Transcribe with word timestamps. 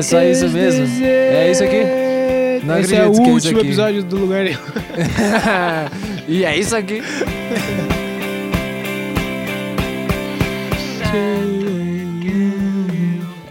é 0.00 0.02
só 0.02 0.22
isso 0.22 0.48
mesmo. 0.48 1.04
É 1.04 1.50
isso 1.50 1.62
aqui. 1.62 1.84
Não 2.64 2.78
Esse 2.78 2.94
é 2.94 3.06
o 3.06 3.08
é 3.08 3.10
isso 3.10 3.20
último 3.22 3.58
aqui. 3.58 3.66
episódio 3.68 4.02
do 4.02 4.16
Lugar 4.16 4.46
e 6.28 6.44
é 6.44 6.58
isso 6.58 6.74
aqui. 6.74 7.02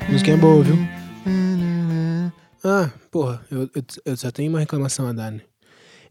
Música 0.10 0.32
é 0.32 0.38
boa, 0.38 0.64
viu? 0.64 0.76
Ah, 2.64 2.90
porra, 3.12 3.46
eu, 3.52 3.70
eu, 3.76 3.84
eu 4.06 4.18
só 4.18 4.32
tenho 4.32 4.50
uma 4.50 4.60
reclamação 4.60 5.08
a 5.08 5.14
dar, 5.14 5.32
né? 5.32 5.42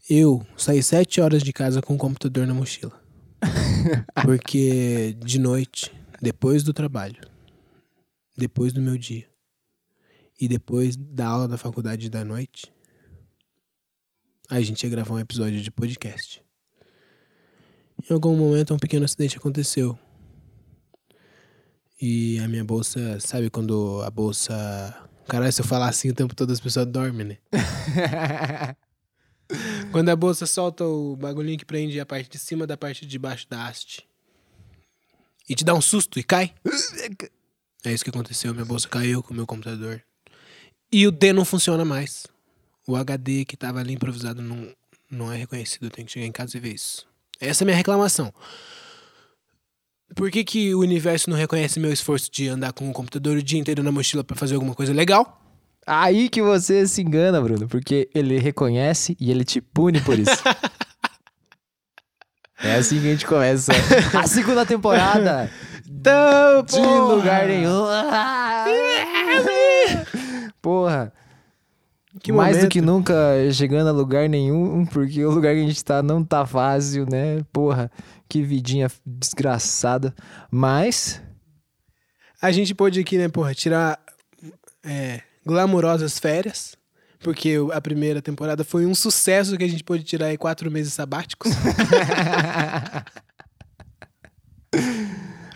Eu 0.09 0.46
saí 0.57 0.82
sete 0.82 1.20
horas 1.20 1.43
de 1.43 1.52
casa 1.52 1.82
com 1.82 1.95
o 1.95 1.98
computador 1.98 2.46
na 2.46 2.55
mochila. 2.55 2.93
Porque 4.23 5.17
de 5.25 5.39
noite, 5.40 5.93
depois 6.23 6.62
do 6.62 6.73
trabalho, 6.73 7.20
depois 8.36 8.73
do 8.73 8.81
meu 8.81 8.96
dia 8.96 9.25
e 10.40 10.46
depois 10.46 10.96
da 10.96 11.26
aula 11.26 11.48
da 11.48 11.58
faculdade 11.58 12.08
da 12.08 12.24
noite, 12.24 12.72
a 14.48 14.61
gente 14.61 14.82
ia 14.82 14.90
gravar 14.90 15.14
um 15.14 15.18
episódio 15.18 15.61
de 15.61 15.70
podcast. 15.70 16.42
Em 18.08 18.12
algum 18.14 18.36
momento, 18.36 18.72
um 18.72 18.78
pequeno 18.78 19.04
acidente 19.04 19.36
aconteceu. 19.36 19.98
E 22.00 22.38
a 22.38 22.46
minha 22.46 22.64
bolsa, 22.64 23.18
sabe 23.18 23.50
quando 23.50 24.00
a 24.04 24.11
bolsa. 24.11 24.54
Caralho, 25.26 25.52
se 25.52 25.61
eu 25.61 25.66
falar 25.66 25.88
assim 25.88 26.08
o 26.11 26.14
tempo 26.14 26.34
todo 26.34 26.52
as 26.52 26.61
pessoas 26.61 26.86
dormem, 26.86 27.26
né? 27.26 27.39
Quando 29.90 30.11
a 30.11 30.16
bolsa 30.16 30.46
solta 30.46 30.84
o 30.84 31.16
bagulhinho 31.16 31.58
que 31.58 31.64
prende 31.64 31.98
a 31.98 32.06
parte 32.06 32.30
de 32.30 32.39
cima 32.39 32.66
da 32.66 32.77
parte 32.77 33.06
de 33.06 33.19
baixo 33.19 33.48
da 33.48 33.66
haste. 33.66 34.06
E 35.48 35.55
te 35.55 35.64
dá 35.64 35.75
um 35.75 35.80
susto 35.80 36.19
e 36.19 36.23
cai. 36.23 36.55
É 37.84 37.92
isso 37.92 38.02
que 38.02 38.11
aconteceu. 38.11 38.52
Minha 38.52 38.67
bolsa 38.67 38.89
caiu 38.89 39.23
com 39.23 39.33
o 39.33 39.36
meu 39.36 39.47
computador. 39.47 40.02
E 40.91 41.06
o 41.06 41.11
D 41.11 41.33
não 41.33 41.44
funciona 41.44 41.84
mais. 41.84 42.27
O 42.86 42.97
HD 42.97 43.44
que 43.44 43.56
tava 43.56 43.81
ali 43.81 43.92
improvisado 43.92 44.41
não, 44.41 44.69
não 45.11 45.33
é 45.33 45.36
reconhecido. 45.36 45.86
Eu 45.86 45.91
tenho 45.91 46.06
que 46.06 46.12
chegar 46.12 46.27
em 46.27 46.33
casa 46.33 46.56
e 46.56 46.61
ver 46.61 46.75
isso. 46.75 47.06
Essa 47.41 47.62
é 47.62 47.64
a 47.64 47.67
minha 47.67 47.77
reclamação. 47.77 48.33
Por 50.17 50.30
que, 50.30 50.42
que 50.42 50.75
o 50.75 50.80
universo 50.80 51.28
não 51.28 51.36
reconhece 51.36 51.78
meu 51.78 51.92
esforço 51.92 52.30
de 52.33 52.48
andar 52.48 52.72
com 52.72 52.89
o 52.89 52.92
computador 52.92 53.36
o 53.36 53.42
dia 53.42 53.61
inteiro 53.61 53.83
na 53.83 53.92
mochila 53.92 54.25
pra 54.25 54.34
fazer 54.34 54.55
alguma 54.55 54.75
coisa 54.75 54.92
legal? 54.92 55.42
Aí 55.86 56.28
que 56.28 56.42
você 56.42 56.86
se 56.86 57.02
engana, 57.02 57.41
Bruno, 57.41 57.69
porque 57.69 58.08
ele 58.14 58.39
reconhece 58.39 59.17
e 59.20 59.30
ele 59.30 59.45
te 59.45 59.61
pune 59.61 60.00
por 60.00 60.19
isso. 60.19 60.30
é 62.62 62.77
assim 62.77 63.00
que 63.00 63.06
a 63.06 63.11
gente 63.12 63.27
começa 63.27 63.73
a 64.19 64.27
segunda 64.27 64.67
temporada 64.67 65.50
Então, 65.86 66.62
de 66.62 66.80
lugar 66.80 67.47
nenhum. 67.47 67.84
Porra. 70.69 71.11
Que 72.20 72.30
Mais 72.30 72.56
do 72.56 72.58
momento. 72.58 72.72
que 72.72 72.83
nunca 72.83 73.14
chegando 73.52 73.88
a 73.88 73.92
lugar 73.92 74.28
nenhum, 74.28 74.84
porque 74.84 75.24
o 75.24 75.30
lugar 75.30 75.55
que 75.55 75.62
a 75.62 75.66
gente 75.66 75.83
tá 75.83 76.02
não 76.02 76.22
tá 76.22 76.44
fácil, 76.44 77.06
né? 77.11 77.42
Porra, 77.50 77.91
que 78.28 78.42
vidinha 78.42 78.91
desgraçada. 79.06 80.14
Mas 80.50 81.22
A 82.42 82.52
gente 82.52 82.74
pôde 82.74 83.00
aqui, 83.00 83.16
né, 83.16 83.30
porra, 83.30 83.55
tirar 83.55 83.98
é, 84.84 85.22
glamurosas 85.46 86.19
férias. 86.19 86.77
Porque 87.20 87.56
a 87.72 87.80
primeira 87.80 88.20
temporada 88.20 88.62
foi 88.62 88.84
um 88.84 88.94
sucesso 88.94 89.56
que 89.56 89.64
a 89.64 89.69
gente 89.69 89.83
pôde 89.83 90.05
tirar 90.05 90.27
aí 90.27 90.36
quatro 90.36 90.70
meses 90.70 90.92
sabáticos. 90.92 91.50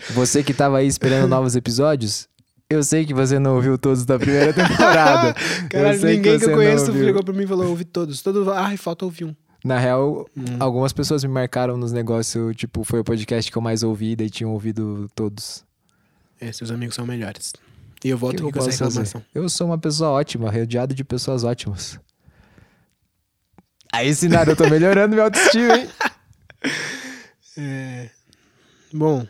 Você 0.09 0.43
que 0.43 0.53
tava 0.55 0.79
aí 0.79 0.87
esperando 0.87 1.27
novos 1.29 1.55
episódios, 1.55 2.27
eu 2.73 2.83
sei 2.83 3.05
que 3.05 3.13
você 3.13 3.39
não 3.39 3.55
ouviu 3.55 3.77
todos 3.77 4.05
da 4.05 4.17
primeira 4.19 4.51
temporada. 4.53 5.33
Cara, 5.69 5.93
ninguém 5.95 6.21
que, 6.21 6.39
você 6.39 6.51
eu 6.51 6.55
conheço 6.55 6.91
ligou 6.91 7.23
pra 7.23 7.33
mim 7.33 7.43
e 7.43 7.47
falou, 7.47 7.67
ouvi 7.69 7.85
todos. 7.85 8.21
Todo... 8.21 8.51
Ai, 8.51 8.77
falta 8.77 9.05
ouvir 9.05 9.25
um. 9.25 9.35
Na 9.63 9.79
real, 9.79 10.27
Hum. 10.35 10.43
algumas 10.59 10.91
pessoas 10.91 11.23
me 11.23 11.29
marcaram 11.31 11.77
nos 11.77 11.93
negócios, 11.93 12.53
tipo, 12.55 12.83
foi 12.83 12.99
o 12.99 13.03
podcast 13.03 13.49
que 13.49 13.57
eu 13.57 13.61
mais 13.61 13.81
ouvi, 13.81 14.13
daí 14.15 14.29
tinham 14.29 14.51
ouvido 14.51 15.07
todos. 15.15 15.63
É, 16.39 16.51
seus 16.51 16.69
amigos 16.69 16.95
são 16.95 17.05
melhores. 17.05 17.53
E 18.03 18.09
eu 18.09 18.17
volto 18.17 18.43
que 18.43 18.49
aqui 18.49 18.57
eu 18.57 18.63
com 18.63 18.69
essa 18.69 18.83
fazer? 18.83 18.99
reclamação. 18.99 19.23
Eu 19.33 19.47
sou 19.47 19.67
uma 19.67 19.77
pessoa 19.77 20.09
ótima, 20.09 20.51
rodeado 20.51 20.93
de 20.93 21.03
pessoas 21.05 21.45
ótimas. 21.45 21.97
Aí, 23.93 24.13
Sinara, 24.13 24.51
eu 24.51 24.55
tô 24.55 24.67
melhorando 24.69 25.13
minha 25.15 25.23
autoestima, 25.25 25.77
hein? 25.77 25.89
É... 27.55 28.09
Bom, 28.91 29.27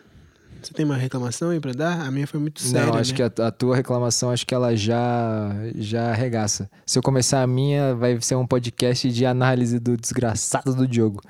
você 0.67 0.73
tem 0.73 0.85
uma 0.85 0.95
reclamação 0.97 1.49
aí 1.49 1.59
pra 1.59 1.71
dar? 1.73 2.01
A 2.01 2.11
minha 2.11 2.27
foi 2.27 2.39
muito 2.39 2.61
séria, 2.61 2.87
Não, 2.87 2.95
acho 2.97 3.11
né? 3.11 3.17
que 3.17 3.23
a, 3.41 3.47
a 3.47 3.51
tua 3.51 3.75
reclamação, 3.75 4.29
acho 4.29 4.45
que 4.45 4.53
ela 4.53 4.75
já, 4.75 5.49
já 5.75 6.11
arregaça. 6.11 6.69
Se 6.85 6.97
eu 6.97 7.03
começar 7.03 7.41
a 7.41 7.47
minha, 7.47 7.95
vai 7.95 8.19
ser 8.21 8.35
um 8.35 8.45
podcast 8.47 9.11
de 9.11 9.25
análise 9.25 9.79
do 9.79 9.97
desgraçado 9.97 10.73
do 10.75 10.87
Diogo. 10.87 11.21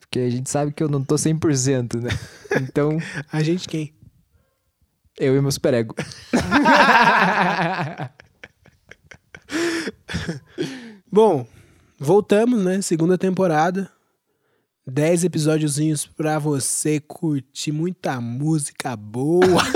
Porque 0.00 0.18
a 0.20 0.30
gente 0.30 0.48
sabe 0.48 0.72
que 0.72 0.82
eu 0.82 0.88
não 0.88 1.04
tô 1.04 1.16
100%, 1.16 2.00
né? 2.00 2.08
Então, 2.62 2.96
A 3.30 3.42
gente 3.42 3.68
quem? 3.68 3.92
eu 5.18 5.36
e 5.36 5.40
meus 5.42 5.58
prego. 5.58 5.94
Bom, 11.10 11.46
voltamos, 11.98 12.62
né? 12.64 12.80
Segunda 12.82 13.16
temporada. 13.18 13.90
Dez 14.90 15.22
episódiozinhos 15.22 16.06
pra 16.06 16.38
você 16.38 16.98
curtir 16.98 17.72
muita 17.72 18.18
música 18.22 18.96
boa. 18.96 19.44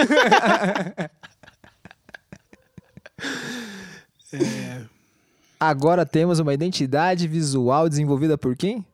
Agora 5.60 6.06
temos 6.06 6.38
uma 6.38 6.54
identidade 6.54 7.28
visual 7.28 7.90
desenvolvida 7.90 8.38
por 8.38 8.56
quem? 8.56 8.86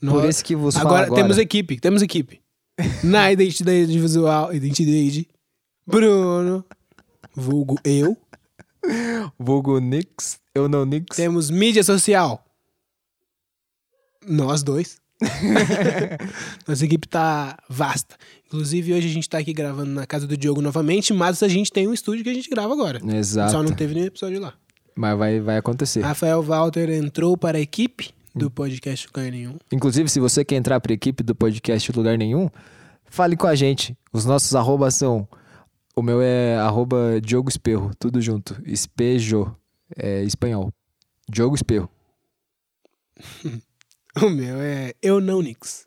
Por 0.00 0.24
esse 0.26 0.44
que 0.44 0.54
fala 0.56 0.68
agora, 0.80 1.06
agora. 1.06 1.22
temos 1.22 1.38
equipe, 1.38 1.80
temos 1.80 2.02
equipe. 2.02 2.40
Na 3.02 3.32
identidade 3.32 3.98
visual, 3.98 4.54
identidade, 4.54 5.26
Bruno, 5.84 6.64
vulgo 7.34 7.80
eu. 7.82 8.16
Vulgo 9.36 9.80
Nix, 9.80 10.38
eu 10.54 10.68
não 10.68 10.86
Nix. 10.86 11.16
Temos 11.16 11.50
mídia 11.50 11.82
social. 11.82 12.44
Nós 14.24 14.62
dois. 14.62 15.00
Nossa 16.66 16.84
equipe 16.84 17.08
tá 17.08 17.56
vasta. 17.68 18.16
Inclusive, 18.46 18.94
hoje 18.94 19.08
a 19.08 19.12
gente 19.12 19.28
tá 19.28 19.38
aqui 19.38 19.52
gravando 19.52 19.90
na 19.90 20.06
casa 20.06 20.26
do 20.26 20.36
Diogo 20.36 20.62
novamente, 20.62 21.12
mas 21.12 21.42
a 21.42 21.48
gente 21.48 21.72
tem 21.72 21.88
um 21.88 21.92
estúdio 21.92 22.24
que 22.24 22.30
a 22.30 22.34
gente 22.34 22.48
grava 22.48 22.72
agora. 22.72 23.00
Exato. 23.14 23.52
Só 23.52 23.62
não 23.62 23.72
teve 23.72 23.94
nenhum 23.94 24.06
episódio 24.06 24.40
lá. 24.40 24.54
Mas 24.94 25.18
vai, 25.18 25.40
vai 25.40 25.56
acontecer. 25.56 26.00
Rafael 26.00 26.42
Walter 26.42 26.90
entrou 26.90 27.36
para 27.36 27.58
a 27.58 27.60
equipe 27.60 28.10
do 28.34 28.50
podcast 28.50 29.06
Lugar 29.06 29.30
Nenhum. 29.30 29.56
Inclusive, 29.72 30.08
se 30.08 30.20
você 30.20 30.44
quer 30.44 30.56
entrar 30.56 30.80
para 30.80 30.92
a 30.92 30.94
equipe 30.94 31.22
do 31.22 31.34
podcast 31.34 31.92
Lugar 31.92 32.16
Nenhum, 32.16 32.48
fale 33.04 33.36
com 33.36 33.46
a 33.46 33.54
gente. 33.54 33.96
Os 34.12 34.24
nossos 34.24 34.54
arrobas 34.54 34.94
são. 34.94 35.28
O 35.94 36.02
meu 36.02 36.22
é 36.22 36.56
arroba 36.56 37.20
Diogo 37.20 37.48
Esperro, 37.48 37.90
tudo 37.98 38.20
junto. 38.20 38.60
Espejo, 38.64 39.54
é 39.96 40.22
espanhol. 40.22 40.72
Diogo 41.28 41.54
Esperro. 41.54 41.88
O 44.22 44.30
meu 44.30 44.56
é 44.60 44.94
Eu 45.02 45.20
Não 45.20 45.40
Nix. 45.42 45.86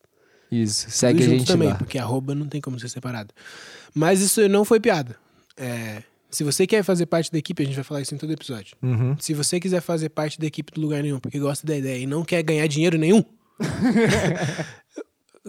Isso. 0.52 0.86
Tudo 0.86 0.94
Segue 0.94 1.24
a 1.24 1.26
junto 1.26 1.38
gente 1.40 1.48
também, 1.48 1.70
lá. 1.70 1.76
porque 1.76 1.98
arroba 1.98 2.36
não 2.36 2.48
tem 2.48 2.60
como 2.60 2.80
ser 2.80 2.90
separado. 2.90 3.34
Mas 3.94 4.22
isso 4.22 4.48
não 4.50 4.66
foi 4.66 4.80
piada. 4.80 5.16
É, 5.58 6.04
se 6.30 6.44
você 6.44 6.66
quer 6.66 6.84
fazer 6.84 7.06
parte 7.06 7.32
da 7.32 7.38
equipe, 7.38 7.62
a 7.62 7.66
gente 7.66 7.76
vai 7.76 7.84
falar 7.84 8.02
isso 8.02 8.16
em 8.16 8.18
todo 8.18 8.32
episódio. 8.32 8.76
Uhum. 8.82 9.16
Se 9.20 9.34
você 9.34 9.60
quiser 9.60 9.82
fazer 9.82 10.10
parte 10.10 10.40
da 10.40 10.46
equipe 10.46 10.72
do 10.74 10.82
lugar 10.82 11.04
nenhum, 11.04 11.20
porque 11.20 11.40
gosta 11.40 11.66
da 11.66 11.78
ideia 11.78 12.00
e 12.00 12.08
não 12.08 12.24
quer 12.24 12.42
ganhar 12.44 12.68
dinheiro 12.68 12.98
nenhum, 12.98 13.24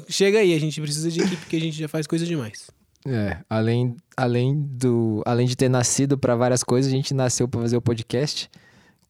chega 0.08 0.38
aí, 0.38 0.54
a 0.54 0.58
gente 0.60 0.80
precisa 0.80 1.10
de 1.10 1.20
equipe 1.20 1.36
porque 1.36 1.56
a 1.56 1.60
gente 1.60 1.78
já 1.78 1.88
faz 1.88 2.06
coisa 2.06 2.26
demais. 2.26 2.70
É, 3.06 3.38
além, 3.50 3.96
além, 4.16 4.54
do, 4.56 5.22
além 5.26 5.46
de 5.46 5.56
ter 5.56 5.68
nascido 5.68 6.16
para 6.16 6.36
várias 6.36 6.62
coisas, 6.62 6.92
a 6.92 6.94
gente 6.94 7.12
nasceu 7.12 7.48
para 7.48 7.60
fazer 7.60 7.76
o 7.76 7.82
podcast, 7.82 8.48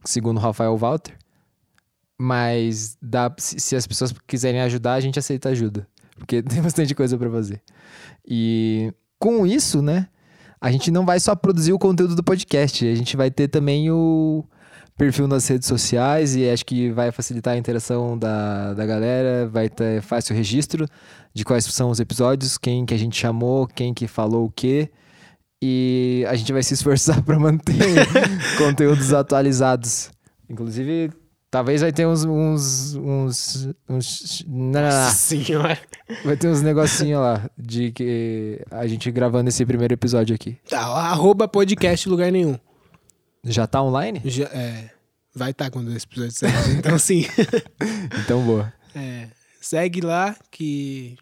segundo 0.05 0.39
o 0.39 0.41
Rafael 0.41 0.77
Walter. 0.77 1.15
Mas 2.21 2.97
dá, 3.01 3.33
se, 3.39 3.59
se 3.59 3.77
as 3.77 3.87
pessoas 3.87 4.15
quiserem 4.27 4.61
ajudar, 4.61 4.95
a 4.95 5.01
gente 5.01 5.19
aceita 5.19 5.49
ajuda. 5.49 5.87
Porque 6.17 6.43
tem 6.43 6.63
bastante 6.63 6.95
coisa 6.95 7.17
para 7.19 7.31
fazer. 7.31 7.63
E 8.27 8.93
com 9.19 9.47
isso, 9.47 9.83
né? 9.83 10.09
A 10.61 10.71
gente 10.71 10.91
não 10.91 11.05
vai 11.05 11.19
só 11.19 11.35
produzir 11.35 11.73
o 11.73 11.79
conteúdo 11.79 12.15
do 12.15 12.23
podcast, 12.23 12.87
a 12.87 12.95
gente 12.95 13.17
vai 13.17 13.31
ter 13.31 13.49
também 13.49 13.91
o 13.91 14.45
perfil 14.97 15.27
nas 15.27 15.47
redes 15.49 15.67
sociais 15.67 16.37
e 16.37 16.49
acho 16.49 16.65
que 16.65 16.91
vai 16.91 17.11
facilitar 17.11 17.55
a 17.55 17.57
interação 17.57 18.17
da, 18.17 18.73
da 18.75 18.87
galera, 18.87 19.49
vai 19.49 19.69
ter 19.69 20.01
fácil 20.03 20.37
registro 20.37 20.87
de 21.35 21.45
quais 21.45 21.65
são 21.65 21.91
os 21.91 21.99
episódios, 21.99 22.57
quem 22.59 22.87
que 22.87 22.95
a 22.95 22.97
gente 22.97 23.19
chamou, 23.19 23.67
quem 23.67 23.93
que 23.93 24.07
falou 24.07 24.47
o 24.47 24.51
quê. 24.51 24.91
E 25.61 26.25
a 26.29 26.35
gente 26.35 26.53
vai 26.53 26.63
se 26.63 26.75
esforçar 26.75 27.23
para 27.25 27.39
manter 27.39 27.75
conteúdos 28.59 29.13
atualizados. 29.13 30.11
Inclusive, 30.49 31.11
talvez 31.53 31.83
vai 31.83 31.93
ter 31.93 32.07
uns. 32.07 32.25
uns, 32.25 32.95
uns, 32.97 33.69
uns- 33.89 34.45
não, 34.49 34.81
não, 34.81 35.05
não. 35.05 35.11
senhora. 35.13 35.79
Vai 36.25 36.37
ter 36.37 36.49
uns 36.49 36.63
negocinho 36.63 37.21
lá 37.21 37.49
de 37.57 37.93
que 37.93 38.61
a 38.71 38.87
gente 38.87 39.09
gravando 39.13 39.49
esse 39.51 39.65
primeiro 39.65 39.95
episódio 39.95 40.35
aqui. 40.35 40.59
Tá, 40.69 40.81
arroba 40.81 41.47
podcast 41.47 42.09
lugar 42.09 42.33
nenhum. 42.33 42.59
Já 43.45 43.67
tá 43.67 43.83
online? 43.83 44.21
Já, 44.25 44.45
é, 44.47 44.91
vai 45.35 45.51
estar 45.51 45.71
quando 45.71 45.95
esse 45.95 46.07
episódio 46.07 46.33
sair. 46.33 46.77
Então, 46.79 46.95
assim, 46.95 47.27
Então, 48.25 48.43
boa. 48.45 48.73
é, 48.97 49.29
segue 49.61 50.01
lá 50.01 50.35
que. 50.51 51.17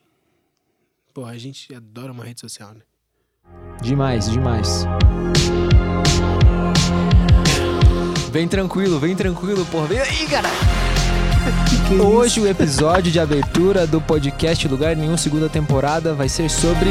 Pô, 1.12 1.25
a 1.25 1.37
gente 1.37 1.75
adora 1.75 2.12
uma 2.12 2.25
rede 2.25 2.41
social, 2.41 2.73
né? 2.73 2.81
Demais, 3.82 4.31
demais. 4.31 4.85
Vem 8.31 8.47
tranquilo, 8.47 8.99
vem 9.00 9.17
tranquilo, 9.17 9.67
porra. 9.67 9.88
Vem 9.88 9.99
aí, 9.99 10.27
cara. 10.29 10.49
Hoje 12.00 12.38
o 12.41 12.47
episódio 12.47 13.11
de 13.11 13.19
abertura 13.19 13.88
do 13.88 14.00
podcast 14.00 14.69
Lugar 14.69 14.94
Nenhum, 14.94 15.17
segunda 15.17 15.49
temporada, 15.49 16.15
vai 16.15 16.29
ser 16.29 16.49
sobre. 16.49 16.91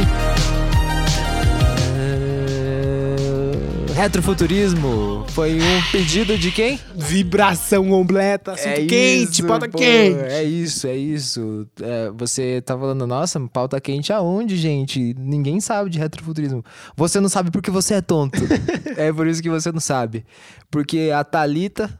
Retrofuturismo. 3.99 5.25
Foi 5.31 5.55
um 5.55 5.91
pedido 5.91 6.37
de 6.37 6.53
quem? 6.53 6.79
Vibração 6.95 7.85
completa, 7.89 8.53
assunto 8.53 8.87
quente, 8.87 9.33
isso, 9.33 9.45
pauta 9.45 9.67
pô, 9.67 9.77
quente. 9.77 10.19
É 10.21 10.41
isso, 10.41 10.87
é 10.87 10.95
isso. 10.95 11.67
É, 11.81 12.09
você 12.11 12.61
tá 12.61 12.77
falando, 12.77 13.05
nossa, 13.05 13.37
pauta 13.51 13.81
quente 13.81 14.13
aonde, 14.13 14.55
gente? 14.55 15.13
Ninguém 15.19 15.59
sabe 15.59 15.89
de 15.89 15.99
retrofuturismo. 15.99 16.63
Você 16.95 17.19
não 17.19 17.27
sabe 17.27 17.51
porque 17.51 17.69
você 17.69 17.95
é 17.95 18.01
tonto. 18.01 18.39
é 18.95 19.11
por 19.11 19.27
isso 19.27 19.41
que 19.41 19.49
você 19.49 19.69
não 19.69 19.81
sabe. 19.81 20.25
Porque 20.71 21.11
a 21.13 21.21
Thalita, 21.25 21.99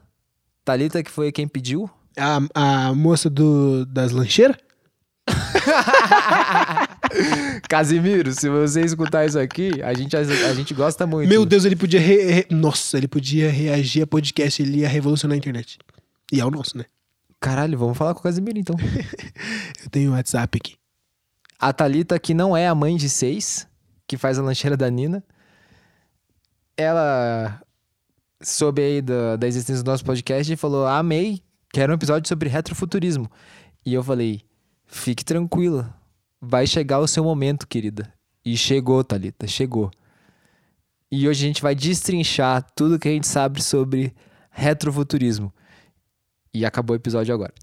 Thalita 0.64 1.04
que 1.04 1.12
foi 1.12 1.34
quem 1.34 1.50
pediu, 1.50 1.90
A, 2.18 2.40
a 2.88 2.96
moça 2.96 3.30
do, 3.30 3.86
das 3.86 4.14
lancheiras? 4.14 4.56
Casimiro, 7.68 8.32
se 8.34 8.50
você 8.50 8.82
escutar 8.82 9.26
isso 9.26 9.38
aqui, 9.40 9.82
a 9.82 9.94
gente, 9.94 10.16
a, 10.16 10.54
gente 10.54 10.74
gosta 10.74 11.06
muito. 11.08 11.30
Meu 11.30 11.46
Deus, 11.46 11.66
ele 11.66 11.76
podia. 11.76 12.00
re- 12.00 12.32
re- 12.32 12.48
Nossa, 12.50 12.98
ele 12.98 13.08
podia 13.08 13.50
reagir 13.52 14.04
a 14.04 14.08
podcast, 14.08 14.62
ele 14.62 14.80
ia 14.80 14.88
revolucionar 14.88 15.36
a 15.36 15.38
internet. 15.38 15.78
E 16.32 16.40
é 16.40 16.46
o 16.46 16.52
nosso, 16.52 16.78
né? 16.78 16.86
Caralho, 17.40 17.78
vamos 17.78 17.98
falar 17.98 18.14
com 18.14 18.20
o 18.20 18.24
Casimiro 18.24 18.58
então. 18.60 18.76
Eu 19.84 19.90
tenho 19.90 20.12
o 20.12 20.14
WhatsApp 20.14 20.58
aqui. 20.58 20.76
A 21.60 21.72
Thalita, 21.74 22.18
que 22.20 22.34
não 22.34 22.56
é 22.56 22.68
a 22.68 22.76
mãe 22.76 22.96
de 22.96 23.10
seis, 23.10 23.68
que 24.08 24.18
faz 24.18 24.38
a 24.40 24.42
lancheira 24.42 24.78
da 24.78 24.90
Nina, 24.90 25.24
ela 26.78 27.62
soube 28.42 28.82
aí 28.82 29.02
da, 29.02 29.36
da 29.36 29.48
existência 29.48 29.84
do 29.84 29.92
nosso 29.92 30.04
podcast 30.06 30.52
e 30.52 30.56
falou: 30.56 30.88
Amei, 30.88 31.42
quero 31.74 31.92
um 31.92 31.96
episódio 31.96 32.28
sobre 32.28 32.50
retrofuturismo. 32.50 33.30
E 33.86 33.94
eu 33.94 34.04
falei: 34.04 34.42
Fique 34.86 35.24
tranquila, 35.26 35.94
vai 36.42 36.66
chegar 36.68 37.00
o 37.00 37.08
seu 37.08 37.24
momento, 37.24 37.68
querida. 37.68 38.12
E 38.46 38.56
chegou, 38.58 39.04
Thalita, 39.04 39.48
chegou. 39.48 39.92
E 41.12 41.28
hoje 41.28 41.44
a 41.44 41.48
gente 41.48 41.62
vai 41.62 41.74
destrinchar 41.76 42.66
tudo 42.76 43.00
que 43.00 43.08
a 43.08 43.12
gente 43.12 43.28
sabe 43.28 43.62
sobre 43.64 44.14
retrofuturismo. 44.52 45.52
E 46.54 46.66
acabou 46.66 46.96
o 46.96 47.00
episódio 47.00 47.34
agora. 47.34 47.54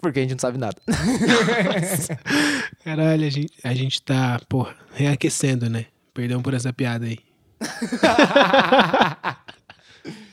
Porque 0.00 0.18
a 0.18 0.22
gente 0.22 0.32
não 0.32 0.38
sabe 0.38 0.58
nada. 0.58 0.76
Caralho, 2.84 3.26
a 3.26 3.30
gente, 3.30 3.52
a 3.64 3.74
gente 3.74 4.02
tá, 4.02 4.40
porra, 4.48 4.74
reaquecendo, 4.94 5.68
né? 5.70 5.86
Perdão 6.12 6.42
por 6.42 6.52
essa 6.54 6.72
piada 6.72 7.06
aí. 7.06 7.18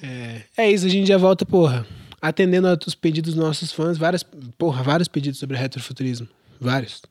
é, 0.02 0.42
é 0.58 0.72
isso, 0.72 0.86
a 0.86 0.90
gente 0.90 1.08
já 1.08 1.18
volta, 1.18 1.46
porra. 1.46 1.86
Atendendo 2.22 2.68
a- 2.68 2.78
os 2.86 2.96
pedidos 2.96 3.34
dos 3.34 3.44
nossos 3.44 3.72
fãs, 3.72 3.98
várias, 3.98 4.24
porra, 4.58 4.84
vários 4.84 5.08
pedidos 5.08 5.40
sobre 5.40 5.58
retrofuturismo. 5.58 6.28
Vários. 6.60 7.02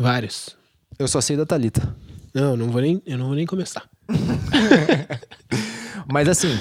Vários. 0.00 0.56
Eu 0.98 1.06
só 1.06 1.20
sei 1.20 1.36
da 1.36 1.44
Thalita. 1.44 1.94
Não, 2.32 2.56
não 2.56 2.70
vou 2.70 2.80
nem, 2.80 3.02
eu 3.04 3.18
não 3.18 3.26
vou 3.26 3.34
nem 3.34 3.44
começar. 3.44 3.86
Mas 6.10 6.26
assim, 6.26 6.58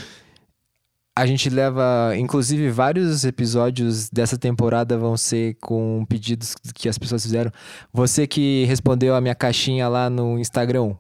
a 1.15 1.25
gente 1.25 1.49
leva, 1.49 2.13
inclusive, 2.17 2.69
vários 2.69 3.23
episódios 3.23 4.09
dessa 4.09 4.37
temporada 4.37 4.97
vão 4.97 5.15
ser 5.15 5.55
com 5.61 6.05
pedidos 6.09 6.53
que 6.75 6.89
as 6.89 6.97
pessoas 6.97 7.23
fizeram. 7.23 7.49
Você 7.93 8.27
que 8.27 8.65
respondeu 8.65 9.15
a 9.15 9.21
minha 9.21 9.35
caixinha 9.35 9.87
lá 9.87 10.09
no 10.09 10.37
Instagram, 10.37 10.93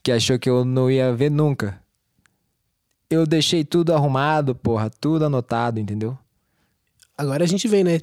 que 0.00 0.12
achou 0.12 0.38
que 0.38 0.48
eu 0.48 0.64
não 0.64 0.88
ia 0.88 1.12
ver 1.12 1.28
nunca. 1.28 1.82
Eu 3.10 3.26
deixei 3.26 3.64
tudo 3.64 3.92
arrumado, 3.92 4.54
porra, 4.54 4.88
tudo 4.88 5.24
anotado, 5.24 5.80
entendeu? 5.80 6.16
Agora 7.16 7.42
a 7.42 7.48
gente 7.48 7.66
vem, 7.66 7.82
né? 7.82 7.98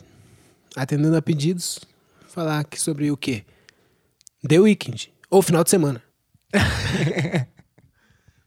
Atendendo 0.75 1.15
a 1.15 1.21
pedidos, 1.21 1.79
falar 2.35 2.59
aqui 2.59 2.79
sobre 2.79 3.09
o 3.09 3.15
quê? 3.15 3.45
The 4.47 4.59
Weeknd. 4.59 5.09
Ou 5.29 5.41
final 5.41 5.63
de 5.63 5.69
semana. 5.69 6.03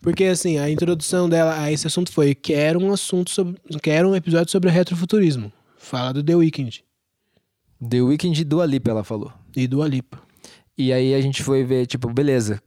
Porque 0.02 0.24
assim, 0.24 0.58
a 0.58 0.70
introdução 0.70 1.28
dela 1.28 1.58
a 1.58 1.72
esse 1.72 1.86
assunto 1.86 2.12
foi: 2.12 2.34
quero 2.34 2.78
um 2.78 2.92
assunto 2.92 3.30
sobre. 3.30 3.58
Quero 3.82 4.10
um 4.10 4.14
episódio 4.14 4.52
sobre 4.52 4.70
retrofuturismo. 4.70 5.50
Fala 5.78 6.12
do 6.12 6.22
The 6.22 6.36
Weeknd 6.36 6.84
The 7.88 8.02
Weeknd 8.02 8.44
do 8.44 8.60
Alipa, 8.60 8.90
ela 8.90 9.04
falou. 9.04 9.32
e 9.56 9.66
do 9.66 9.82
Alipa. 9.82 10.20
E 10.76 10.92
aí 10.92 11.14
a 11.14 11.20
gente 11.20 11.42
foi 11.42 11.64
ver, 11.64 11.86
tipo, 11.86 12.12
beleza. 12.12 12.62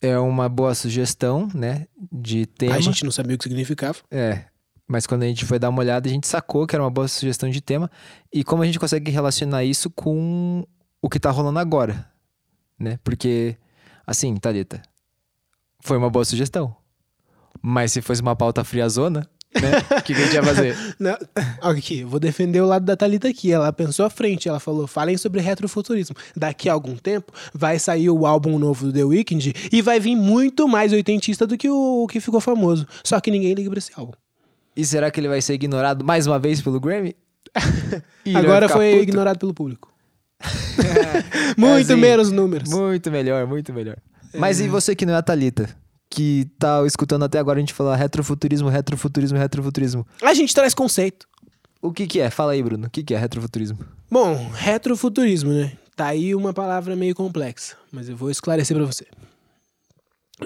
É 0.00 0.18
uma 0.18 0.48
boa 0.48 0.74
sugestão, 0.74 1.48
né? 1.54 1.86
De 2.10 2.46
tema. 2.46 2.74
A 2.74 2.80
gente 2.80 3.04
não 3.04 3.10
sabia 3.10 3.34
o 3.34 3.38
que 3.38 3.44
significava. 3.44 3.98
É. 4.10 4.44
Mas 4.92 5.06
quando 5.06 5.22
a 5.22 5.26
gente 5.26 5.46
foi 5.46 5.58
dar 5.58 5.70
uma 5.70 5.78
olhada, 5.78 6.06
a 6.06 6.12
gente 6.12 6.28
sacou 6.28 6.66
que 6.66 6.76
era 6.76 6.84
uma 6.84 6.90
boa 6.90 7.08
sugestão 7.08 7.48
de 7.48 7.62
tema. 7.62 7.90
E 8.30 8.44
como 8.44 8.62
a 8.62 8.66
gente 8.66 8.78
consegue 8.78 9.10
relacionar 9.10 9.64
isso 9.64 9.88
com 9.88 10.66
o 11.00 11.08
que 11.08 11.18
tá 11.18 11.30
rolando 11.30 11.58
agora, 11.58 12.06
né? 12.78 12.98
Porque, 13.02 13.56
assim, 14.06 14.36
Thalita, 14.36 14.82
foi 15.80 15.96
uma 15.96 16.10
boa 16.10 16.26
sugestão. 16.26 16.76
Mas 17.62 17.92
se 17.92 18.02
fosse 18.02 18.20
uma 18.20 18.36
pauta 18.36 18.62
friazona, 18.64 19.26
né? 19.54 19.98
O 19.98 20.02
que, 20.02 20.12
que 20.12 20.20
a 20.20 20.24
gente 20.26 20.34
ia 20.34 20.42
fazer? 20.42 20.76
Não, 21.00 21.16
aqui, 21.62 22.04
vou 22.04 22.20
defender 22.20 22.60
o 22.60 22.66
lado 22.66 22.84
da 22.84 22.94
Thalita 22.94 23.28
aqui. 23.28 23.50
Ela 23.50 23.72
pensou 23.72 24.04
à 24.04 24.10
frente, 24.10 24.46
ela 24.46 24.60
falou: 24.60 24.86
falem 24.86 25.16
sobre 25.16 25.40
retrofuturismo. 25.40 26.14
Daqui 26.36 26.68
a 26.68 26.74
algum 26.74 26.96
tempo 26.96 27.32
vai 27.54 27.78
sair 27.78 28.10
o 28.10 28.26
álbum 28.26 28.58
novo 28.58 28.88
do 28.88 28.92
The 28.92 29.04
Weeknd 29.04 29.54
e 29.72 29.80
vai 29.80 29.98
vir 29.98 30.16
muito 30.16 30.68
mais 30.68 30.92
oitentista 30.92 31.46
do 31.46 31.56
que 31.56 31.70
o 31.70 32.06
que 32.08 32.20
ficou 32.20 32.42
famoso. 32.42 32.86
Só 33.02 33.18
que 33.22 33.30
ninguém 33.30 33.54
liga 33.54 33.70
pra 33.70 33.78
esse 33.78 33.92
álbum. 33.96 34.21
E 34.76 34.84
será 34.84 35.10
que 35.10 35.20
ele 35.20 35.28
vai 35.28 35.40
ser 35.40 35.54
ignorado 35.54 36.04
mais 36.04 36.26
uma 36.26 36.38
vez 36.38 36.60
pelo 36.60 36.80
Grammy? 36.80 37.14
Agora 38.34 38.68
foi 38.68 38.92
puto? 38.92 39.02
ignorado 39.02 39.38
pelo 39.38 39.54
público. 39.54 39.92
muito 41.56 41.92
assim, 41.92 42.00
menos 42.00 42.30
números. 42.30 42.70
Muito 42.70 43.10
melhor, 43.10 43.46
muito 43.46 43.72
melhor. 43.72 43.96
Mas 44.34 44.60
e 44.60 44.68
você 44.68 44.94
que 44.94 45.04
não 45.04 45.14
é 45.14 45.18
a 45.18 45.22
Thalita? 45.22 45.68
Que 46.08 46.48
tá 46.58 46.84
escutando 46.86 47.24
até 47.24 47.38
agora 47.38 47.58
a 47.58 47.60
gente 47.60 47.72
falar 47.72 47.96
retrofuturismo, 47.96 48.68
retrofuturismo, 48.68 49.38
retrofuturismo. 49.38 50.06
A 50.22 50.34
gente 50.34 50.54
traz 50.54 50.74
conceito. 50.74 51.26
O 51.80 51.92
que 51.92 52.06
que 52.06 52.20
é? 52.20 52.30
Fala 52.30 52.52
aí, 52.52 52.62
Bruno. 52.62 52.86
O 52.86 52.90
que 52.90 53.02
que 53.02 53.14
é 53.14 53.18
retrofuturismo? 53.18 53.78
Bom, 54.10 54.50
retrofuturismo, 54.54 55.52
né? 55.52 55.72
Tá 55.96 56.06
aí 56.06 56.34
uma 56.34 56.52
palavra 56.52 56.96
meio 56.96 57.14
complexa, 57.14 57.76
mas 57.90 58.08
eu 58.08 58.16
vou 58.16 58.30
esclarecer 58.30 58.76
pra 58.76 58.86
você. 58.86 59.06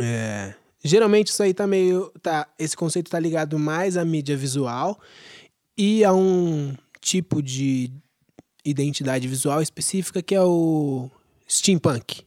É, 0.01 0.55
geralmente 0.85 1.29
isso 1.29 1.43
aí 1.43 1.53
tá 1.55 1.67
meio, 1.67 2.11
tá, 2.23 2.47
esse 2.59 2.77
conceito 2.77 3.11
tá 3.11 3.19
ligado 3.19 3.59
mais 3.59 3.97
à 3.97 4.05
mídia 4.05 4.37
visual 4.37 4.99
e 5.77 6.05
a 6.05 6.13
um 6.13 6.75
tipo 7.01 7.43
de 7.43 7.91
identidade 8.65 9.29
visual 9.29 9.63
específica 9.63 10.23
que 10.23 10.35
é 10.35 10.43
o 10.43 11.11
steampunk, 11.49 12.25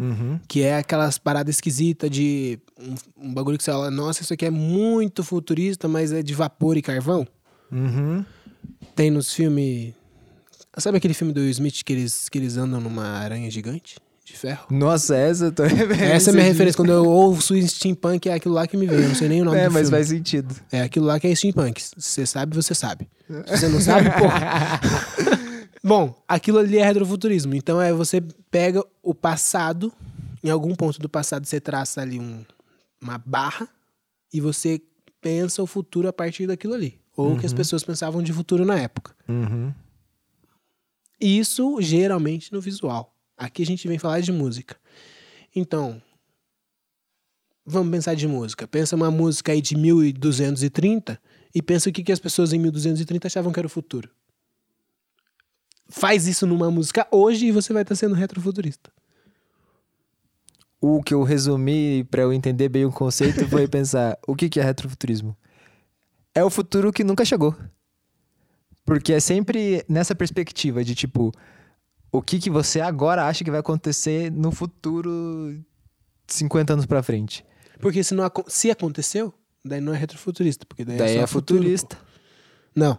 Uhum. 0.00 0.38
que 0.46 0.62
é 0.62 0.76
aquelas 0.76 1.18
paradas 1.18 1.56
esquisitas 1.56 2.08
de 2.08 2.58
um, 2.78 3.28
um 3.28 3.34
bagulho 3.34 3.58
que 3.58 3.64
você 3.64 3.72
fala, 3.72 3.90
nossa, 3.90 4.22
isso 4.22 4.32
aqui 4.32 4.46
é 4.46 4.50
muito 4.50 5.24
futurista, 5.24 5.88
mas 5.88 6.12
é 6.12 6.22
de 6.22 6.34
vapor 6.34 6.76
e 6.76 6.82
carvão. 6.82 7.26
Uhum. 7.72 8.24
Tem 8.94 9.10
nos 9.10 9.32
filmes. 9.32 9.92
Sabe 10.76 10.98
aquele 10.98 11.14
filme 11.14 11.32
do 11.32 11.40
Will 11.40 11.50
Smith 11.50 11.82
que 11.84 11.92
eles, 11.92 12.28
que 12.28 12.38
eles 12.38 12.56
andam 12.56 12.80
numa 12.80 13.04
aranha 13.04 13.50
gigante 13.50 13.96
de 14.28 14.36
ferro? 14.38 14.66
Nossa, 14.70 15.16
essa 15.16 15.50
tô 15.50 15.62
Essa 16.00 16.30
é 16.30 16.32
minha 16.32 16.44
referência. 16.44 16.76
Quando 16.76 16.92
eu 16.92 17.04
ouço 17.04 17.54
steampunk, 17.66 18.28
é 18.28 18.34
aquilo 18.34 18.54
lá 18.54 18.66
que 18.66 18.76
me 18.76 18.86
vem. 18.86 19.00
Eu 19.00 19.08
não 19.08 19.14
sei 19.14 19.28
nem 19.28 19.42
o 19.42 19.44
nome 19.44 19.58
É, 19.58 19.66
do 19.68 19.72
mas 19.72 19.88
filme. 19.88 19.96
faz 19.96 20.08
sentido. 20.08 20.54
É 20.70 20.82
aquilo 20.82 21.06
lá 21.06 21.18
que 21.18 21.26
é 21.26 21.34
steampunk. 21.34 21.82
Se 21.82 21.92
você 21.98 22.26
sabe, 22.26 22.54
você 22.54 22.74
sabe. 22.74 23.08
Se 23.46 23.56
você 23.58 23.68
não 23.68 23.80
sabe, 23.80 24.10
porra. 24.18 24.80
Bom, 25.82 26.14
aquilo 26.26 26.58
ali 26.58 26.78
é 26.78 26.84
retrofuturismo. 26.84 27.54
Então 27.54 27.80
é 27.80 27.92
você 27.92 28.20
pega 28.50 28.84
o 29.02 29.14
passado, 29.14 29.92
em 30.42 30.50
algum 30.50 30.74
ponto 30.74 30.98
do 31.00 31.08
passado 31.08 31.46
você 31.46 31.60
traça 31.60 32.00
ali 32.00 32.18
um- 32.18 32.44
uma 33.00 33.18
barra 33.18 33.68
e 34.32 34.40
você 34.40 34.80
pensa 35.20 35.62
o 35.62 35.66
futuro 35.66 36.08
a 36.08 36.12
partir 36.12 36.46
daquilo 36.46 36.74
ali. 36.74 36.98
Ou 37.16 37.34
o 37.34 37.38
que 37.38 37.46
as 37.46 37.52
pessoas 37.52 37.82
pensavam 37.82 38.22
de 38.22 38.32
futuro 38.32 38.64
na 38.64 38.78
época. 38.78 39.12
Uhum. 39.28 39.72
Isso 41.20 41.78
geralmente 41.80 42.52
no 42.52 42.60
visual. 42.60 43.12
Aqui 43.38 43.62
a 43.62 43.66
gente 43.66 43.86
vem 43.86 43.98
falar 43.98 44.20
de 44.20 44.32
música. 44.32 44.76
Então, 45.54 46.02
vamos 47.64 47.92
pensar 47.92 48.14
de 48.14 48.26
música. 48.26 48.66
Pensa 48.66 48.96
uma 48.96 49.10
música 49.12 49.52
aí 49.52 49.62
de 49.62 49.76
1230 49.76 51.20
e 51.54 51.62
pensa 51.62 51.88
o 51.88 51.92
que, 51.92 52.02
que 52.02 52.10
as 52.10 52.18
pessoas 52.18 52.52
em 52.52 52.58
1230 52.58 53.28
achavam 53.28 53.52
que 53.52 53.60
era 53.60 53.66
o 53.66 53.70
futuro. 53.70 54.10
Faz 55.88 56.26
isso 56.26 56.46
numa 56.46 56.70
música 56.70 57.06
hoje 57.10 57.46
e 57.46 57.52
você 57.52 57.72
vai 57.72 57.82
estar 57.82 57.94
sendo 57.94 58.14
retrofuturista. 58.14 58.90
o 60.80 61.02
que 61.02 61.14
eu 61.14 61.22
resumi 61.22 62.04
pra 62.04 62.22
eu 62.22 62.32
entender 62.32 62.68
bem 62.68 62.84
o 62.84 62.92
conceito 62.92 63.48
foi 63.48 63.66
pensar: 63.68 64.18
o 64.26 64.34
que, 64.34 64.48
que 64.48 64.60
é 64.60 64.64
retrofuturismo? 64.64 65.36
É 66.34 66.44
o 66.44 66.50
futuro 66.50 66.92
que 66.92 67.04
nunca 67.04 67.24
chegou. 67.24 67.56
Porque 68.84 69.12
é 69.12 69.20
sempre 69.20 69.84
nessa 69.88 70.14
perspectiva 70.14 70.84
de 70.84 70.94
tipo, 70.94 71.32
o 72.10 72.22
que, 72.22 72.38
que 72.38 72.50
você 72.50 72.80
agora 72.80 73.26
acha 73.26 73.44
que 73.44 73.50
vai 73.50 73.60
acontecer 73.60 74.30
no 74.32 74.50
futuro 74.50 75.58
50 76.26 76.72
anos 76.72 76.86
pra 76.86 77.02
frente. 77.02 77.44
Porque 77.80 78.02
se, 78.02 78.14
não, 78.14 78.30
se 78.46 78.70
aconteceu, 78.70 79.32
daí 79.64 79.80
não 79.80 79.94
é 79.94 79.96
retrofuturista. 79.96 80.66
Porque 80.66 80.84
daí, 80.84 80.96
Daí 80.98 81.10
é, 81.10 81.18
só 81.18 81.22
é 81.22 81.26
futuro. 81.26 81.60
futurista. 81.60 81.98
Não. 82.74 82.98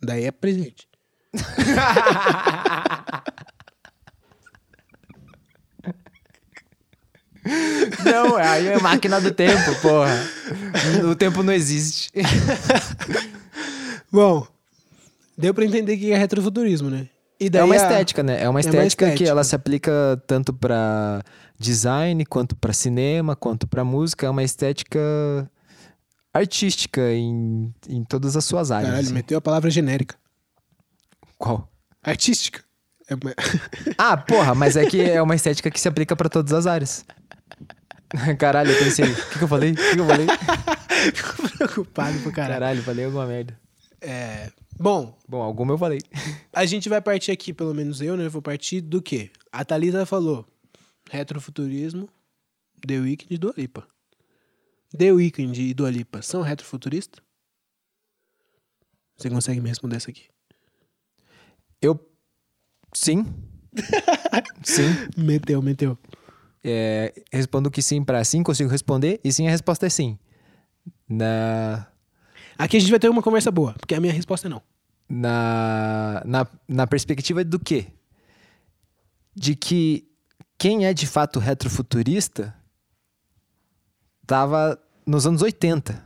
Daí 0.00 0.24
é 0.24 0.30
presente. 0.30 0.88
Não, 8.04 8.36
aí 8.36 8.68
é 8.68 8.78
máquina 8.80 9.20
do 9.20 9.32
tempo, 9.32 9.74
porra. 9.80 10.14
O 11.10 11.14
tempo 11.16 11.42
não 11.42 11.52
existe. 11.52 12.10
Bom, 14.12 14.46
deu 15.36 15.52
pra 15.52 15.64
entender 15.64 15.94
o 15.94 15.98
que 15.98 16.12
é 16.12 16.16
retrofuturismo, 16.18 16.88
né? 16.88 17.08
É 17.52 17.64
uma 17.64 17.76
estética, 17.76 18.22
né? 18.22 18.36
É 18.40 18.44
uma 18.44 18.50
uma 18.50 18.60
estética, 18.60 19.06
que 19.06 19.12
estética. 19.12 19.30
ela 19.30 19.44
se 19.44 19.54
aplica 19.54 19.92
tanto 20.26 20.52
pra 20.52 21.22
design, 21.58 22.24
quanto 22.26 22.54
pra 22.56 22.72
cinema, 22.72 23.34
quanto 23.36 23.66
pra 23.66 23.84
música. 23.84 24.26
É 24.26 24.30
uma 24.30 24.42
estética 24.42 25.00
artística 26.32 27.00
em, 27.12 27.72
em 27.88 28.04
todas 28.04 28.36
as 28.36 28.44
suas 28.44 28.70
áreas. 28.70 28.88
Caralho, 28.90 29.04
assim. 29.06 29.14
meteu 29.14 29.38
a 29.38 29.40
palavra 29.40 29.70
genérica. 29.70 30.16
Qual? 31.38 31.68
Artística. 32.02 32.62
É 33.08 33.14
uma- 33.14 33.34
Ah, 33.98 34.16
porra, 34.16 34.54
mas 34.54 34.76
é 34.76 34.86
que 34.86 35.00
é 35.00 35.20
uma 35.20 35.34
estética 35.34 35.70
que 35.70 35.80
se 35.80 35.88
aplica 35.88 36.14
pra 36.16 36.28
todas 36.28 36.52
as 36.52 36.66
áreas. 36.66 37.04
Caralho, 38.38 38.70
eu 38.72 38.78
pensei, 38.78 39.04
o 39.10 39.14
que, 39.14 39.38
que 39.38 39.44
eu 39.44 39.48
falei? 39.48 39.72
O 39.72 39.76
que, 39.76 39.94
que 39.94 40.00
eu 40.00 40.06
falei? 40.06 40.26
Fico 41.14 41.48
preocupado 41.56 42.18
pra 42.20 42.32
caralho. 42.32 42.52
Caralho, 42.54 42.82
falei 42.82 43.04
alguma 43.04 43.26
merda. 43.26 43.58
É... 44.00 44.50
Bom, 44.82 45.16
Bom, 45.28 45.40
alguma 45.40 45.74
eu 45.74 45.78
falei. 45.78 46.00
a 46.52 46.66
gente 46.66 46.88
vai 46.88 47.00
partir 47.00 47.30
aqui, 47.30 47.52
pelo 47.52 47.72
menos 47.72 48.00
eu, 48.00 48.16
né? 48.16 48.28
Vou 48.28 48.42
partir 48.42 48.80
do 48.80 49.00
quê? 49.00 49.30
A 49.52 49.64
Thalita 49.64 50.04
falou 50.04 50.44
retrofuturismo, 51.08 52.08
The 52.84 52.98
Weeknd 52.98 53.32
e 53.32 53.38
Dua 53.38 53.54
Lipa. 53.56 53.86
The 54.98 55.12
Weeknd 55.12 55.62
e 55.62 55.72
Dua 55.72 55.88
Lipa 55.88 56.20
são 56.20 56.42
retrofuturistas? 56.42 57.22
Você 59.16 59.30
consegue 59.30 59.60
me 59.60 59.68
responder 59.68 59.98
isso 59.98 60.10
aqui? 60.10 60.24
Eu. 61.80 61.96
Sim. 62.92 63.24
sim. 64.64 64.82
Meteu, 65.16 65.62
meteu. 65.62 65.96
É, 66.64 67.14
respondo 67.32 67.70
que 67.70 67.80
sim 67.80 68.02
pra 68.02 68.24
sim, 68.24 68.42
consigo 68.42 68.68
responder. 68.68 69.20
E 69.22 69.32
sim, 69.32 69.46
a 69.46 69.50
resposta 69.50 69.86
é 69.86 69.88
sim. 69.88 70.18
Na. 71.08 71.86
Aqui 72.58 72.78
a 72.78 72.80
gente 72.80 72.90
vai 72.90 72.98
ter 72.98 73.08
uma 73.08 73.22
conversa 73.22 73.52
boa, 73.52 73.74
porque 73.74 73.94
a 73.94 74.00
minha 74.00 74.12
resposta 74.12 74.48
é 74.48 74.50
não. 74.50 74.71
Na, 75.14 76.22
na, 76.24 76.46
na 76.66 76.86
perspectiva 76.86 77.44
do 77.44 77.58
quê? 77.58 77.88
De 79.34 79.54
que 79.54 80.08
quem 80.56 80.86
é 80.86 80.94
de 80.94 81.06
fato 81.06 81.38
retrofuturista 81.38 82.54
tava 84.26 84.78
nos 85.06 85.26
anos 85.26 85.42
80. 85.42 86.02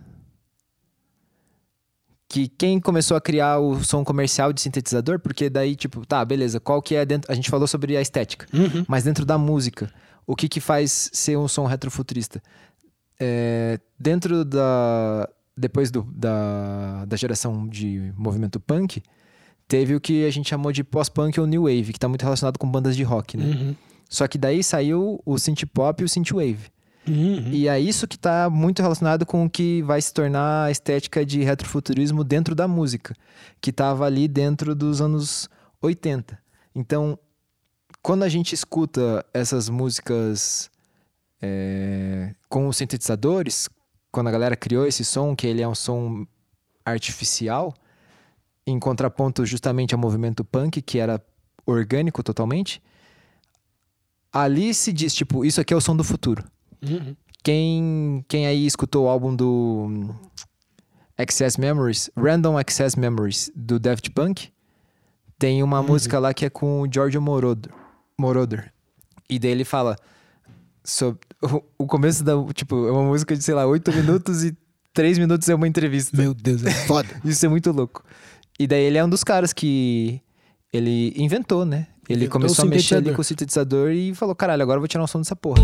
Que 2.29 2.49
quem 2.49 2.81
começou 2.81 3.17
a 3.17 3.21
criar 3.21 3.61
o 3.61 3.85
som 3.85 4.05
comercial 4.05 4.53
de 4.53 4.61
sintetizador, 4.61 5.21
porque 5.21 5.49
daí, 5.49 5.77
tipo, 5.77 6.05
tá, 6.05 6.25
beleza, 6.25 6.59
qual 6.59 6.83
que 6.83 6.97
é 6.97 7.07
dentro. 7.07 7.31
A 7.31 7.35
gente 7.37 7.49
falou 7.49 7.69
sobre 7.69 7.97
a 7.97 8.01
estética, 8.01 8.49
mas 8.89 9.05
dentro 9.05 9.25
da 9.25 9.39
música, 9.39 9.93
o 10.27 10.35
que 10.35 10.49
que 10.49 10.61
faz 10.61 11.11
ser 11.13 11.37
um 11.39 11.47
som 11.47 11.65
retrofuturista? 11.65 12.43
É, 13.21 13.79
dentro 13.97 14.45
da. 14.45 15.29
Depois 15.57 15.91
do, 15.91 16.03
da, 16.03 17.05
da 17.07 17.17
geração 17.17 17.67
de 17.67 18.13
movimento 18.17 18.61
punk, 18.61 19.03
teve 19.67 19.95
o 19.95 20.01
que 20.01 20.27
a 20.27 20.31
gente 20.31 20.49
chamou 20.49 20.71
de 20.71 20.85
pós-punk 20.85 21.41
ou 21.41 21.47
new 21.47 21.63
wave, 21.63 21.93
que 21.93 21.99
tá 21.99 22.09
muito 22.09 22.23
relacionado 22.23 22.59
com 22.59 22.71
bandas 22.71 22.97
de 22.97 23.03
rock, 23.03 23.37
né? 23.37 23.45
Uhum. 23.47 23.77
Só 24.09 24.29
que 24.29 24.39
daí 24.39 24.63
saiu 24.63 25.21
o 25.25 25.39
synth 25.39 25.65
pop 25.73 26.03
e 26.03 26.05
o 26.05 26.09
synth 26.09 26.33
wave. 26.33 26.71
Uhum. 27.09 27.51
E 27.53 27.69
é 27.69 27.79
isso 27.79 28.07
que 28.07 28.19
tá 28.19 28.51
muito 28.51 28.83
relacionado 28.83 29.25
com 29.25 29.45
o 29.45 29.51
que 29.51 29.83
vai 29.83 30.01
se 30.03 30.13
tornar 30.13 30.65
a 30.65 30.71
estética 30.71 31.25
de 31.25 31.43
retrofuturismo 31.43 32.25
dentro 32.25 32.55
da 32.55 32.67
música, 32.67 33.15
que 33.61 33.73
tava 33.73 34.05
ali 34.05 34.27
dentro 34.27 34.75
dos 34.75 35.01
anos 35.01 35.49
80. 35.81 36.39
Então, 36.75 37.19
quando 38.03 38.25
a 38.25 38.29
gente 38.29 38.55
escuta 38.55 39.25
essas 39.33 39.69
músicas 39.69 40.71
é, 41.41 42.35
com 42.49 42.67
os 42.69 42.77
sintetizadores, 42.77 43.69
quando 44.17 44.29
a 44.29 44.31
galera 44.31 44.57
criou 44.57 44.87
esse 44.87 45.05
som, 45.05 45.37
que 45.37 45.47
ele 45.47 45.61
é 45.61 45.69
um 45.69 45.75
som 45.75 46.27
artificial, 46.83 47.75
em 48.67 48.79
contraponto 48.79 49.45
justamente 49.45 49.95
ao 49.95 50.01
movimento 50.01 50.43
punk, 50.43 50.81
que 50.81 50.99
era 50.99 51.23
orgânico 51.67 52.23
totalmente, 52.23 52.83
ali 54.33 54.73
se 54.73 54.91
diz, 54.91 55.15
tipo, 55.15 55.45
isso 55.45 55.61
aqui 55.61 55.75
é 55.75 55.77
o 55.77 55.83
som 55.83 55.95
do 55.95 56.03
futuro. 56.03 56.43
Uhum. 56.83 57.15
Quem, 57.45 58.25
quem 58.27 58.47
aí 58.47 58.65
escutou 58.65 59.05
o 59.05 59.09
álbum 59.11 59.37
do 59.37 60.15
Access 61.19 61.61
Memories, 61.61 62.09
Random 62.17 62.57
Access 62.57 62.99
Memories, 62.99 63.53
do 63.55 63.79
Daft 63.79 64.11
Punk, 64.13 64.51
tem 65.39 65.63
uma 65.63 65.83
música 65.83 66.19
lá 66.19 66.33
que 66.33 66.47
é 66.47 66.49
com 66.49 66.81
o 66.81 66.91
Giorgio 66.91 67.21
Moroder. 67.21 67.71
Moroder. 68.19 68.73
E 69.29 69.39
daí 69.39 69.51
ele 69.51 69.65
fala 69.67 69.95
sobre 70.87 71.21
o, 71.77 71.87
começo 71.87 72.25
da, 72.25 72.33
tipo, 72.55 72.87
é 72.87 72.93
uma 72.93 73.03
música 73.03 73.37
de, 73.37 73.43
sei 73.43 73.55
lá, 73.55 73.67
8 73.67 73.93
minutos 73.93 74.45
e 74.45 74.57
3 74.95 75.19
minutos 75.19 75.49
é 75.49 75.55
uma 75.55 75.69
entrevista. 75.69 76.17
Meu 76.17 76.33
Deus, 76.33 76.65
é 76.65 76.71
foda. 76.71 77.09
Isso 77.25 77.45
é 77.45 77.49
muito 77.49 77.71
louco. 77.73 78.03
E 78.59 78.67
daí 78.67 78.85
ele 78.85 78.97
é 78.97 79.05
um 79.05 79.09
dos 79.09 79.23
caras 79.23 79.53
que 79.53 80.21
ele 80.73 81.13
inventou, 81.17 81.65
né? 81.67 81.89
Ele 82.09 82.21
Inventou 82.21 82.41
começou 82.41 82.65
a 82.65 82.69
mexer 82.69 82.95
ali 82.95 83.13
com 83.13 83.21
o 83.21 83.25
sintetizador 83.25 83.91
e 83.91 84.15
falou: 84.15 84.35
caralho, 84.35 84.63
agora 84.63 84.77
eu 84.77 84.81
vou 84.81 84.89
tirar 84.89 85.03
um 85.03 85.07
som 85.07 85.19
dessa 85.19 85.37
porra. 85.37 85.61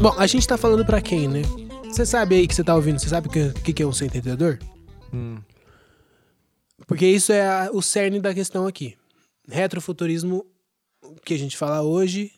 Bom, 0.00 0.14
a 0.18 0.26
gente 0.26 0.46
tá 0.46 0.58
falando 0.58 0.84
pra 0.84 1.00
quem, 1.00 1.26
né? 1.26 1.42
Você 1.84 2.04
sabe 2.04 2.34
aí 2.34 2.46
que 2.46 2.54
você 2.54 2.62
tá 2.62 2.74
ouvindo, 2.74 2.98
você 2.98 3.08
sabe 3.08 3.28
o 3.28 3.30
que, 3.30 3.50
que, 3.62 3.72
que 3.72 3.82
é 3.82 3.86
um 3.86 3.92
sintetizador? 3.92 4.58
Hum. 5.12 5.36
Porque 6.86 7.06
isso 7.06 7.32
é 7.32 7.46
a- 7.46 7.70
o 7.72 7.82
cerne 7.82 8.20
da 8.20 8.32
questão 8.34 8.66
aqui. 8.66 8.96
Retrofuturismo, 9.48 10.46
que 11.24 11.34
a 11.34 11.38
gente 11.38 11.56
fala 11.56 11.82
hoje, 11.82 12.32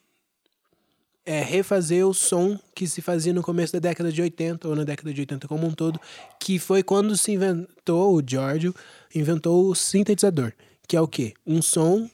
é 1.24 1.42
refazer 1.42 2.06
o 2.06 2.14
som 2.14 2.58
que 2.74 2.86
se 2.86 3.02
fazia 3.02 3.34
no 3.34 3.42
começo 3.42 3.72
da 3.74 3.78
década 3.78 4.10
de 4.10 4.22
80, 4.22 4.66
ou 4.68 4.74
na 4.74 4.84
década 4.84 5.12
de 5.12 5.20
80 5.20 5.46
como 5.46 5.66
um 5.66 5.74
todo, 5.74 6.00
que 6.40 6.58
foi 6.58 6.82
quando 6.82 7.16
se 7.16 7.32
inventou, 7.32 8.14
o 8.16 8.22
Giorgio 8.26 8.74
inventou 9.14 9.66
o 9.68 9.74
sintetizador, 9.74 10.52
que 10.86 10.96
é 10.96 11.00
o 11.00 11.06
quê? 11.08 11.34
Um 11.46 11.60
som 11.60 12.08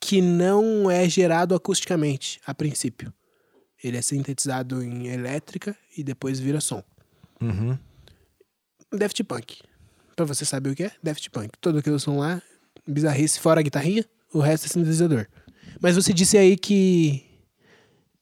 que 0.00 0.20
não 0.20 0.90
é 0.90 1.08
gerado 1.08 1.54
acusticamente, 1.54 2.40
a 2.46 2.54
princípio. 2.54 3.12
Ele 3.82 3.96
é 3.96 4.02
sintetizado 4.02 4.82
em 4.82 5.06
elétrica 5.08 5.76
e 5.96 6.02
depois 6.02 6.40
vira 6.40 6.60
som. 6.60 6.82
Uhum. 7.40 7.78
Daft 8.92 9.22
Punk. 9.24 9.60
Pra 10.18 10.26
você 10.26 10.44
saber 10.44 10.70
o 10.70 10.74
que 10.74 10.82
é, 10.82 10.90
Daft 11.00 11.30
Punk. 11.30 11.50
Todo 11.60 11.78
aquele 11.78 11.96
som 12.00 12.18
lá, 12.18 12.42
bizarrice, 12.84 13.38
fora 13.38 13.60
a 13.60 13.62
guitarrinha, 13.62 14.04
o 14.34 14.40
resto 14.40 14.64
é 14.64 14.68
sintetizador. 14.68 15.28
Mas 15.80 15.94
você 15.94 16.12
disse 16.12 16.36
aí 16.36 16.56
que 16.56 17.24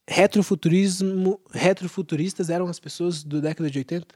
retrofuturismo, 0.07 1.41
retrofuturistas 1.51 2.51
eram 2.51 2.67
as 2.67 2.79
pessoas 2.79 3.25
do 3.25 3.41
década 3.41 3.71
de 3.71 3.79
80? 3.79 4.15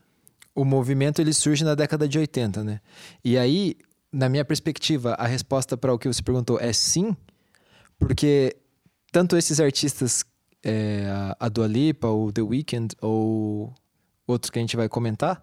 O 0.54 0.62
movimento 0.62 1.22
ele 1.22 1.32
surge 1.32 1.64
na 1.64 1.75
década 1.75 2.06
de 2.06 2.18
80, 2.18 2.62
né? 2.62 2.82
E 3.25 3.38
aí, 3.38 3.76
na 4.12 4.28
minha 4.28 4.44
perspectiva, 4.44 5.14
a 5.14 5.26
resposta 5.26 5.75
para 5.75 5.94
o 5.94 5.99
que 5.99 6.06
você 6.06 6.22
perguntou 6.22 6.60
é 6.60 6.75
sim, 6.75 7.16
porque 7.99 8.58
tanto 9.10 9.38
esses 9.38 9.58
artistas, 9.58 10.22
é, 10.62 11.06
a 11.40 11.49
Dua 11.49 11.66
Lipa, 11.66 12.08
ou 12.08 12.30
The 12.30 12.42
Weeknd, 12.42 12.94
ou 13.00 13.72
outros 14.26 14.50
que 14.50 14.58
a 14.58 14.60
gente 14.60 14.76
vai 14.76 14.87
comentar, 14.87 15.42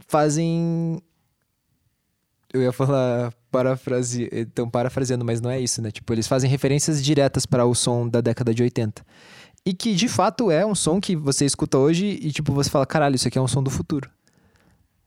fazem. 0.00 1.00
Eu 2.52 2.62
ia 2.62 2.72
falar 2.72 3.32
parafrase, 3.50 4.28
então 4.32 4.68
parafraseando, 4.68 5.24
mas 5.24 5.40
não 5.40 5.50
é 5.50 5.60
isso, 5.60 5.82
né? 5.82 5.90
Tipo, 5.90 6.12
eles 6.12 6.26
fazem 6.26 6.48
referências 6.48 7.02
diretas 7.04 7.44
para 7.44 7.64
o 7.66 7.74
som 7.74 8.08
da 8.08 8.20
década 8.20 8.54
de 8.54 8.62
80. 8.62 9.04
E 9.64 9.74
que 9.74 9.94
de 9.94 10.08
fato 10.08 10.50
é 10.50 10.64
um 10.64 10.74
som 10.74 11.00
que 11.00 11.16
você 11.16 11.44
escuta 11.44 11.76
hoje 11.76 12.06
e 12.06 12.30
tipo, 12.30 12.52
você 12.52 12.70
fala, 12.70 12.86
caralho, 12.86 13.16
isso 13.16 13.26
aqui 13.26 13.36
é 13.36 13.40
um 13.40 13.48
som 13.48 13.62
do 13.62 13.70
futuro. 13.70 14.08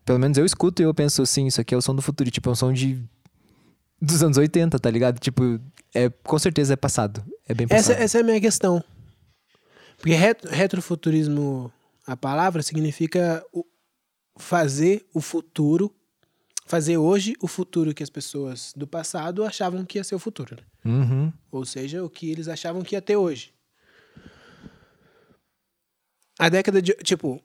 Pelo 0.04 0.20
menos 0.20 0.38
eu 0.38 0.46
escuto 0.46 0.82
e 0.82 0.86
eu 0.86 0.94
penso, 0.94 1.26
sim, 1.26 1.48
isso 1.48 1.62
aqui 1.62 1.74
é 1.74 1.78
o 1.78 1.82
som 1.82 1.96
do 1.96 2.02
futuro. 2.02 2.28
E, 2.28 2.32
tipo, 2.32 2.50
é 2.50 2.52
um 2.52 2.56
som 2.56 2.74
de. 2.74 3.02
dos 4.02 4.22
anos 4.22 4.38
80, 4.38 4.78
tá 4.80 4.90
ligado? 4.92 5.20
Tipo, 5.20 5.60
é, 5.94 6.10
com 6.10 6.38
certeza 6.40 6.74
é 6.74 6.76
passado. 6.76 7.24
É 7.48 7.54
bem 7.54 7.68
Essa, 7.70 7.90
passado. 7.94 8.04
essa 8.04 8.18
é 8.18 8.22
a 8.22 8.24
minha 8.24 8.42
questão. 8.42 8.84
Porque 9.98 10.14
ret- 10.16 10.46
retrofuturismo, 10.50 11.72
a 12.06 12.18
palavra, 12.18 12.62
significa 12.64 13.44
o- 13.54 13.66
fazer 14.40 15.06
o 15.14 15.22
futuro 15.22 15.94
fazer 16.66 16.98
hoje 16.98 17.34
o 17.42 17.48
futuro 17.48 17.96
que 17.96 18.04
as 18.04 18.12
pessoas 18.12 18.74
do 18.76 18.86
passado 18.86 19.44
achavam 19.44 19.84
que 19.84 19.98
ia 19.98 20.04
ser 20.04 20.14
o 20.14 20.20
futuro. 20.20 20.56
Né? 20.56 20.92
Uhum. 20.92 21.34
Ou 21.52 21.66
seja, 21.66 22.04
o 22.04 22.10
que 22.10 22.30
eles 22.30 22.48
achavam 22.48 22.84
que 22.84 22.94
ia 22.96 23.02
ter 23.02 23.16
hoje. 23.16 23.52
A 26.38 26.48
década 26.48 26.80
de. 26.82 26.94
Tipo, 27.04 27.42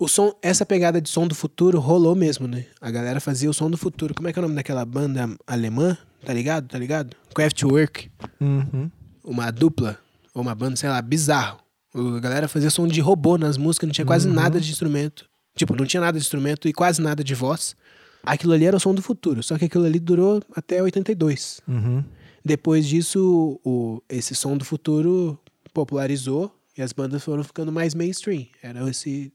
o 0.00 0.08
som, 0.08 0.34
essa 0.42 0.64
pegada 0.64 1.00
de 1.00 1.08
som 1.08 1.28
do 1.28 1.34
futuro 1.34 1.78
rolou 1.78 2.14
mesmo, 2.14 2.48
né? 2.48 2.66
A 2.80 2.90
galera 2.90 3.20
fazia 3.20 3.48
o 3.50 3.54
som 3.54 3.70
do 3.70 3.76
futuro. 3.76 4.14
Como 4.14 4.26
é 4.26 4.32
que 4.32 4.38
é 4.38 4.40
o 4.40 4.42
nome 4.42 4.54
daquela 4.54 4.84
banda 4.86 5.28
alemã? 5.46 5.96
Tá 6.24 6.32
ligado? 6.32 6.66
Tá 6.66 6.78
ligado? 6.78 7.14
Kraftwerk. 7.34 8.10
Uhum. 8.40 8.90
Uma 9.22 9.50
dupla. 9.50 9.98
Ou 10.34 10.40
uma 10.42 10.54
banda, 10.54 10.76
sei 10.76 10.88
lá, 10.88 11.00
bizarro. 11.02 11.60
A 11.94 12.20
galera 12.20 12.48
fazia 12.48 12.70
som 12.70 12.86
de 12.88 13.00
robô 13.00 13.38
nas 13.38 13.56
músicas, 13.56 13.86
não 13.86 13.92
tinha 13.92 14.06
quase 14.06 14.28
Uhum. 14.28 14.34
nada 14.34 14.58
de 14.60 14.70
instrumento. 14.70 15.28
Tipo, 15.56 15.74
não 15.74 15.84
tinha 15.86 16.00
nada 16.00 16.16
de 16.18 16.24
instrumento 16.24 16.68
e 16.68 16.72
quase 16.72 17.02
nada 17.02 17.24
de 17.24 17.34
voz. 17.34 17.74
Aquilo 18.22 18.52
ali 18.52 18.64
era 18.66 18.76
o 18.76 18.80
som 18.80 18.94
do 18.94 19.02
futuro. 19.02 19.42
Só 19.42 19.58
que 19.58 19.64
aquilo 19.64 19.84
ali 19.84 19.98
durou 19.98 20.40
até 20.54 20.80
82. 20.82 21.60
Uhum. 21.66 22.04
Depois 22.44 22.86
disso, 22.86 23.58
o, 23.64 24.00
esse 24.08 24.34
som 24.34 24.56
do 24.56 24.64
futuro 24.64 25.36
popularizou 25.72 26.54
e 26.76 26.82
as 26.82 26.92
bandas 26.92 27.24
foram 27.24 27.42
ficando 27.42 27.72
mais 27.72 27.94
mainstream. 27.94 28.46
Era 28.62 28.88
esse 28.88 29.32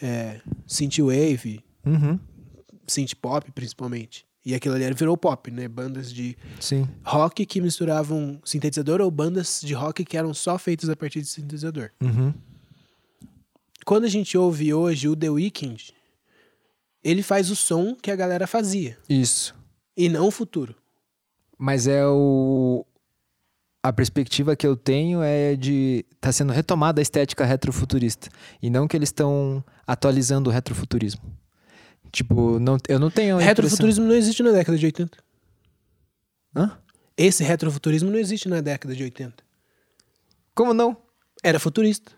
é, 0.00 0.40
synthwave, 0.66 1.60
Uhum. 1.84 2.18
synth 2.86 3.14
pop 3.20 3.50
principalmente. 3.52 4.24
E 4.44 4.54
aquilo 4.54 4.74
ali 4.74 4.90
virou 4.94 5.16
pop, 5.16 5.50
né? 5.50 5.68
Bandas 5.68 6.12
de 6.12 6.36
Sim. 6.58 6.88
rock 7.04 7.44
que 7.44 7.60
misturavam 7.60 8.40
sintetizador 8.44 9.00
ou 9.00 9.10
bandas 9.10 9.60
de 9.62 9.74
rock 9.74 10.04
que 10.04 10.16
eram 10.16 10.32
só 10.32 10.58
feitas 10.58 10.88
a 10.88 10.96
partir 10.96 11.20
de 11.20 11.26
sintetizador. 11.28 11.90
Uhum. 12.02 12.32
Quando 13.84 14.04
a 14.04 14.08
gente 14.08 14.36
ouve 14.36 14.72
hoje 14.72 15.08
o 15.08 15.16
The 15.16 15.30
Weeknd, 15.30 15.94
ele 17.02 17.22
faz 17.22 17.50
o 17.50 17.56
som 17.56 17.94
que 17.94 18.10
a 18.10 18.16
galera 18.16 18.46
fazia 18.46 18.98
Isso. 19.08 19.54
e 19.96 20.08
não 20.08 20.26
o 20.26 20.30
futuro. 20.30 20.74
Mas 21.58 21.86
é 21.86 22.06
o. 22.06 22.86
A 23.82 23.92
perspectiva 23.92 24.54
que 24.54 24.66
eu 24.66 24.76
tenho 24.76 25.22
é 25.22 25.56
de. 25.56 26.04
Tá 26.20 26.30
sendo 26.32 26.52
retomada 26.52 27.00
a 27.00 27.02
estética 27.02 27.44
retrofuturista. 27.44 28.28
E 28.62 28.68
não 28.68 28.86
que 28.86 28.96
eles 28.96 29.08
estão 29.08 29.64
atualizando 29.86 30.50
o 30.50 30.52
retrofuturismo. 30.52 31.22
Tipo, 32.12 32.58
não, 32.58 32.78
eu 32.88 32.98
não 32.98 33.10
tenho. 33.10 33.36
Retrofuturismo 33.38 34.06
não 34.06 34.14
existe 34.14 34.42
na 34.42 34.52
década 34.52 34.76
de 34.76 34.86
80. 34.86 35.18
Hã? 36.56 36.78
Esse 37.16 37.44
retrofuturismo 37.44 38.10
não 38.10 38.18
existe 38.18 38.48
na 38.48 38.60
década 38.60 38.94
de 38.94 39.02
80. 39.02 39.44
Como 40.54 40.74
não? 40.74 40.96
Era 41.42 41.58
futurista. 41.58 42.12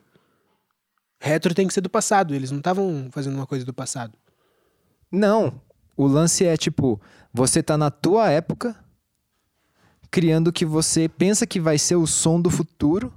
Retro 1.24 1.54
tem 1.54 1.68
que 1.68 1.72
ser 1.72 1.80
do 1.80 1.88
passado. 1.88 2.34
Eles 2.34 2.50
não 2.50 2.58
estavam 2.58 3.08
fazendo 3.12 3.36
uma 3.36 3.46
coisa 3.46 3.64
do 3.64 3.72
passado. 3.72 4.18
Não. 5.10 5.60
O 5.96 6.04
lance 6.04 6.44
é 6.44 6.56
tipo, 6.56 7.00
você 7.32 7.62
tá 7.62 7.78
na 7.78 7.92
tua 7.92 8.28
época 8.28 8.74
criando 10.10 10.48
o 10.48 10.52
que 10.52 10.66
você 10.66 11.08
pensa 11.08 11.46
que 11.46 11.60
vai 11.60 11.78
ser 11.78 11.94
o 11.94 12.08
som 12.08 12.40
do 12.40 12.50
futuro. 12.50 13.12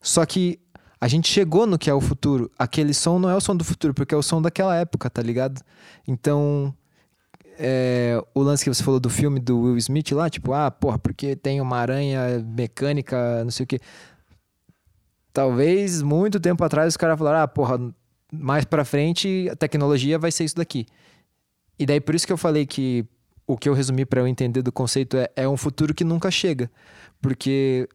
Só 0.00 0.26
que 0.26 0.58
a 1.00 1.06
gente 1.06 1.28
chegou 1.30 1.68
no 1.68 1.78
que 1.78 1.88
é 1.88 1.94
o 1.94 2.00
futuro. 2.00 2.50
Aquele 2.58 2.92
som 2.92 3.20
não 3.20 3.30
é 3.30 3.36
o 3.36 3.40
som 3.40 3.54
do 3.54 3.62
futuro, 3.62 3.94
porque 3.94 4.12
é 4.12 4.18
o 4.18 4.22
som 4.22 4.42
daquela 4.42 4.74
época, 4.74 5.08
tá 5.08 5.22
ligado? 5.22 5.62
Então, 6.06 6.74
é, 7.60 8.20
o 8.34 8.42
lance 8.42 8.64
que 8.64 8.74
você 8.74 8.82
falou 8.82 8.98
do 8.98 9.08
filme 9.08 9.38
do 9.38 9.60
Will 9.60 9.76
Smith 9.76 10.10
lá, 10.10 10.28
tipo, 10.28 10.52
ah, 10.52 10.68
porra, 10.68 10.98
porque 10.98 11.36
tem 11.36 11.60
uma 11.60 11.76
aranha 11.76 12.44
mecânica, 12.44 13.44
não 13.44 13.52
sei 13.52 13.64
o 13.64 13.66
quê. 13.68 13.78
Talvez 15.32 16.02
muito 16.02 16.38
tempo 16.38 16.62
atrás 16.62 16.92
os 16.92 16.96
caras 16.96 17.18
falaram, 17.18 17.40
ah, 17.40 17.48
porra, 17.48 17.78
mais 18.32 18.64
pra 18.64 18.84
frente 18.84 19.48
a 19.50 19.56
tecnologia 19.56 20.18
vai 20.18 20.30
ser 20.30 20.44
isso 20.44 20.56
daqui. 20.56 20.86
E 21.78 21.86
daí 21.86 22.00
por 22.00 22.14
isso 22.14 22.26
que 22.26 22.32
eu 22.32 22.36
falei 22.36 22.66
que 22.66 23.06
o 23.46 23.56
que 23.56 23.68
eu 23.68 23.74
resumi 23.74 24.04
pra 24.04 24.20
eu 24.20 24.26
entender 24.26 24.62
do 24.62 24.72
conceito 24.72 25.16
é, 25.16 25.28
é 25.36 25.48
um 25.48 25.56
futuro 25.56 25.94
que 25.94 26.04
nunca 26.04 26.30
chega. 26.30 26.70
Porque 27.20 27.88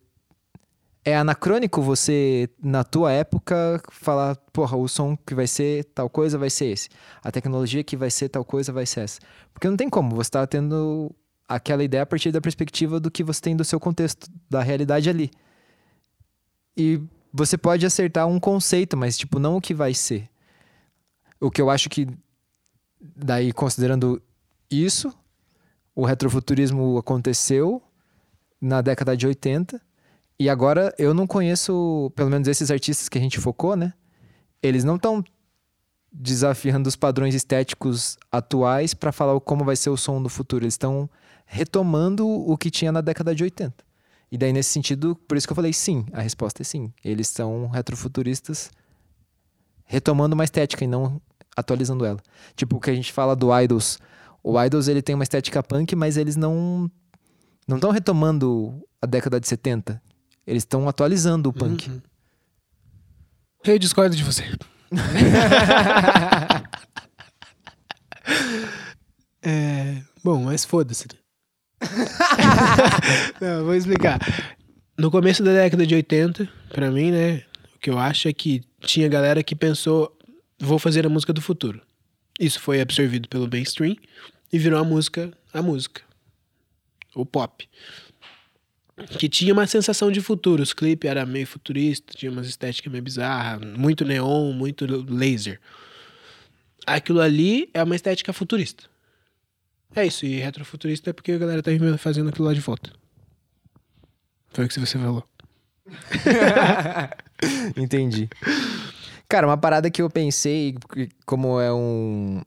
é 1.05 1.15
anacrônico 1.15 1.81
você, 1.81 2.49
na 2.61 2.83
tua 2.83 3.11
época, 3.11 3.81
falar, 3.91 4.35
porra, 4.51 4.75
o 4.75 4.87
som 4.87 5.15
que 5.15 5.33
vai 5.33 5.47
ser 5.47 5.85
tal 5.85 6.09
coisa 6.09 6.37
vai 6.37 6.49
ser 6.49 6.65
esse. 6.65 6.89
A 7.23 7.31
tecnologia 7.31 7.83
que 7.83 7.95
vai 7.95 8.11
ser 8.11 8.29
tal 8.29 8.43
coisa 8.43 8.73
vai 8.73 8.85
ser 8.85 9.01
essa. 9.01 9.19
Porque 9.53 9.69
não 9.69 9.77
tem 9.77 9.89
como, 9.89 10.15
você 10.15 10.31
tá 10.31 10.45
tendo 10.45 11.15
aquela 11.47 11.83
ideia 11.83 12.03
a 12.03 12.05
partir 12.05 12.31
da 12.31 12.41
perspectiva 12.41 12.99
do 12.99 13.09
que 13.09 13.23
você 13.23 13.41
tem 13.41 13.55
do 13.55 13.63
seu 13.63 13.79
contexto, 13.79 14.29
da 14.49 14.61
realidade 14.61 15.09
ali. 15.09 15.31
E 16.75 17.01
você 17.33 17.57
pode 17.57 17.85
acertar 17.85 18.27
um 18.27 18.39
conceito, 18.39 18.95
mas 18.97 19.17
tipo, 19.17 19.39
não 19.39 19.57
o 19.57 19.61
que 19.61 19.73
vai 19.73 19.93
ser. 19.93 20.29
O 21.39 21.51
que 21.51 21.61
eu 21.61 21.69
acho 21.69 21.89
que 21.89 22.07
daí 22.99 23.53
considerando 23.53 24.21
isso, 24.69 25.13
o 25.95 26.05
retrofuturismo 26.05 26.97
aconteceu 26.97 27.81
na 28.59 28.81
década 28.81 29.15
de 29.15 29.27
80 29.27 29.79
e 30.39 30.49
agora 30.49 30.93
eu 30.97 31.13
não 31.13 31.25
conheço, 31.25 32.11
pelo 32.15 32.29
menos 32.29 32.47
esses 32.47 32.69
artistas 32.69 33.09
que 33.09 33.17
a 33.17 33.21
gente 33.21 33.39
focou, 33.39 33.75
né? 33.75 33.93
Eles 34.61 34.83
não 34.83 34.95
estão 34.95 35.23
desafiando 36.11 36.87
os 36.87 36.95
padrões 36.95 37.35
estéticos 37.35 38.17
atuais 38.31 38.93
para 38.93 39.11
falar 39.11 39.39
como 39.39 39.63
vai 39.63 39.75
ser 39.75 39.89
o 39.89 39.97
som 39.97 40.21
do 40.21 40.29
futuro. 40.29 40.63
Eles 40.63 40.73
estão 40.73 41.09
retomando 41.45 42.27
o 42.27 42.57
que 42.57 42.69
tinha 42.69 42.91
na 42.91 43.01
década 43.01 43.33
de 43.33 43.43
80. 43.43 43.86
E 44.31 44.37
daí, 44.37 44.51
nesse 44.51 44.69
sentido, 44.69 45.15
por 45.27 45.37
isso 45.37 45.47
que 45.47 45.51
eu 45.51 45.55
falei 45.55 45.71
sim. 45.73 46.05
A 46.11 46.21
resposta 46.21 46.61
é 46.61 46.65
sim. 46.65 46.91
Eles 47.03 47.27
são 47.29 47.67
retrofuturistas 47.67 48.69
retomando 49.85 50.35
uma 50.35 50.43
estética 50.43 50.83
e 50.83 50.87
não 50.87 51.21
atualizando 51.55 52.05
ela. 52.05 52.19
Tipo, 52.55 52.75
o 52.75 52.79
que 52.79 52.91
a 52.91 52.95
gente 52.95 53.11
fala 53.11 53.35
do 53.35 53.57
Idols. 53.57 53.97
O 54.43 54.61
Idols, 54.61 54.87
ele 54.87 55.01
tem 55.01 55.15
uma 55.15 55.23
estética 55.23 55.63
punk, 55.63 55.95
mas 55.95 56.17
eles 56.17 56.35
não 56.35 56.91
não 57.67 57.77
estão 57.77 57.91
retomando 57.91 58.81
a 59.01 59.05
década 59.05 59.39
de 59.39 59.47
70. 59.47 60.01
Eles 60.45 60.63
estão 60.63 60.87
atualizando 60.87 61.49
o 61.49 61.53
punk. 61.53 61.89
Uhum. 61.89 62.01
Eu 63.65 63.79
discordo 63.79 64.15
de 64.15 64.23
você. 64.23 64.43
É, 69.49 70.01
bom, 70.21 70.43
mas 70.43 70.65
foda-se. 70.65 71.07
né? 71.07 71.17
Não, 73.41 73.65
vou 73.65 73.75
explicar. 73.75 74.19
No 74.97 75.11
começo 75.11 75.43
da 75.43 75.53
década 75.53 75.85
de 75.85 75.95
80, 75.95 76.49
pra 76.69 76.89
mim, 76.89 77.11
né, 77.11 77.43
o 77.75 77.79
que 77.79 77.89
eu 77.89 77.99
acho 77.99 78.27
é 78.27 78.33
que 78.33 78.63
tinha 78.81 79.07
galera 79.07 79.43
que 79.43 79.55
pensou, 79.55 80.15
vou 80.59 80.79
fazer 80.79 81.05
a 81.05 81.09
música 81.09 81.31
do 81.31 81.41
futuro. 81.41 81.81
Isso 82.39 82.59
foi 82.59 82.81
absorvido 82.81 83.27
pelo 83.27 83.49
mainstream 83.49 83.95
e 84.51 84.57
virou 84.57 84.79
a 84.79 84.83
música, 84.83 85.31
a 85.53 85.61
música. 85.61 86.01
O 87.15 87.25
pop. 87.25 87.67
Que 89.19 89.29
tinha 89.29 89.53
uma 89.53 89.67
sensação 89.67 90.11
de 90.11 90.21
futuro. 90.21 90.63
Os 90.63 90.73
clipes 90.73 91.09
era 91.09 91.25
meio 91.25 91.45
futurista, 91.45 92.13
tinha 92.15 92.31
umas 92.31 92.47
estéticas 92.47 92.91
meio 92.91 93.03
bizarras, 93.03 93.61
muito 93.77 94.03
neon, 94.03 94.51
muito 94.53 94.85
laser. 95.07 95.59
Aquilo 96.85 97.21
ali 97.21 97.69
é 97.73 97.83
uma 97.83 97.95
estética 97.95 98.33
futurista. 98.33 98.85
É 99.95 100.05
isso, 100.05 100.25
e 100.25 100.39
retrofuturista 100.39 101.09
é 101.09 101.13
porque 101.13 101.31
a 101.31 101.37
galera 101.37 101.63
tá 101.63 101.71
fazendo 101.97 102.29
aquilo 102.29 102.47
lá 102.47 102.53
de 102.53 102.59
volta. 102.59 102.91
Foi 104.49 104.65
o 104.65 104.67
que 104.67 104.79
você 104.79 104.97
falou. 104.97 105.23
Entendi. 107.75 108.29
Cara, 109.29 109.47
uma 109.47 109.57
parada 109.57 109.89
que 109.89 110.01
eu 110.01 110.09
pensei, 110.09 110.75
como 111.25 111.59
é 111.59 111.73
um. 111.73 112.41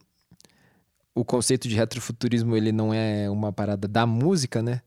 O 1.15 1.25
conceito 1.25 1.69
de 1.69 1.75
retrofuturismo 1.75 2.57
ele 2.57 2.73
não 2.73 2.95
é 2.95 3.29
uma 3.29 3.53
parada 3.53 3.87
da 3.87 4.07
música, 4.07 4.63
né? 4.63 4.81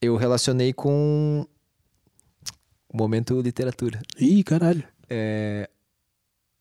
Eu 0.00 0.16
relacionei 0.16 0.72
com. 0.72 1.46
O 2.88 2.96
momento 2.96 3.40
literatura. 3.40 4.00
Ih, 4.18 4.44
caralho. 4.44 4.84
É, 5.10 5.68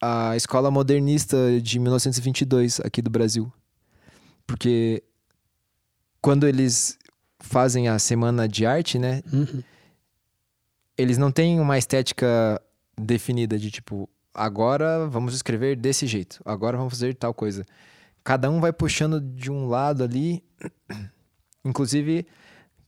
a 0.02 0.36
escola 0.36 0.72
modernista 0.72 1.38
de 1.62 1.80
1922 1.80 2.80
aqui 2.80 3.02
do 3.02 3.10
Brasil. 3.10 3.52
Porque 4.48 5.04
quando 6.24 6.48
eles 6.48 6.98
fazem 7.38 7.90
a 7.90 8.00
semana 8.00 8.48
de 8.48 8.66
arte, 8.66 8.98
né? 8.98 9.22
Uhum. 9.32 9.62
Eles 10.98 11.18
não 11.18 11.30
têm 11.30 11.60
uma 11.60 11.78
estética 11.78 12.60
definida 12.98 13.60
de 13.60 13.70
tipo, 13.70 14.10
agora 14.34 15.06
vamos 15.08 15.36
escrever 15.36 15.76
desse 15.76 16.08
jeito, 16.08 16.42
agora 16.46 16.78
vamos 16.78 16.94
fazer 16.94 17.14
tal 17.14 17.34
coisa. 17.34 17.66
Cada 18.24 18.50
um 18.50 18.62
vai 18.62 18.72
puxando 18.72 19.20
de 19.20 19.52
um 19.52 19.68
lado 19.68 20.02
ali. 20.02 20.42
Inclusive, 21.66 22.26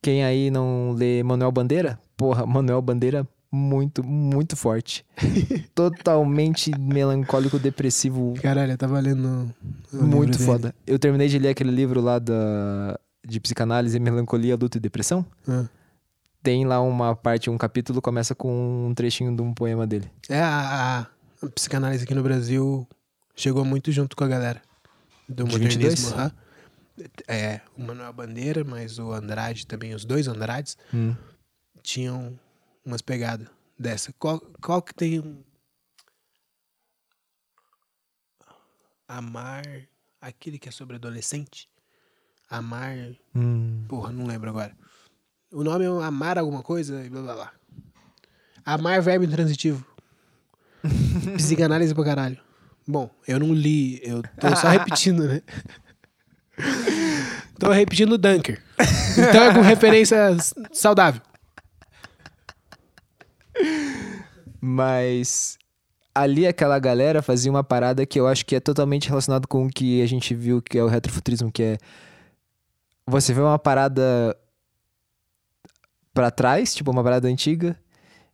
quem 0.02 0.24
aí 0.24 0.50
não 0.50 0.94
lê 0.94 1.22
Manuel 1.22 1.52
Bandeira, 1.52 2.00
porra, 2.16 2.46
Manuel 2.48 2.82
Bandeira 2.82 3.28
muito, 3.52 4.02
muito 4.02 4.56
forte. 4.56 5.06
Totalmente 5.76 6.72
melancólico, 6.80 7.60
depressivo, 7.60 8.34
Caralho, 8.42 8.72
eu 8.72 8.78
tava 8.78 8.98
lendo. 9.02 9.54
muito 9.92 10.40
foda. 10.40 10.74
Eu 10.88 10.98
terminei 10.98 11.28
de 11.28 11.38
ler 11.38 11.50
aquele 11.50 11.72
livro 11.72 12.00
lá 12.00 12.18
da, 12.18 12.98
de 13.26 13.40
psicanálise, 13.40 14.00
melancolia, 14.00 14.56
luto 14.56 14.78
e 14.78 14.82
depressão. 14.82 15.26
Tem 16.44 16.66
lá 16.66 16.80
uma 16.82 17.16
parte, 17.16 17.50
um 17.50 17.58
capítulo, 17.58 18.02
começa 18.02 18.36
com 18.36 18.88
um 18.88 18.94
trechinho 18.94 19.36
de 19.36 19.42
um 19.42 19.54
poema 19.54 19.88
dele. 19.88 20.12
É, 20.30 20.40
a, 20.40 21.08
a- 21.42 21.50
psicanálise 21.50 22.04
aqui 22.04 22.14
no 22.14 22.22
Brasil 22.24 22.88
chegou 23.36 23.66
muito 23.66 23.92
junto 23.92 24.16
com 24.16 24.24
a 24.24 24.28
galera. 24.28 24.62
do 25.28 25.44
De 25.44 25.52
modernismo. 25.52 26.10
22? 26.10 26.12
aham. 26.14 26.32
É, 27.28 27.60
o 27.78 27.82
Manuel 27.84 28.14
Bandeira, 28.14 28.64
mas 28.64 29.00
o 29.00 29.12
Andrade 29.12 29.68
também, 29.68 29.94
os 29.94 30.06
dois 30.06 30.28
Andrades, 30.28 30.78
Hum. 30.94 31.14
tinham 31.84 32.40
umas 32.86 33.02
pegadas 33.02 33.48
dessa. 33.78 34.14
Qual, 34.14 34.40
qual 34.62 34.82
que 34.82 34.94
tem 34.94 35.20
um. 35.20 35.44
Amar. 39.08 39.64
Aquele 40.22 40.58
que 40.58 40.70
é 40.70 40.72
sobre 40.72 40.96
adolescente? 40.96 41.70
Amar. 42.50 42.96
Hum. 43.36 43.86
Porra, 43.88 44.12
não 44.12 44.26
lembro 44.26 44.50
agora. 44.50 44.72
O 45.52 45.64
nome 45.64 45.86
é 45.86 45.88
Amar 45.88 46.38
alguma 46.38 46.62
coisa 46.62 47.04
e 47.06 47.10
blá 47.10 47.22
blá 47.22 47.34
blá. 47.34 47.52
Amar 48.66 49.02
verbo 49.02 49.26
intransitivo. 49.26 49.86
Psicanálise 51.38 51.94
pra 51.94 52.04
caralho. 52.04 52.38
Bom, 52.88 53.10
eu 53.28 53.40
não 53.40 53.54
li, 53.54 54.00
eu 54.04 54.22
tô 54.40 54.56
só 54.56 54.70
repetindo, 54.70 55.28
né? 55.28 55.42
tô 57.60 57.72
repetindo 57.72 58.14
o 58.14 58.18
Dunker. 58.18 58.62
Então 59.18 59.44
é 59.44 59.54
com 59.54 59.62
referência 59.62 60.18
saudável. 60.72 61.22
Mas 64.62 65.58
ali 66.14 66.48
aquela 66.48 66.80
galera 66.80 67.22
fazia 67.22 67.52
uma 67.52 67.64
parada 67.64 68.06
que 68.06 68.20
eu 68.20 68.28
acho 68.28 68.46
que 68.46 68.56
é 68.56 68.60
totalmente 68.60 69.10
relacionado 69.10 69.48
com 69.48 69.66
o 69.66 69.70
que 69.70 70.02
a 70.02 70.08
gente 70.08 70.34
viu 70.34 70.62
que 70.62 70.78
é 70.78 70.84
o 70.84 70.88
retrofuturismo, 70.88 71.52
que 71.52 71.64
é 71.64 71.78
você 73.08 73.34
vê 73.34 73.42
uma 73.42 73.60
parada 73.60 74.36
pra 76.14 76.32
trás, 76.32 76.74
tipo 76.74 76.92
uma 76.92 77.04
parada 77.04 77.28
antiga, 77.28 77.78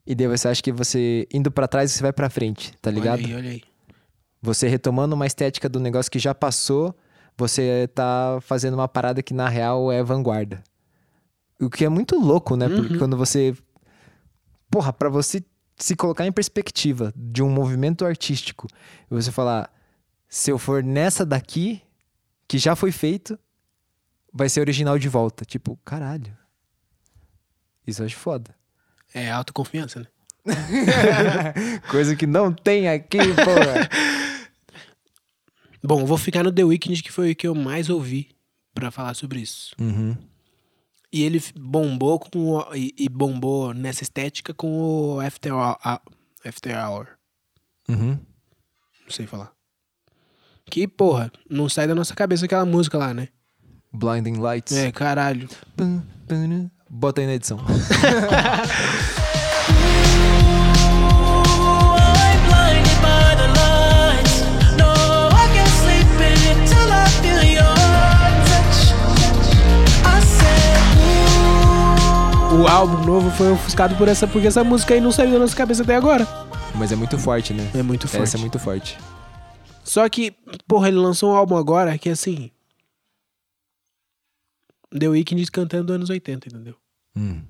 e 0.05 0.13
daí 0.15 0.27
você 0.27 0.47
acha 0.47 0.62
que 0.62 0.71
você 0.71 1.27
indo 1.34 1.51
pra 1.51 1.67
trás 1.67 1.91
você 1.91 2.01
vai 2.01 2.13
pra 2.13 2.29
frente, 2.29 2.73
tá 2.81 2.91
ligado? 2.91 3.19
Olha 3.23 3.27
aí, 3.27 3.36
olha 3.36 3.49
aí. 3.51 3.62
Você 4.41 4.67
retomando 4.67 5.15
uma 5.15 5.27
estética 5.27 5.69
do 5.69 5.79
negócio 5.79 6.12
que 6.12 6.17
já 6.19 6.34
passou, 6.34 6.95
você 7.38 7.88
tá 7.93 8.39
fazendo 8.41 8.73
uma 8.73 8.88
parada 8.88 9.21
que 9.21 9.34
na 9.34 9.47
real 9.47 9.91
é 9.91 10.03
vanguarda. 10.03 10.63
O 11.60 11.69
que 11.69 11.86
é 11.86 11.89
muito 11.89 12.19
louco, 12.19 12.55
né? 12.55 12.67
Porque 12.67 12.93
Uhum. 12.93 12.99
quando 12.99 13.17
você. 13.17 13.55
Porra, 14.69 14.91
pra 14.91 15.10
você 15.10 15.43
se 15.77 15.95
colocar 15.95 16.25
em 16.25 16.31
perspectiva 16.31 17.13
de 17.15 17.43
um 17.43 17.49
movimento 17.49 18.05
artístico 18.05 18.67
e 19.10 19.13
você 19.13 19.31
falar, 19.31 19.71
se 20.27 20.51
eu 20.51 20.57
for 20.57 20.84
nessa 20.84 21.25
daqui, 21.25 21.81
que 22.47 22.57
já 22.57 22.75
foi 22.75 22.91
feito, 22.91 23.38
vai 24.34 24.50
ser 24.50 24.60
original 24.62 24.98
de 25.00 25.08
volta. 25.10 25.46
Tipo, 25.46 25.78
caralho. 25.86 26.36
Isso 27.86 28.02
eu 28.02 28.06
acho 28.06 28.15
foda. 28.17 28.56
É 29.13 29.30
autoconfiança, 29.32 30.00
né? 30.00 30.08
Coisa 31.89 32.15
que 32.15 32.26
não 32.26 32.52
tem 32.54 32.88
aqui, 32.89 33.17
porra. 33.17 33.89
Bom, 35.84 36.06
vou 36.06 36.17
ficar 36.17 36.44
no 36.44 36.52
The 36.52 36.63
Weeknd, 36.63 37.02
que 37.02 37.12
foi 37.12 37.32
o 37.32 37.36
que 37.36 37.48
eu 37.48 37.56
mais 37.56 37.89
ouvi 37.89 38.30
pra 38.74 38.91
falar 38.91 39.13
sobre 39.15 39.39
isso. 39.39 39.76
uhum. 39.80 40.15
E 41.13 41.24
ele 41.24 41.44
bombou 41.60 42.17
com 42.20 42.52
o- 42.58 42.74
e, 42.76 42.94
e 42.98 43.10
bombou 43.10 43.74
nessa 43.74 44.02
estética 44.02 44.54
com 44.54 44.72
o 45.15 45.20
After 45.20 45.54
Hour. 45.54 45.78
a- 45.84 46.02
After 46.46 46.74
Hour. 46.78 47.08
Uhum. 47.89 48.12
Não 49.04 49.10
sei 49.10 49.28
falar. 49.28 49.52
Que, 50.67 50.88
porra, 50.88 51.30
não 51.50 51.67
sai 51.67 51.86
da 51.86 51.94
nossa 51.94 52.15
cabeça 52.15 52.46
aquela 52.46 52.65
música 52.65 52.98
lá, 52.98 53.13
né? 53.13 53.28
Blinding 53.93 54.39
Lights. 54.39 54.75
É, 54.75 54.91
caralho. 54.91 55.47
Bota 56.89 57.21
aí 57.21 57.27
na 57.27 57.34
edição. 57.34 57.60
O 72.51 72.67
álbum 72.67 73.06
novo 73.06 73.32
foi 73.32 73.49
ofuscado 73.49 73.95
por 73.95 74.08
essa, 74.10 74.27
porque 74.27 74.45
essa 74.45 74.63
música 74.63 74.93
aí 74.93 74.99
não 74.99 75.12
saiu 75.12 75.32
da 75.32 75.39
nossa 75.39 75.56
cabeça 75.56 75.84
até 75.84 75.95
agora. 75.95 76.27
Mas 76.75 76.91
é 76.91 76.95
muito 76.95 77.17
forte, 77.17 77.54
né? 77.54 77.67
É 77.73 77.82
muito 77.82 78.08
forte. 78.10 78.23
Essa 78.23 78.38
é 78.38 78.39
muito 78.39 78.60
forte. 78.60 78.97
Só 79.84 80.08
que, 80.10 80.32
porra, 80.67 80.89
ele 80.89 80.97
lançou 80.97 81.32
um 81.32 81.36
álbum 81.36 81.56
agora 81.56 81.97
que 81.97 82.10
assim. 82.10 82.51
The 84.97 85.08
Weeknd 85.08 85.49
cantando 85.51 85.93
anos 85.93 86.10
80, 86.10 86.49
entendeu? 86.49 86.75
Hum. 87.15 87.41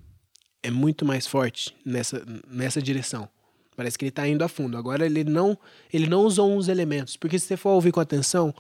é 0.64 0.72
muito 0.72 1.06
mais 1.06 1.28
forte 1.28 1.76
nessa, 1.86 2.24
nessa 2.48 2.82
direção. 2.82 3.30
Parece 3.76 3.98
que 3.98 4.06
ele 4.06 4.12
tá 4.12 4.28
indo 4.28 4.44
a 4.44 4.48
fundo. 4.48 4.78
Agora 4.78 5.06
ele 5.06 5.24
não, 5.24 5.58
ele 5.92 6.08
não 6.08 6.22
usou 6.22 6.52
uns 6.56 6.68
elementos, 6.68 7.16
porque 7.16 7.40
se 7.40 7.46
você 7.46 7.58
for 7.58 7.70
ouvir 7.72 7.92
com 7.92 8.00
atenção, 8.00 8.54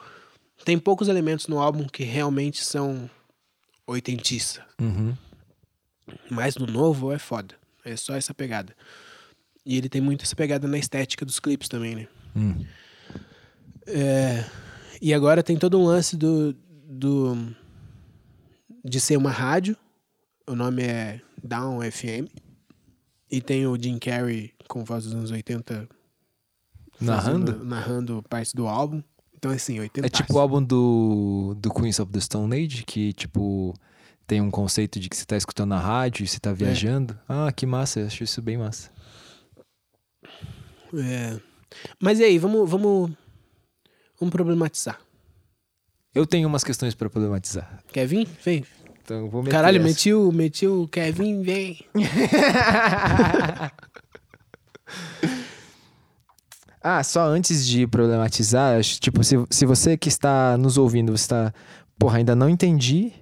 tem 0.63 0.77
poucos 0.77 1.07
elementos 1.07 1.47
no 1.47 1.59
álbum 1.59 1.87
que 1.87 2.03
realmente 2.03 2.63
são 2.63 3.09
oitentistas. 3.85 4.63
Uhum. 4.79 5.15
Mas 6.29 6.55
no 6.55 6.65
novo 6.65 7.11
é 7.11 7.19
foda. 7.19 7.55
É 7.83 7.95
só 7.95 8.15
essa 8.15 8.33
pegada. 8.33 8.75
E 9.65 9.77
ele 9.77 9.89
tem 9.89 10.01
muito 10.01 10.23
essa 10.23 10.35
pegada 10.35 10.67
na 10.67 10.77
estética 10.77 11.25
dos 11.25 11.39
clipes 11.39 11.67
também, 11.67 11.95
né? 11.95 12.07
Hum. 12.35 12.65
É, 13.85 14.45
e 15.01 15.13
agora 15.13 15.43
tem 15.43 15.57
todo 15.57 15.79
um 15.79 15.85
lance 15.85 16.15
do, 16.15 16.55
do 16.85 17.55
de 18.83 18.99
ser 18.99 19.17
uma 19.17 19.31
rádio. 19.31 19.75
O 20.47 20.55
nome 20.55 20.83
é 20.83 21.21
Down 21.43 21.79
FM. 21.89 22.27
E 23.29 23.41
tem 23.41 23.65
o 23.65 23.81
Jim 23.81 23.97
Carrey 23.97 24.53
com 24.67 24.83
voz 24.83 25.05
dos 25.05 25.13
anos 25.13 25.31
80 25.31 25.87
Narrando? 26.99 27.51
fazendo- 27.53 27.65
narrando 27.65 28.23
partes 28.29 28.53
do 28.53 28.67
álbum. 28.67 29.01
Então, 29.33 29.51
assim, 29.51 29.79
80 29.79 30.05
É 30.05 30.09
tipo 30.09 30.33
o 30.35 30.39
álbum 30.39 30.61
do, 30.61 31.55
do 31.59 31.73
Queens 31.73 31.99
of 31.99 32.11
the 32.11 32.19
Stone 32.19 32.55
Age, 32.55 32.83
que, 32.83 33.11
tipo, 33.13 33.73
tem 34.27 34.39
um 34.41 34.51
conceito 34.51 34.99
de 34.99 35.09
que 35.09 35.15
você 35.15 35.25
tá 35.25 35.35
escutando 35.35 35.69
na 35.69 35.79
rádio 35.79 36.23
e 36.23 36.27
você 36.27 36.37
É. 36.37 36.39
tá 36.39 36.53
viajando. 36.53 37.17
Ah, 37.27 37.51
que 37.51 37.65
massa, 37.65 38.01
eu 38.01 38.07
acho 38.07 38.23
isso 38.23 38.41
bem 38.41 38.57
massa. 38.57 38.91
É. 40.93 41.39
Mas 42.01 42.19
e 42.19 42.23
aí, 42.23 42.37
vamos, 42.37 42.69
vamos, 42.69 43.11
vamos 44.19 44.31
problematizar. 44.31 44.99
Eu 46.13 46.25
tenho 46.25 46.47
umas 46.47 46.63
questões 46.63 46.93
pra 46.93 47.09
problematizar. 47.09 47.79
Quer 47.91 48.05
vir? 48.05 48.27
Vem. 48.43 48.65
Então, 49.03 49.29
vou 49.29 49.41
meter 49.41 49.51
Caralho, 49.51 49.77
essa. 49.77 49.87
meti 49.87 50.13
o, 50.13 50.31
meti 50.31 50.67
o 50.67 50.87
Kevin, 50.87 51.41
vem. 51.41 51.79
Ah, 56.83 57.03
só 57.03 57.27
antes 57.27 57.65
de 57.67 57.85
problematizar, 57.85 58.81
tipo, 58.81 59.23
se, 59.23 59.35
se 59.51 59.67
você 59.67 59.95
que 59.95 60.09
está 60.09 60.57
nos 60.57 60.79
ouvindo, 60.79 61.15
você 61.15 61.23
está, 61.23 61.53
porra, 61.97 62.17
ainda 62.17 62.35
não 62.35 62.49
entendi 62.49 63.13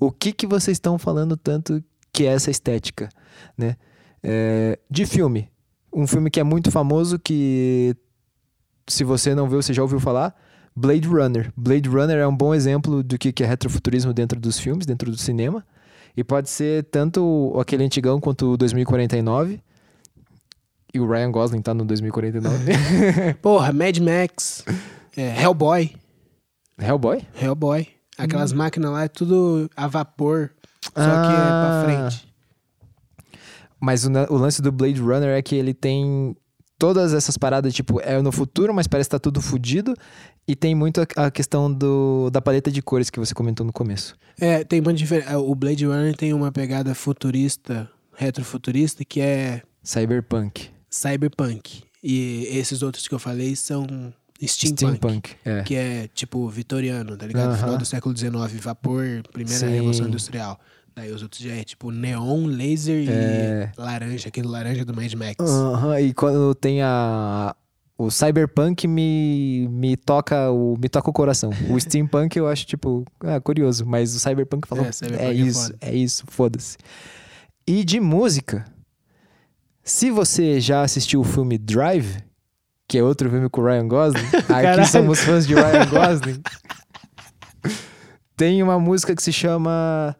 o 0.00 0.10
que 0.10 0.32
que 0.32 0.46
vocês 0.46 0.76
estão 0.76 0.98
falando 0.98 1.36
tanto 1.36 1.84
que 2.10 2.24
é 2.24 2.32
essa 2.32 2.50
estética, 2.50 3.10
né? 3.56 3.76
É, 4.22 4.78
de 4.90 5.04
filme. 5.04 5.50
Um 5.92 6.06
filme 6.06 6.30
que 6.30 6.40
é 6.40 6.42
muito 6.42 6.70
famoso 6.70 7.18
que, 7.18 7.94
se 8.88 9.04
você 9.04 9.34
não 9.34 9.46
viu, 9.46 9.60
você 9.60 9.74
já 9.74 9.82
ouviu 9.82 10.00
falar, 10.00 10.34
Blade 10.74 11.06
Runner. 11.08 11.52
Blade 11.56 11.88
Runner 11.88 12.18
é 12.18 12.26
um 12.26 12.34
bom 12.36 12.54
exemplo 12.54 13.02
do 13.02 13.18
que 13.18 13.42
é 13.42 13.46
retrofuturismo 13.46 14.12
dentro 14.12 14.40
dos 14.40 14.58
filmes, 14.58 14.86
dentro 14.86 15.10
do 15.10 15.16
cinema. 15.16 15.64
E 16.16 16.22
pode 16.22 16.50
ser 16.50 16.84
tanto 16.84 17.54
aquele 17.58 17.84
antigão 17.84 18.20
quanto 18.20 18.52
o 18.52 18.56
2049. 18.56 19.60
E 20.94 21.00
o 21.00 21.08
Ryan 21.10 21.30
Gosling 21.30 21.62
tá 21.62 21.72
no 21.72 21.84
2049. 21.86 22.72
Porra, 23.40 23.72
Mad 23.72 23.96
Max, 23.98 24.62
é, 25.16 25.42
Hellboy. 25.42 25.94
Hellboy? 26.78 27.22
Hellboy. 27.40 27.88
Aquelas 28.18 28.52
Hum. 28.52 28.56
máquinas 28.56 28.90
lá 28.92 29.04
é 29.04 29.08
tudo 29.08 29.70
a 29.74 29.86
vapor. 29.86 30.50
Só 30.84 30.90
que 30.92 30.98
é 31.00 31.02
pra 31.02 31.80
Ah. 31.80 31.84
frente. 31.84 32.28
Mas 33.80 34.04
o, 34.04 34.10
o 34.30 34.36
lance 34.36 34.60
do 34.60 34.70
Blade 34.70 35.00
Runner 35.00 35.30
é 35.30 35.40
que 35.42 35.54
ele 35.56 35.72
tem 35.72 36.36
todas 36.78 37.14
essas 37.14 37.38
paradas, 37.38 37.72
tipo, 37.72 38.00
é 38.00 38.20
no 38.20 38.30
futuro, 38.32 38.74
mas 38.74 38.86
parece 38.86 39.08
que 39.08 39.12
tá 39.12 39.18
tudo 39.18 39.40
fudido. 39.40 39.94
E 40.46 40.56
tem 40.56 40.74
muito 40.74 41.00
a, 41.00 41.26
a 41.26 41.30
questão 41.30 41.72
do, 41.72 42.28
da 42.30 42.40
paleta 42.40 42.70
de 42.70 42.82
cores 42.82 43.10
que 43.10 43.18
você 43.20 43.32
comentou 43.34 43.64
no 43.64 43.72
começo. 43.72 44.16
É, 44.40 44.64
tem 44.64 44.80
uma 44.80 44.92
diferença. 44.92 45.38
O 45.38 45.54
Blade 45.54 45.84
Runner 45.86 46.16
tem 46.16 46.32
uma 46.32 46.50
pegada 46.50 46.94
futurista, 46.94 47.88
retrofuturista, 48.16 49.04
que 49.04 49.20
é 49.20 49.62
Cyberpunk. 49.82 50.68
cyberpunk. 50.90 51.84
E 52.02 52.46
esses 52.50 52.82
outros 52.82 53.06
que 53.06 53.14
eu 53.14 53.18
falei 53.18 53.54
são 53.54 53.86
steampunk. 54.44 54.96
Steampunk. 54.96 55.30
É. 55.44 55.62
Que 55.62 55.74
é 55.76 56.08
tipo 56.12 56.48
vitoriano, 56.48 57.16
tá 57.16 57.26
ligado? 57.26 57.56
Final 57.56 57.78
do 57.78 57.84
século 57.84 58.16
XIX, 58.16 58.32
vapor, 58.60 59.22
primeira 59.32 59.60
Sim. 59.60 59.72
revolução 59.74 60.08
industrial. 60.08 60.58
Daí 60.94 61.10
os 61.10 61.22
outros 61.22 61.40
já 61.40 61.54
é 61.54 61.62
tipo 61.64 61.90
neon, 61.90 62.44
laser 62.46 63.08
É. 63.08 63.72
e 63.76 63.80
laranja, 63.80 64.28
aquele 64.28 64.46
laranja 64.48 64.84
do 64.84 64.94
Mad 64.94 65.12
Max. 65.14 65.36
Aham, 65.40 66.00
E 66.00 66.12
quando 66.12 66.54
tem 66.54 66.82
a. 66.82 67.54
O 68.02 68.10
Cyberpunk 68.10 68.88
me, 68.88 69.68
me 69.70 69.96
toca 69.96 70.50
o 70.50 70.76
me 70.76 70.88
toca 70.88 71.08
o 71.08 71.12
coração. 71.12 71.50
O 71.70 71.78
Steampunk 71.78 72.36
eu 72.36 72.48
acho, 72.48 72.66
tipo, 72.66 73.04
ah, 73.20 73.40
curioso. 73.40 73.86
Mas 73.86 74.12
o 74.12 74.18
Cyberpunk 74.18 74.66
falou, 74.66 74.84
É, 74.84 74.88
é, 74.88 74.92
Cyberpunk 74.92 75.24
é 75.24 75.32
isso, 75.32 75.62
foda. 75.62 75.78
é 75.80 75.94
isso, 75.94 76.24
foda-se. 76.26 76.76
E 77.64 77.84
de 77.84 78.00
música, 78.00 78.64
se 79.84 80.10
você 80.10 80.60
já 80.60 80.82
assistiu 80.82 81.20
o 81.20 81.24
filme 81.24 81.56
Drive, 81.56 82.24
que 82.88 82.98
é 82.98 83.04
outro 83.04 83.30
filme 83.30 83.48
com 83.48 83.60
o 83.60 83.64
Ryan 83.64 83.86
Gosling, 83.86 84.26
aqui 84.50 84.84
somos 84.88 85.20
fãs 85.20 85.46
de 85.46 85.54
Ryan 85.54 85.86
Gosling. 85.86 86.42
Tem 88.36 88.60
uma 88.64 88.80
música 88.80 89.14
que 89.14 89.22
se 89.22 89.32
chama 89.32 90.16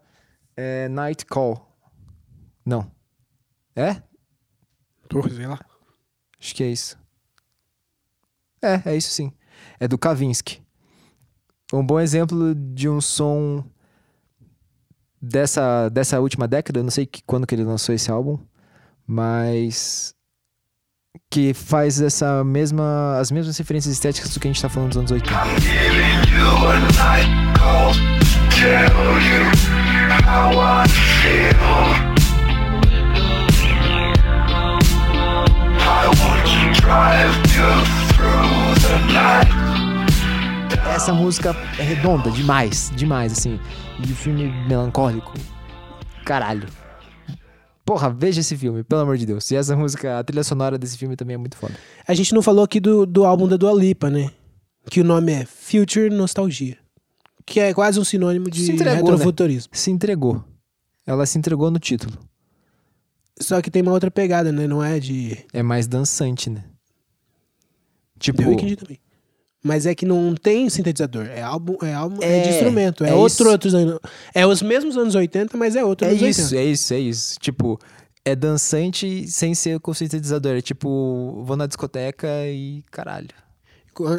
é, 0.56 0.88
Night 0.88 1.26
Call. 1.26 1.68
Não. 2.64 2.88
É? 3.74 4.00
Porra, 5.08 5.30
sei 5.30 5.46
lá. 5.48 5.58
Acho 6.38 6.54
que 6.54 6.62
é 6.62 6.68
isso. 6.68 7.01
É, 8.62 8.80
é 8.86 8.96
isso 8.96 9.10
sim. 9.10 9.32
É 9.80 9.88
do 9.88 9.98
Kavinsky. 9.98 10.62
Um 11.72 11.84
bom 11.84 11.98
exemplo 11.98 12.54
de 12.54 12.88
um 12.88 13.00
som 13.00 13.64
dessa, 15.20 15.88
dessa 15.88 16.20
última 16.20 16.46
década, 16.46 16.80
eu 16.80 16.84
não 16.84 16.90
sei 16.90 17.06
que, 17.06 17.22
quando 17.24 17.46
que 17.46 17.54
ele 17.54 17.64
lançou 17.64 17.94
esse 17.94 18.10
álbum, 18.10 18.38
mas 19.06 20.14
que 21.30 21.54
faz 21.54 22.00
essa 22.00 22.42
mesma 22.44 23.18
as 23.18 23.30
mesmas 23.30 23.56
referências 23.58 23.92
estéticas 23.94 24.32
do 24.32 24.40
que 24.40 24.48
a 24.48 24.52
gente 24.52 24.60
tá 24.60 24.68
falando 24.68 24.90
dos 24.90 24.98
anos 24.98 25.10
80. 25.10 25.34
Essa 40.94 41.12
música 41.12 41.56
é 41.78 41.82
redonda 41.82 42.30
demais, 42.30 42.92
demais, 42.94 43.32
assim. 43.32 43.58
E 43.98 44.12
o 44.12 44.14
filme 44.14 44.48
melancólico. 44.68 45.32
Caralho. 46.24 46.68
Porra, 47.84 48.08
veja 48.08 48.40
esse 48.40 48.56
filme, 48.56 48.84
pelo 48.84 49.00
amor 49.00 49.16
de 49.16 49.26
Deus. 49.26 49.50
E 49.50 49.56
essa 49.56 49.74
música, 49.74 50.18
a 50.18 50.24
trilha 50.24 50.44
sonora 50.44 50.78
desse 50.78 50.96
filme 50.96 51.16
também 51.16 51.34
é 51.34 51.38
muito 51.38 51.56
foda. 51.56 51.74
A 52.06 52.14
gente 52.14 52.32
não 52.32 52.40
falou 52.40 52.64
aqui 52.64 52.78
do, 52.78 53.04
do 53.04 53.24
álbum 53.24 53.48
da 53.48 53.56
Dua 53.56 53.72
Lipa, 53.72 54.08
né? 54.08 54.30
Que 54.88 55.00
o 55.00 55.04
nome 55.04 55.32
é 55.32 55.44
Future 55.44 56.08
Nostalgia. 56.10 56.78
Que 57.44 57.58
é 57.58 57.74
quase 57.74 57.98
um 57.98 58.04
sinônimo 58.04 58.48
de 58.48 58.64
Se 58.64 58.72
entregou, 58.72 59.10
retrofuturismo. 59.10 59.70
Se 59.72 59.90
entregou. 59.90 60.44
Ela 61.06 61.26
se 61.26 61.36
entregou 61.38 61.70
no 61.70 61.78
título. 61.78 62.16
Só 63.40 63.60
que 63.60 63.70
tem 63.70 63.82
uma 63.82 63.92
outra 63.92 64.10
pegada, 64.10 64.52
né? 64.52 64.68
Não 64.68 64.82
é 64.84 65.00
de. 65.00 65.36
É 65.52 65.62
mais 65.62 65.88
dançante, 65.88 66.48
né? 66.48 66.62
Tipo, 68.22 68.42
Eu 68.42 68.52
entendi 68.52 68.76
também. 68.76 68.98
Mas 69.64 69.86
é 69.86 69.94
que 69.94 70.04
não 70.04 70.34
tem 70.34 70.68
sintetizador. 70.68 71.26
É 71.26 71.40
álbum, 71.40 71.76
é 71.82 71.94
álbum, 71.94 72.20
é, 72.20 72.38
É, 72.38 72.42
de 72.42 72.48
instrumento. 72.50 73.04
É, 73.04 73.10
é 73.10 73.14
outro, 73.14 73.48
outros 73.50 73.74
anos. 73.74 73.98
É 74.34 74.44
os 74.46 74.60
mesmos 74.60 74.96
anos 74.96 75.14
80, 75.14 75.56
mas 75.56 75.76
é 75.76 75.84
outro 75.84 76.06
é 76.06 76.10
anos 76.10 76.22
isso, 76.22 76.42
80. 76.42 76.56
é 76.56 76.64
isso, 76.64 76.94
é 76.94 76.98
isso. 76.98 77.38
Tipo, 77.38 77.78
é 78.24 78.34
dançante 78.34 79.28
sem 79.28 79.54
ser 79.54 79.78
com 79.78 79.94
sintetizador. 79.94 80.56
É 80.56 80.60
tipo, 80.60 81.42
vou 81.44 81.56
na 81.56 81.66
discoteca 81.66 82.28
e 82.46 82.82
caralho. 82.90 83.28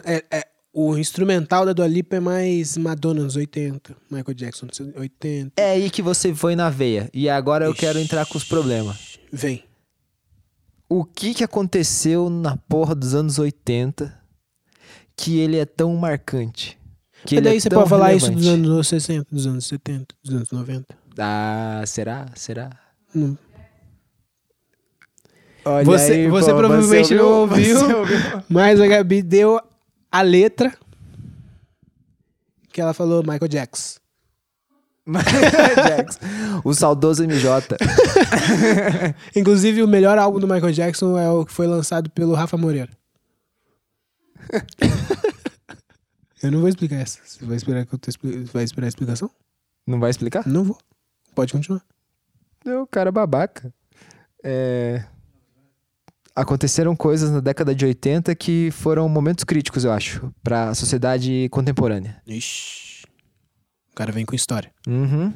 É, 0.05 0.23
é- 0.31 0.47
o 0.75 0.97
instrumental 0.97 1.65
da 1.65 1.73
Dua 1.73 1.87
Lipa 1.87 2.15
é 2.15 2.19
mais 2.19 2.77
Madonna 2.77 3.21
anos 3.21 3.35
80. 3.35 3.95
Michael 4.09 4.33
Jackson 4.33 4.65
anos 4.65 4.79
80. 4.95 5.61
É 5.61 5.71
aí 5.71 5.89
que 5.89 6.01
você 6.01 6.33
foi 6.33 6.55
na 6.55 6.69
veia. 6.69 7.09
E 7.13 7.29
agora 7.29 7.65
eu 7.65 7.75
quero 7.75 7.99
entrar 7.99 8.25
com 8.25 8.37
os 8.37 8.43
problemas. 8.43 9.19
Vem. 9.31 9.63
O 10.95 11.03
que 11.05 11.33
que 11.33 11.43
aconteceu 11.43 12.29
na 12.29 12.55
porra 12.55 12.93
dos 12.93 13.15
anos 13.15 13.39
80 13.39 14.15
que 15.15 15.39
ele 15.39 15.57
é 15.57 15.65
tão 15.65 15.95
marcante? 15.95 16.77
Que 17.25 17.35
E 17.35 17.37
ele 17.37 17.45
daí 17.45 17.57
é 17.57 17.59
você 17.59 17.69
pode 17.69 17.89
falar 17.89 18.13
isso 18.13 18.29
dos 18.31 18.43
relevante? 18.45 18.69
anos 18.69 18.87
60, 18.87 19.27
dos 19.31 19.47
anos 19.47 19.65
70, 19.65 20.15
dos 20.23 20.35
anos 20.35 20.51
90. 20.51 20.95
Ah, 21.17 21.81
será? 21.87 22.27
Será? 22.35 22.69
Não. 23.13 23.37
Olha 25.65 25.85
Você- 25.85 26.11
aí, 26.13 26.27
você 26.27 26.51
pô, 26.51 26.57
provavelmente 26.57 27.15
não 27.15 27.41
ouviu. 27.41 27.79
Você 27.79 27.93
ouviu? 27.93 28.17
Mas 28.49 28.79
a 28.81 28.85
Gabi 28.87 29.21
deu 29.21 29.59
a 30.11 30.21
letra 30.21 30.77
que 32.71 32.81
ela 32.81 32.93
falou 32.93 33.21
Michael 33.23 33.47
Jackson. 33.47 33.99
Jackson. 35.75 36.19
O 36.63 36.73
saudoso 36.73 37.23
MJ. 37.23 37.77
Inclusive, 39.35 39.83
o 39.83 39.87
melhor 39.87 40.17
álbum 40.17 40.39
do 40.39 40.47
Michael 40.47 40.71
Jackson 40.71 41.17
é 41.17 41.29
o 41.29 41.45
que 41.45 41.51
foi 41.51 41.67
lançado 41.67 42.09
pelo 42.09 42.33
Rafa 42.33 42.57
Moreira. 42.57 42.89
eu 46.41 46.51
não 46.51 46.59
vou 46.59 46.69
explicar 46.69 46.97
essa. 46.97 47.19
Você 47.25 47.45
vai 47.45 47.57
esperar 47.57 47.85
que 47.85 47.93
eu 47.93 47.99
te 47.99 48.09
expli- 48.09 48.43
vai 48.45 48.63
esperar 48.63 48.85
a 48.85 48.89
explicação? 48.89 49.29
Não 49.85 49.99
vai 49.99 50.09
explicar? 50.09 50.47
Não 50.47 50.63
vou. 50.63 50.77
Pode 51.35 51.51
continuar. 51.51 51.81
Não, 52.63 52.85
cara 52.87 53.11
babaca. 53.11 53.73
É... 54.43 55.03
Aconteceram 56.35 56.95
coisas 56.95 57.29
na 57.29 57.39
década 57.39 57.75
de 57.75 57.85
80 57.85 58.33
que 58.35 58.71
foram 58.71 59.07
momentos 59.07 59.43
críticos, 59.43 59.83
eu 59.83 59.91
acho, 59.91 60.33
pra 60.43 60.73
sociedade 60.73 61.47
contemporânea. 61.51 62.21
Ixi. 62.25 63.02
O 63.93 63.95
cara 63.95 64.11
vem 64.11 64.25
com 64.25 64.35
história. 64.35 64.71
Uhum. 64.87 65.31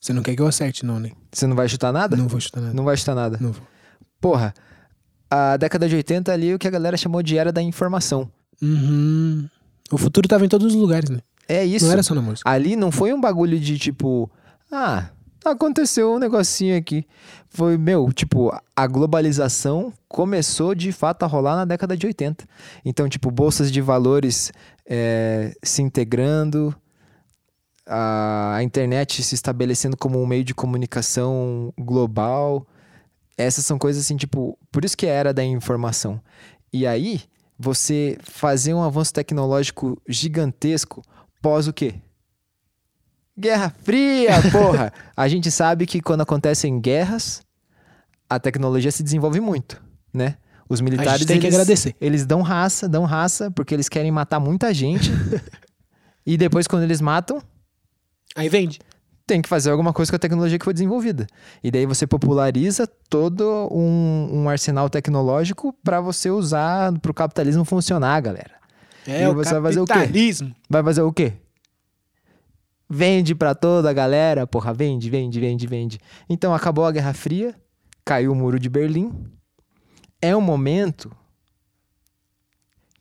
Você 0.00 0.14
não 0.14 0.22
quer 0.22 0.34
que 0.34 0.40
eu 0.40 0.46
acerte, 0.46 0.84
não, 0.86 0.98
né? 0.98 1.12
Você 1.30 1.46
não 1.46 1.54
vai 1.54 1.68
chutar 1.68 1.92
nada? 1.92 2.16
Não 2.16 2.26
vou 2.26 2.40
chutar 2.40 2.62
nada. 2.62 2.74
Não 2.74 2.84
vai 2.84 2.96
chutar 2.96 3.14
nada. 3.14 3.36
Não 3.38 3.52
vou. 3.52 3.62
Porra, 4.18 4.54
a 5.30 5.58
década 5.58 5.86
de 5.86 5.94
80 5.94 6.32
ali, 6.32 6.54
o 6.54 6.58
que 6.58 6.66
a 6.66 6.70
galera 6.70 6.96
chamou 6.96 7.22
de 7.22 7.36
era 7.36 7.52
da 7.52 7.60
informação. 7.60 8.30
Uhum. 8.62 9.46
O 9.90 9.98
futuro 9.98 10.26
tava 10.26 10.46
em 10.46 10.48
todos 10.48 10.68
os 10.68 10.74
lugares, 10.74 11.10
né? 11.10 11.20
É 11.46 11.64
isso. 11.64 11.84
Não 11.84 11.92
era 11.92 12.02
só 12.02 12.14
na 12.14 12.22
música. 12.22 12.48
Ali 12.48 12.76
não 12.76 12.90
foi 12.90 13.12
um 13.12 13.20
bagulho 13.20 13.60
de 13.60 13.78
tipo, 13.78 14.30
ah, 14.72 15.10
aconteceu 15.44 16.14
um 16.14 16.18
negocinho 16.18 16.76
aqui. 16.76 17.06
Foi, 17.48 17.76
meu, 17.76 18.12
tipo, 18.12 18.52
a 18.76 18.86
globalização 18.86 19.92
começou 20.08 20.74
de 20.74 20.92
fato 20.92 21.22
a 21.22 21.26
rolar 21.26 21.56
na 21.56 21.64
década 21.64 21.96
de 21.96 22.06
80. 22.06 22.46
Então, 22.84 23.08
tipo, 23.08 23.30
bolsas 23.30 23.70
de 23.70 23.80
valores 23.80 24.52
é, 24.88 25.54
se 25.62 25.82
integrando, 25.82 26.74
a, 27.86 28.56
a 28.56 28.62
internet 28.62 29.22
se 29.22 29.34
estabelecendo 29.34 29.96
como 29.96 30.20
um 30.20 30.26
meio 30.26 30.42
de 30.42 30.54
comunicação 30.54 31.72
global. 31.78 32.66
Essas 33.36 33.66
são 33.66 33.78
coisas 33.78 34.04
assim, 34.04 34.16
tipo, 34.16 34.58
por 34.72 34.84
isso 34.84 34.96
que 34.96 35.06
é 35.06 35.10
a 35.10 35.14
era 35.14 35.34
da 35.34 35.44
informação. 35.44 36.20
E 36.72 36.86
aí, 36.86 37.20
você 37.58 38.16
fazer 38.22 38.72
um 38.72 38.82
avanço 38.82 39.12
tecnológico 39.12 40.00
gigantesco 40.08 41.02
pós 41.42 41.68
o 41.68 41.72
quê? 41.72 41.94
Guerra 43.38 43.70
Fria, 43.82 44.32
porra! 44.50 44.92
a 45.16 45.28
gente 45.28 45.50
sabe 45.50 45.86
que 45.86 46.00
quando 46.00 46.22
acontecem 46.22 46.80
guerras, 46.80 47.42
a 48.28 48.40
tecnologia 48.40 48.90
se 48.90 49.02
desenvolve 49.02 49.40
muito, 49.40 49.80
né? 50.12 50.36
Os 50.68 50.80
militares 50.80 51.24
tem 51.24 51.40
que 51.40 51.46
eles, 51.46 51.54
agradecer. 51.54 51.96
eles 52.00 52.26
dão 52.26 52.42
raça, 52.42 52.88
dão 52.88 53.04
raça, 53.04 53.50
porque 53.50 53.74
eles 53.74 53.88
querem 53.88 54.10
matar 54.10 54.38
muita 54.38 54.72
gente. 54.74 55.10
e 56.26 56.36
depois, 56.36 56.66
quando 56.66 56.82
eles 56.82 57.00
matam, 57.00 57.40
Aí 58.36 58.48
vende. 58.48 58.78
tem 59.26 59.40
que 59.40 59.48
fazer 59.48 59.70
alguma 59.70 59.92
coisa 59.92 60.12
com 60.12 60.16
a 60.16 60.18
tecnologia 60.18 60.58
que 60.58 60.64
foi 60.64 60.74
desenvolvida. 60.74 61.26
E 61.64 61.70
daí 61.70 61.86
você 61.86 62.06
populariza 62.06 62.86
todo 63.08 63.68
um, 63.72 64.28
um 64.42 64.48
arsenal 64.48 64.90
tecnológico 64.90 65.74
para 65.82 66.00
você 66.00 66.30
usar 66.30 66.92
para 66.98 67.10
o 67.10 67.14
capitalismo 67.14 67.64
funcionar, 67.64 68.20
galera. 68.20 68.52
É 69.06 69.24
E 69.24 69.26
o 69.28 69.34
você 69.34 69.52
vai 69.54 69.62
fazer 69.72 69.80
o 69.80 69.86
quê? 69.86 69.92
Vai 70.68 70.82
fazer 70.82 71.02
o 71.02 71.12
quê? 71.12 71.32
Vende 72.90 73.34
pra 73.34 73.54
toda 73.54 73.90
a 73.90 73.92
galera, 73.92 74.46
porra, 74.46 74.72
vende, 74.72 75.10
vende, 75.10 75.38
vende, 75.40 75.66
vende. 75.66 76.00
Então 76.28 76.54
acabou 76.54 76.86
a 76.86 76.92
Guerra 76.92 77.12
Fria, 77.12 77.54
caiu 78.04 78.32
o 78.32 78.34
Muro 78.34 78.58
de 78.58 78.68
Berlim. 78.70 79.12
É 80.20 80.36
um 80.36 80.40
momento 80.40 81.10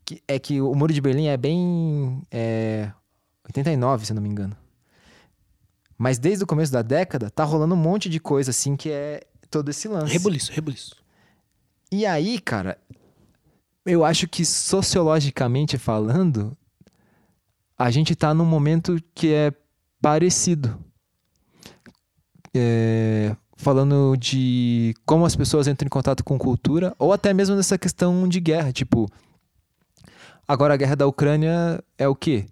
que 0.05 0.21
é 0.27 0.39
que 0.39 0.61
o 0.61 0.73
Muro 0.73 0.93
de 0.93 1.01
Berlim 1.01 1.27
é 1.27 1.35
bem 1.35 2.21
é, 2.31 2.91
89, 3.45 4.05
se 4.05 4.13
não 4.13 4.21
me 4.21 4.29
engano. 4.29 4.55
Mas 5.97 6.19
desde 6.19 6.43
o 6.43 6.47
começo 6.47 6.71
da 6.71 6.81
década 6.81 7.29
tá 7.29 7.43
rolando 7.43 7.73
um 7.73 7.77
monte 7.77 8.07
de 8.09 8.19
coisa 8.19 8.51
assim 8.51 8.75
que 8.75 8.89
é 8.89 9.21
todo 9.49 9.69
esse 9.69 9.87
lance. 9.87 10.13
Rebuliço, 10.13 10.51
rebuliço. 10.51 10.95
E 11.91 12.05
aí, 12.05 12.39
cara, 12.39 12.77
eu 13.85 14.05
acho 14.05 14.27
que 14.27 14.45
sociologicamente 14.45 15.77
falando, 15.77 16.55
a 17.77 17.89
gente 17.89 18.15
tá 18.15 18.33
num 18.33 18.45
momento 18.45 19.01
que 19.15 19.33
é 19.33 19.51
parecido. 20.01 20.77
É, 22.53 23.35
falando 23.57 24.15
de 24.15 24.93
como 25.05 25.25
as 25.25 25.35
pessoas 25.35 25.67
entram 25.67 25.87
em 25.87 25.89
contato 25.89 26.23
com 26.23 26.37
cultura, 26.37 26.95
ou 26.97 27.11
até 27.11 27.33
mesmo 27.33 27.55
nessa 27.55 27.77
questão 27.77 28.27
de 28.27 28.39
guerra. 28.39 28.71
Tipo, 28.71 29.09
agora 30.47 30.75
a 30.75 30.77
guerra 30.77 30.95
da 30.95 31.07
Ucrânia 31.07 31.83
é 31.97 32.07
o 32.07 32.15
quê? 32.15 32.45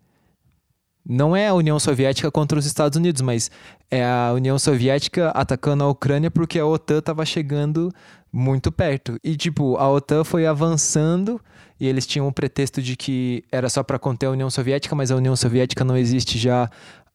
Não 1.07 1.35
é 1.35 1.47
a 1.47 1.53
União 1.53 1.79
Soviética 1.79 2.31
contra 2.31 2.57
os 2.57 2.65
Estados 2.65 2.97
Unidos, 2.97 3.21
mas 3.21 3.51
é 3.91 4.03
a 4.03 4.33
União 4.33 4.57
Soviética 4.57 5.29
atacando 5.29 5.83
a 5.83 5.87
Ucrânia 5.87 6.31
porque 6.31 6.57
a 6.57 6.65
OTAN 6.65 6.97
estava 6.97 7.23
chegando 7.23 7.93
muito 8.33 8.71
perto. 8.71 9.19
E, 9.23 9.37
tipo, 9.37 9.77
a 9.77 9.87
OTAN 9.87 10.23
foi 10.23 10.47
avançando 10.47 11.39
e 11.79 11.85
eles 11.87 12.07
tinham 12.07 12.27
o 12.27 12.33
pretexto 12.33 12.81
de 12.81 12.95
que 12.95 13.43
era 13.51 13.69
só 13.69 13.83
para 13.83 13.99
conter 13.99 14.25
a 14.25 14.31
União 14.31 14.49
Soviética, 14.49 14.95
mas 14.95 15.11
a 15.11 15.15
União 15.15 15.35
Soviética 15.35 15.83
não 15.83 15.95
existe 15.95 16.39
já 16.39 16.67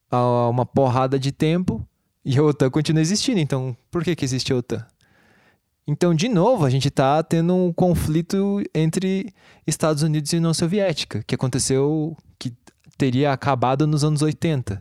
há 0.09 0.49
uma 0.49 0.65
porrada 0.65 1.19
de 1.19 1.33
tempo 1.33 1.85
e 2.25 2.39
a 2.39 2.43
OTAN 2.43 2.71
continua 2.71 3.01
existindo. 3.01 3.41
Então, 3.41 3.77
por 3.91 4.05
que, 4.05 4.15
que 4.15 4.25
existe 4.25 4.53
a 4.53 4.57
OTAN? 4.57 4.87
Então, 5.87 6.15
de 6.15 6.29
novo, 6.29 6.65
a 6.65 6.71
gente 6.71 6.89
está 6.89 7.23
tendo 7.23 7.55
um 7.55 7.73
conflito 7.73 8.63
entre 8.75 9.33
Estados 9.67 10.03
Unidos 10.03 10.33
e 10.33 10.37
União 10.37 10.55
Soviética, 10.55 11.23
que 11.27 11.35
aconteceu, 11.35 12.17
que 12.39 12.53
teria 12.97 13.33
acabado 13.33 13.87
nos 13.87 14.05
anos 14.05 14.23
80. 14.23 14.79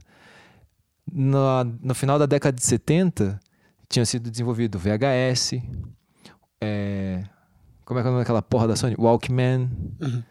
No, 1.12 1.64
no 1.82 1.96
final 1.96 2.20
da 2.20 2.26
década 2.28 2.56
de 2.56 2.64
70, 2.64 3.40
tinha 3.88 4.06
sido 4.06 4.30
desenvolvido 4.30 4.76
o 4.76 4.80
VHS, 4.80 5.54
é, 6.62 7.24
como 7.84 8.00
é 8.00 8.04
que 8.04 8.08
é 8.08 8.10
o 8.10 8.14
nome 8.14 8.24
daquela 8.24 8.42
porra 8.42 8.68
da 8.68 8.76
Sony? 8.76 8.96
Walkman, 9.00 9.70
Uhum. 10.00 10.24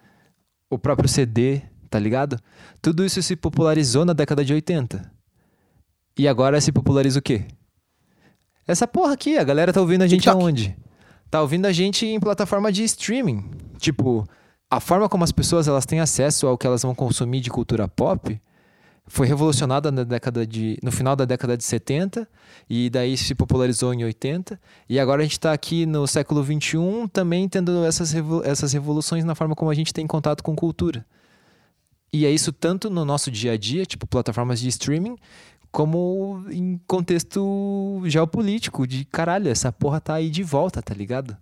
o 0.70 0.78
próprio 0.78 1.08
CD, 1.08 1.62
tá 1.90 1.98
ligado? 1.98 2.38
Tudo 2.80 3.04
isso 3.04 3.20
se 3.22 3.34
popularizou 3.34 4.04
na 4.04 4.12
década 4.12 4.44
de 4.44 4.52
80. 4.52 5.10
E 6.18 6.26
agora 6.26 6.60
se 6.60 6.72
populariza 6.72 7.20
o 7.20 7.22
quê? 7.22 7.44
Essa 8.66 8.86
porra 8.86 9.14
aqui, 9.14 9.38
a 9.38 9.44
galera 9.44 9.72
tá 9.72 9.80
ouvindo 9.80 10.02
a 10.02 10.06
gente 10.06 10.22
TikTok. 10.22 10.42
aonde? 10.42 10.76
Tá 11.30 11.40
ouvindo 11.40 11.66
a 11.66 11.72
gente 11.72 12.04
em 12.04 12.18
plataforma 12.18 12.72
de 12.72 12.82
streaming. 12.84 13.48
Tipo, 13.78 14.28
a 14.68 14.80
forma 14.80 15.08
como 15.08 15.24
as 15.24 15.32
pessoas 15.32 15.68
elas 15.68 15.86
têm 15.86 16.00
acesso 16.00 16.46
ao 16.46 16.58
que 16.58 16.66
elas 16.66 16.82
vão 16.82 16.94
consumir 16.94 17.40
de 17.40 17.50
cultura 17.50 17.86
pop 17.86 18.38
foi 19.06 19.26
revolucionada 19.26 19.90
na 19.90 20.04
década 20.04 20.46
de, 20.46 20.78
no 20.82 20.92
final 20.92 21.16
da 21.16 21.24
década 21.24 21.56
de 21.56 21.64
70 21.64 22.28
e 22.68 22.90
daí 22.90 23.16
se 23.16 23.34
popularizou 23.34 23.94
em 23.94 24.04
80 24.04 24.60
e 24.86 25.00
agora 25.00 25.22
a 25.22 25.24
gente 25.24 25.32
está 25.32 25.52
aqui 25.52 25.86
no 25.86 26.06
século 26.06 26.42
21 26.42 27.08
também 27.08 27.48
tendo 27.48 27.84
essas, 27.84 28.14
essas 28.44 28.72
revoluções 28.74 29.24
na 29.24 29.34
forma 29.34 29.54
como 29.54 29.70
a 29.70 29.74
gente 29.74 29.94
tem 29.94 30.06
contato 30.06 30.42
com 30.42 30.54
cultura. 30.54 31.06
E 32.12 32.24
é 32.24 32.30
isso 32.30 32.52
tanto 32.52 32.88
no 32.88 33.04
nosso 33.04 33.30
dia 33.30 33.52
a 33.52 33.56
dia, 33.56 33.84
tipo 33.84 34.06
plataformas 34.06 34.60
de 34.60 34.68
streaming, 34.68 35.16
como 35.70 36.44
em 36.50 36.80
contexto 36.86 38.02
geopolítico, 38.06 38.86
de 38.86 39.04
caralho, 39.04 39.48
essa 39.48 39.70
porra 39.70 40.00
tá 40.00 40.14
aí 40.14 40.30
de 40.30 40.42
volta, 40.42 40.82
tá 40.82 40.94
ligado? 40.94 41.36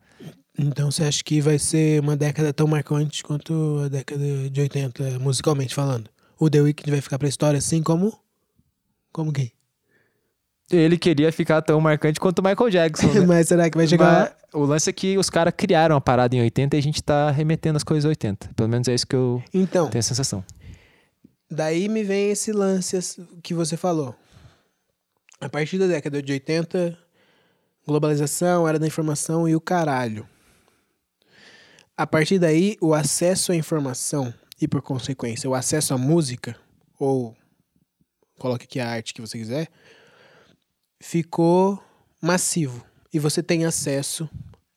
Então 0.58 0.90
você 0.90 1.04
acha 1.04 1.22
que 1.22 1.40
vai 1.40 1.58
ser 1.58 2.00
uma 2.00 2.16
década 2.16 2.52
tão 2.52 2.66
marcante 2.66 3.22
quanto 3.22 3.82
a 3.84 3.88
década 3.88 4.50
de 4.50 4.60
80, 4.60 5.18
musicalmente 5.18 5.74
falando? 5.74 6.08
O 6.38 6.48
The 6.48 6.60
Weeknd 6.60 6.90
vai 6.90 7.00
ficar 7.00 7.18
pra 7.18 7.28
história 7.28 7.58
assim 7.58 7.82
como. 7.82 8.18
Como 9.12 9.32
quem? 9.32 9.52
Ele 10.70 10.98
queria 10.98 11.30
ficar 11.30 11.62
tão 11.62 11.80
marcante 11.80 12.18
quanto 12.18 12.40
o 12.40 12.42
Michael 12.42 12.70
Jackson, 12.70 13.06
né? 13.12 13.20
Mas 13.26 13.48
será 13.48 13.70
que 13.70 13.76
vai 13.76 13.86
chegar 13.86 14.34
Mas 14.52 14.62
o 14.62 14.64
lance 14.64 14.90
é 14.90 14.92
que 14.92 15.16
os 15.16 15.30
caras 15.30 15.54
criaram 15.56 15.94
a 15.94 16.00
parada 16.00 16.34
em 16.34 16.40
80 16.40 16.74
e 16.74 16.78
a 16.78 16.82
gente 16.82 17.02
tá 17.02 17.30
remetendo 17.30 17.76
as 17.76 17.84
coisas 17.84 18.04
a 18.04 18.08
80. 18.08 18.50
Pelo 18.56 18.68
menos 18.68 18.88
é 18.88 18.94
isso 18.94 19.06
que 19.06 19.14
eu 19.14 19.42
Então, 19.54 19.88
tenho 19.88 20.00
a 20.00 20.02
sensação. 20.02 20.42
Daí 21.50 21.88
me 21.88 22.02
vem 22.02 22.30
esse 22.30 22.52
lance 22.52 22.98
que 23.42 23.54
você 23.54 23.76
falou. 23.76 24.14
A 25.40 25.48
partir 25.48 25.78
da 25.78 25.86
década 25.86 26.22
de 26.22 26.32
80, 26.32 26.98
globalização, 27.86 28.66
era 28.66 28.78
da 28.78 28.86
informação 28.86 29.48
e 29.48 29.54
o 29.54 29.60
caralho. 29.60 30.26
A 31.96 32.06
partir 32.06 32.38
daí, 32.38 32.76
o 32.80 32.92
acesso 32.92 33.52
à 33.52 33.56
informação 33.56 34.32
e, 34.60 34.66
por 34.66 34.82
consequência, 34.82 35.48
o 35.48 35.54
acesso 35.54 35.94
à 35.94 35.98
música, 35.98 36.56
ou 36.98 37.36
coloque 38.38 38.64
aqui 38.64 38.80
a 38.80 38.88
arte 38.88 39.14
que 39.14 39.20
você 39.20 39.38
quiser, 39.38 39.68
ficou 41.00 41.82
massivo. 42.20 42.84
E 43.12 43.18
você 43.18 43.42
tem 43.42 43.64
acesso 43.64 44.28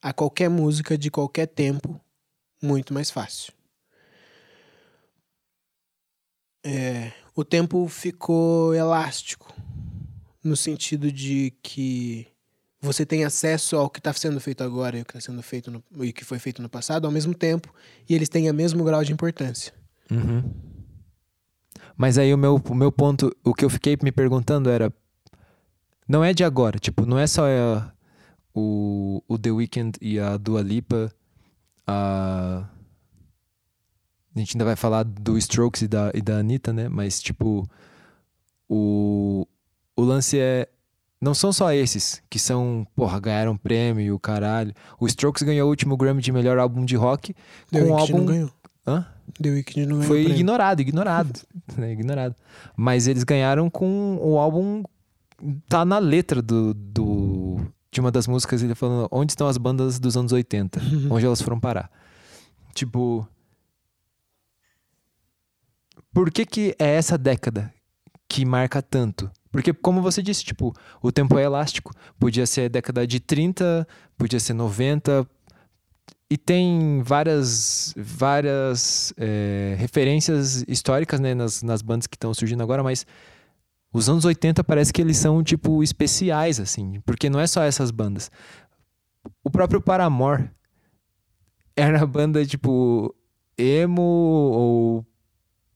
a 0.02 0.14
qualquer 0.14 0.50
música 0.50 0.98
de 0.98 1.12
qualquer 1.12 1.48
tempo 1.48 2.00
muito 2.62 2.94
mais 2.94 3.10
fácil. 3.10 3.54
É, 6.64 7.12
o 7.36 7.44
tempo 7.44 7.88
ficou 7.88 8.74
elástico, 8.74 9.54
no 10.44 10.56
sentido 10.56 11.12
de 11.12 11.54
que 11.64 12.28
você 12.82 13.06
tem 13.06 13.26
acesso 13.26 13.76
ao 13.76 13.90
que 13.90 14.00
está 14.00 14.14
sendo 14.14 14.40
feito 14.40 14.64
agora 14.64 14.98
e 14.98 15.02
o 15.02 15.06
que 15.06 15.12
está 15.12 15.32
sendo 15.32 15.42
feito 15.42 15.70
no, 15.70 15.84
e 16.04 16.14
que 16.14 16.24
foi 16.24 16.40
feito 16.40 16.62
no 16.62 16.70
passado 16.70 17.06
ao 17.06 17.12
mesmo 17.12 17.34
tempo, 17.34 17.74
e 18.08 18.16
eles 18.16 18.30
têm 18.30 18.50
o 18.50 18.54
mesmo 18.54 18.84
grau 18.84 19.04
de 19.04 19.12
importância. 19.12 19.74
Uhum. 20.10 20.44
Mas 21.96 22.18
aí 22.18 22.34
o 22.34 22.38
meu, 22.38 22.56
o 22.56 22.76
meu 22.76 22.92
ponto, 22.92 23.36
o 23.44 23.54
que 23.54 23.66
eu 23.66 23.70
fiquei 23.70 23.98
me 24.02 24.12
perguntando 24.12 24.70
era. 24.70 24.92
Não 26.08 26.24
é 26.24 26.34
de 26.34 26.44
agora, 26.44 26.80
tipo, 26.80 27.06
não 27.06 27.20
é 27.20 27.28
só 27.28 27.46
é, 27.46 27.84
o, 28.54 29.22
o 29.28 29.38
The 29.38 29.52
Weeknd 29.52 29.98
e 30.02 30.18
a 30.20 30.38
Dua 30.38 30.62
Lipa. 30.62 31.12
A, 31.86 32.68
a 34.36 34.40
gente 34.40 34.56
ainda 34.56 34.66
vai 34.66 34.76
falar 34.76 35.04
do 35.04 35.38
Strokes 35.38 35.82
e 35.82 35.88
da, 35.88 36.12
e 36.14 36.22
da 36.22 36.38
Anitta, 36.38 36.72
né? 36.72 36.88
Mas, 36.88 37.22
tipo, 37.22 37.68
o, 38.68 39.48
o 39.96 40.02
lance 40.04 40.40
é. 40.40 40.68
Não 41.22 41.34
são 41.34 41.52
só 41.52 41.74
esses 41.74 42.22
que 42.30 42.40
são, 42.40 42.88
porra, 42.96 43.20
ganharam 43.20 43.58
prêmio 43.58 44.02
e 44.02 44.10
o 44.10 44.18
caralho. 44.18 44.74
O 44.98 45.06
Strokes 45.06 45.44
ganhou 45.44 45.68
o 45.68 45.70
último 45.70 45.98
Grammy 45.98 46.22
de 46.22 46.32
melhor 46.32 46.58
álbum 46.58 46.86
de 46.86 46.96
rock 46.96 47.34
The 47.34 47.82
com 47.82 47.88
Weeknd 47.88 48.00
álbum. 48.00 48.18
não 48.20 48.26
ganhou. 48.26 48.52
Hã? 48.88 49.06
The 49.42 49.50
Weeknd 49.50 49.86
não 49.86 49.98
ganhou. 49.98 50.08
Foi 50.08 50.26
ignorado, 50.26 50.82
ignorado. 50.82 51.42
né, 51.78 51.92
ignorado. 51.92 52.36
Mas 52.74 53.06
eles 53.06 53.26
ganharam 53.26 53.70
com 53.70 54.18
o 54.22 54.38
álbum. 54.38 54.84
Tá 55.68 55.84
na 55.84 56.00
letra 56.00 56.42
do, 56.42 56.74
do, 56.74 57.58
de 57.92 58.00
uma 58.00 58.12
das 58.12 58.26
músicas, 58.26 58.64
ele 58.64 58.74
falando 58.74 59.10
onde 59.12 59.34
estão 59.34 59.48
as 59.48 59.58
bandas 59.58 60.00
dos 60.00 60.16
anos 60.16 60.32
80, 60.32 60.80
onde 61.12 61.26
elas 61.26 61.42
foram 61.42 61.60
parar. 61.60 61.92
Tipo. 62.74 63.28
Por 66.20 66.30
que, 66.32 66.46
que 66.46 66.76
é 66.78 66.96
essa 66.96 67.18
década 67.18 67.74
que 68.28 68.44
marca 68.44 68.82
tanto? 68.82 69.32
Porque, 69.50 69.72
como 69.72 70.02
você 70.02 70.22
disse, 70.22 70.44
tipo, 70.44 70.76
o 71.02 71.14
tempo 71.14 71.40
é 71.40 71.44
elástico. 71.44 71.94
Podia 72.20 72.46
ser 72.46 72.68
década 72.68 73.08
de 73.08 73.22
30, 73.22 73.88
podia 74.18 74.38
ser 74.38 74.52
90, 74.52 75.26
e 76.30 76.38
tem 76.38 77.02
várias, 77.06 77.94
várias 77.96 79.14
é, 79.16 79.78
referências 79.80 80.66
históricas 80.68 81.22
né, 81.22 81.34
nas, 81.34 81.64
nas 81.64 81.82
bandas 81.82 82.06
que 82.06 82.18
estão 82.18 82.34
surgindo 82.34 82.62
agora, 82.62 82.84
mas 82.84 83.06
os 83.94 84.10
anos 84.10 84.26
80 84.26 84.62
parece 84.66 84.92
que 84.92 85.02
eles 85.02 85.16
são, 85.16 85.42
tipo, 85.42 85.82
especiais, 85.82 86.60
assim, 86.60 87.00
porque 87.06 87.30
não 87.30 87.40
é 87.40 87.48
só 87.48 87.64
essas 87.64 87.92
bandas. 87.92 88.30
O 89.42 89.50
próprio 89.50 89.80
Paramore 89.80 90.50
era 91.78 92.06
banda, 92.06 92.46
tipo, 92.46 93.16
emo 93.58 94.02
ou 94.02 95.09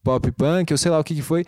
pop 0.03 0.31
punk, 0.31 0.71
ou 0.73 0.77
sei 0.77 0.91
lá 0.91 0.99
o 0.99 1.03
que, 1.03 1.15
que 1.15 1.21
foi. 1.21 1.45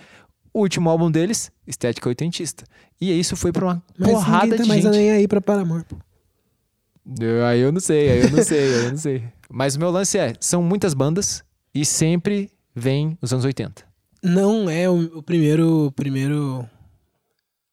O 0.53 0.61
último 0.61 0.89
álbum 0.89 1.11
deles, 1.11 1.51
estética 1.67 2.07
oitentista. 2.07 2.63
E 2.99 3.11
isso 3.19 3.35
foi 3.35 3.51
pra 3.51 3.65
uma 3.65 3.83
Mas 3.99 4.09
porrada 4.09 4.55
tá 4.55 4.63
de 4.63 4.69
mais 4.69 4.81
gente. 4.83 4.91
nem 4.95 5.11
aí 5.11 5.27
pra 5.27 5.41
Paramore. 5.41 5.83
pô. 5.83 5.97
Eu- 7.19 7.45
Aí 7.45 7.59
eu 7.59 7.71
não 7.71 7.79
sei, 7.81 8.09
aí 8.09 8.21
eu 8.23 8.31
não 8.31 8.43
sei, 8.43 8.59
aí 8.73 8.85
eu 8.85 8.89
não 8.91 8.97
sei. 8.97 9.23
Mas 9.49 9.75
o 9.75 9.79
meu 9.79 9.91
lance 9.91 10.17
é, 10.17 10.33
são 10.39 10.63
muitas 10.63 10.93
bandas 10.93 11.43
e 11.73 11.85
sempre 11.85 12.49
vem 12.73 13.17
os 13.21 13.31
anos 13.33 13.43
80. 13.45 13.83
Não 14.23 14.69
é 14.69 14.89
o, 14.89 15.17
o 15.17 15.21
primeiro, 15.21 15.87
o 15.87 15.91
primeiro 15.91 16.67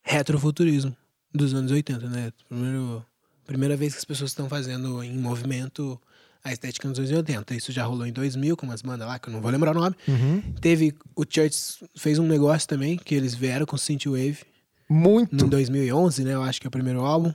retrofuturismo 0.03 0.95
dos 1.33 1.55
anos 1.55 1.71
80, 1.71 2.09
né? 2.09 2.33
Primeiro, 2.49 3.05
primeira 3.47 3.77
vez 3.77 3.92
que 3.95 3.99
as 3.99 4.05
pessoas 4.05 4.31
estão 4.31 4.49
fazendo 4.49 5.03
em 5.03 5.16
movimento 5.16 6.01
a 6.45 6.53
estética 6.53 6.89
nos 6.89 6.99
anos 6.99 7.11
80. 7.11 7.55
Isso 7.55 7.71
já 7.73 7.85
rolou 7.85 8.07
em 8.07 8.13
2000 8.13 8.57
com 8.57 8.67
umas 8.67 8.83
bandas 8.83 9.07
lá, 9.07 9.19
que 9.19 9.29
eu 9.29 9.33
não 9.33 9.41
vou 9.41 9.51
lembrar 9.51 9.77
o 9.77 9.81
nome. 9.81 9.95
Teve, 10.61 10.95
o 11.15 11.25
Church 11.29 11.85
fez 11.97 12.19
um 12.19 12.27
negócio 12.27 12.67
também, 12.69 12.97
que 12.97 13.15
eles 13.15 13.35
vieram 13.35 13.65
com 13.67 13.77
Synthwave 13.77 14.39
Muito, 14.89 15.45
em 15.45 15.49
2011, 15.49 16.25
né? 16.25 16.35
Eu 16.35 16.43
acho 16.43 16.61
que 16.61 16.67
é 16.67 16.69
o 16.69 16.71
primeiro 16.71 17.01
álbum. 17.01 17.33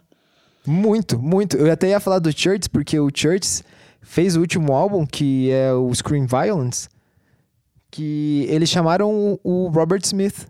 muito, 0.65 1.17
muito. 1.17 1.55
Eu 1.57 1.71
até 1.71 1.89
ia 1.89 1.99
falar 1.99 2.19
do 2.19 2.31
Church, 2.37 2.69
porque 2.69 2.99
o 2.99 3.09
Church 3.13 3.63
fez 4.01 4.35
o 4.35 4.41
último 4.41 4.73
álbum, 4.73 5.05
que 5.05 5.49
é 5.51 5.71
o 5.73 5.93
Scream 5.93 6.27
Violence, 6.27 6.87
que 7.91 8.45
eles 8.49 8.69
chamaram 8.69 9.39
o- 9.43 9.69
Robert 9.69 10.01
Smith, 10.03 10.47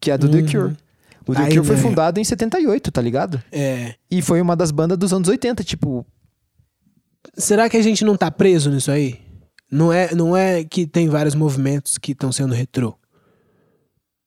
que 0.00 0.10
é 0.10 0.18
do 0.18 0.28
The 0.28 0.38
Uhum. 0.38 0.46
Cure. 0.46 0.76
O 1.26 1.34
The 1.34 1.42
Aí, 1.42 1.48
Cure 1.54 1.66
foi 1.66 1.76
velho. 1.76 1.88
fundado 1.88 2.18
em 2.20 2.24
78, 2.24 2.90
tá 2.90 3.00
ligado? 3.00 3.40
É. 3.52 3.94
E 4.10 4.20
foi 4.20 4.40
uma 4.40 4.56
das 4.56 4.70
bandas 4.70 4.98
dos 4.98 5.12
anos 5.12 5.28
80, 5.28 5.62
tipo... 5.62 6.04
Será 7.36 7.68
que 7.68 7.76
a 7.76 7.82
gente 7.82 8.04
não 8.04 8.16
tá 8.16 8.30
preso 8.30 8.70
nisso 8.70 8.90
aí? 8.90 9.20
Não 9.70 9.92
é, 9.92 10.14
não 10.14 10.36
é 10.36 10.64
que 10.64 10.86
tem 10.86 11.08
vários 11.08 11.34
movimentos 11.34 11.96
que 11.96 12.12
estão 12.12 12.32
sendo 12.32 12.54
retrô. 12.54 12.96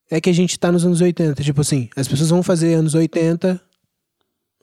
É 0.09 0.21
que 0.21 0.29
a 0.29 0.33
gente 0.33 0.57
tá 0.57 0.71
nos 0.71 0.85
anos 0.85 1.01
80. 1.01 1.43
Tipo 1.43 1.61
assim, 1.61 1.89
as 1.95 2.07
pessoas 2.07 2.29
vão 2.29 2.41
fazer 2.41 2.75
anos 2.75 2.93
80. 2.93 3.59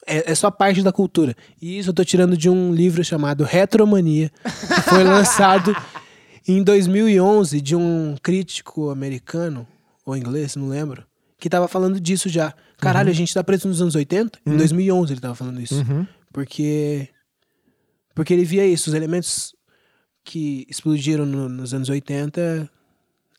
É, 0.07 0.33
é 0.33 0.35
só 0.35 0.51
parte 0.51 0.83
da 0.83 0.93
cultura. 0.93 1.37
E 1.61 1.79
isso 1.79 1.91
eu 1.91 1.95
tô 1.95 2.05
tirando 2.05 2.37
de 2.37 2.49
um 2.49 2.73
livro 2.73 3.05
chamado 3.05 3.45
Retromania, 3.45 4.31
que 4.43 4.81
foi 4.83 5.05
lançado 5.05 5.77
em 6.49 6.63
2011 6.63 7.61
de 7.61 7.77
um 7.77 8.17
crítico 8.23 8.91
americano, 8.91 9.67
ou 10.07 10.17
inglês, 10.17 10.57
não 10.57 10.69
lembro, 10.69 11.05
que 11.39 11.51
tava 11.51 11.69
falando 11.69 12.01
disso 12.01 12.29
já. 12.29 12.55
Caralho, 12.79 13.11
a 13.11 13.15
gente 13.15 13.35
tá 13.35 13.45
preso 13.45 13.69
nos 13.69 13.83
anos 13.83 13.95
80? 13.95 14.39
Em 14.47 14.57
2011 14.57 15.13
ele 15.13 15.21
tava 15.21 15.35
falando 15.35 15.61
isso. 15.61 15.75
Uhum. 15.75 16.07
Porque 16.33 17.09
porque 18.21 18.35
ele 18.35 18.45
via 18.45 18.67
isso, 18.67 18.91
os 18.91 18.95
elementos 18.95 19.55
que 20.23 20.67
explodiram 20.69 21.25
no- 21.25 21.49
nos 21.49 21.73
anos 21.73 21.89
80 21.89 22.71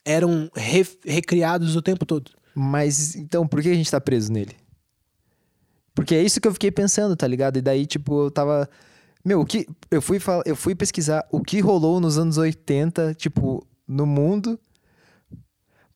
eram 0.04 0.50
re- 0.56 0.98
recriados 1.06 1.76
o 1.76 1.84
tempo 1.84 2.04
todo. 2.04 2.32
Mas 2.56 3.14
então, 3.16 3.46
por 3.48 3.62
que 3.62 3.70
a 3.70 3.76
gente 3.76 3.92
tá 3.92 4.02
preso 4.02 4.34
nele? 4.34 4.56
Porque 5.94 6.16
é 6.16 6.24
isso 6.24 6.42
que 6.42 6.48
eu 6.48 6.54
fiquei 6.54 6.72
pensando, 6.72 7.16
tá 7.16 7.28
ligado? 7.28 7.58
E 7.58 7.62
daí, 7.62 7.86
tipo, 7.86 8.24
eu 8.24 8.32
tava. 8.32 8.68
Meu, 9.24 9.42
o 9.42 9.46
que. 9.46 9.68
Eu 9.92 10.02
fui, 10.02 10.18
fal- 10.20 10.42
eu 10.48 10.56
fui 10.56 10.74
pesquisar 10.74 11.28
o 11.32 11.42
que 11.44 11.60
rolou 11.60 12.00
nos 12.00 12.18
anos 12.18 12.40
80, 12.40 13.14
tipo, 13.14 13.64
no 13.88 14.08
mundo. 14.08 14.60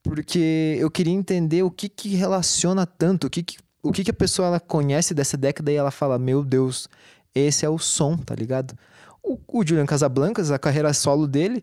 Porque 0.03 0.77
eu 0.79 0.91
queria 0.91 1.11
entender 1.13 1.63
o 1.63 1.71
que 1.71 1.89
que 1.89 2.09
relaciona 2.09 2.85
tanto, 2.85 3.25
o 3.25 3.29
que 3.31 3.41
que, 3.41 3.57
o 3.81 3.91
que, 3.91 4.03
que 4.03 4.11
a 4.11 4.13
pessoa 4.13 4.47
ela 4.49 4.59
conhece 4.59 5.11
dessa 5.15 5.35
década 5.35 5.71
e 5.71 5.75
ela 5.75 5.89
fala, 5.89 6.19
meu 6.19 6.43
Deus, 6.45 6.87
esse 7.35 7.65
é 7.65 7.69
o 7.69 7.77
som, 7.77 8.17
tá 8.17 8.33
ligado? 8.33 8.73
O, 9.21 9.37
o 9.47 9.67
Julian 9.67 9.85
Casablancas, 9.85 10.49
a 10.49 10.57
carreira 10.57 10.93
solo 10.93 11.27
dele 11.27 11.61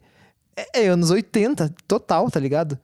é, 0.56 0.82
é 0.84 0.88
anos 0.88 1.10
80, 1.10 1.74
total, 1.88 2.30
tá 2.30 2.38
ligado? 2.38 2.78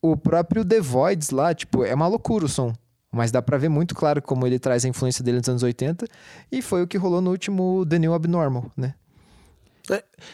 O 0.00 0.16
próprio 0.16 0.64
The 0.64 0.80
Voids 0.80 1.30
lá, 1.30 1.54
tipo, 1.54 1.84
é 1.84 1.94
uma 1.94 2.08
loucura 2.08 2.46
o 2.46 2.48
som. 2.48 2.74
Mas 3.14 3.30
dá 3.30 3.42
pra 3.42 3.58
ver 3.58 3.68
muito 3.68 3.94
claro 3.94 4.20
como 4.22 4.46
ele 4.46 4.58
traz 4.58 4.84
a 4.84 4.88
influência 4.88 5.22
dele 5.22 5.38
nos 5.38 5.48
anos 5.48 5.62
80. 5.62 6.06
E 6.50 6.62
foi 6.62 6.82
o 6.82 6.86
que 6.88 6.96
rolou 6.96 7.20
no 7.20 7.30
último 7.30 7.84
The 7.86 7.98
New 7.98 8.14
Abnormal, 8.14 8.72
né? 8.76 8.94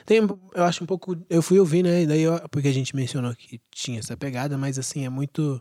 Tem, 0.07 0.19
eu 0.55 0.65
acho 0.65 0.85
um 0.85 0.87
pouco. 0.87 1.17
Eu 1.29 1.43
fui 1.43 1.59
ouvir, 1.59 1.83
né? 1.83 2.03
E 2.03 2.07
daí 2.07 2.23
eu- 2.23 2.41
porque 2.51 2.69
a 2.69 2.73
gente 2.73 2.95
mencionou 2.95 3.35
que 3.35 3.61
tinha 3.71 3.99
essa 3.99 4.17
pegada, 4.17 4.57
mas 4.57 4.79
assim, 4.79 5.05
é 5.05 5.09
muito 5.09 5.61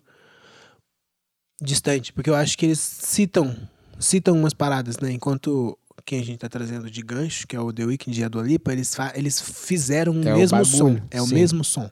distante. 1.61 2.13
Porque 2.13 2.29
eu 2.29 2.35
acho 2.35 2.57
que 2.57 2.65
eles 2.67 2.79
citam, 2.79 3.55
citam 3.99 4.35
umas 4.37 4.53
paradas, 4.53 4.99
né? 4.99 5.11
Enquanto 5.11 5.77
quem 6.07 6.21
a 6.21 6.23
gente 6.23 6.39
tá 6.39 6.47
trazendo 6.47 6.89
de 6.89 7.01
gancho, 7.01 7.45
que 7.45 7.53
é 7.53 7.59
o 7.59 7.73
The 7.73 7.83
Weeknd 7.83 8.21
e 8.21 8.23
a 8.23 8.29
Dua 8.29 8.41
Lipa, 8.41 8.71
eles, 8.71 8.95
eles 9.13 9.41
fizeram 9.41 10.13
o 10.13 10.25
É 10.25 10.33
o 10.33 10.37
mesmo 10.37 10.57
bagulho, 10.57 10.77
som. 10.77 11.01
É 11.11 11.21
o 11.21 11.27
sim. 11.27 11.35
mesmo 11.35 11.63
som. 11.65 11.91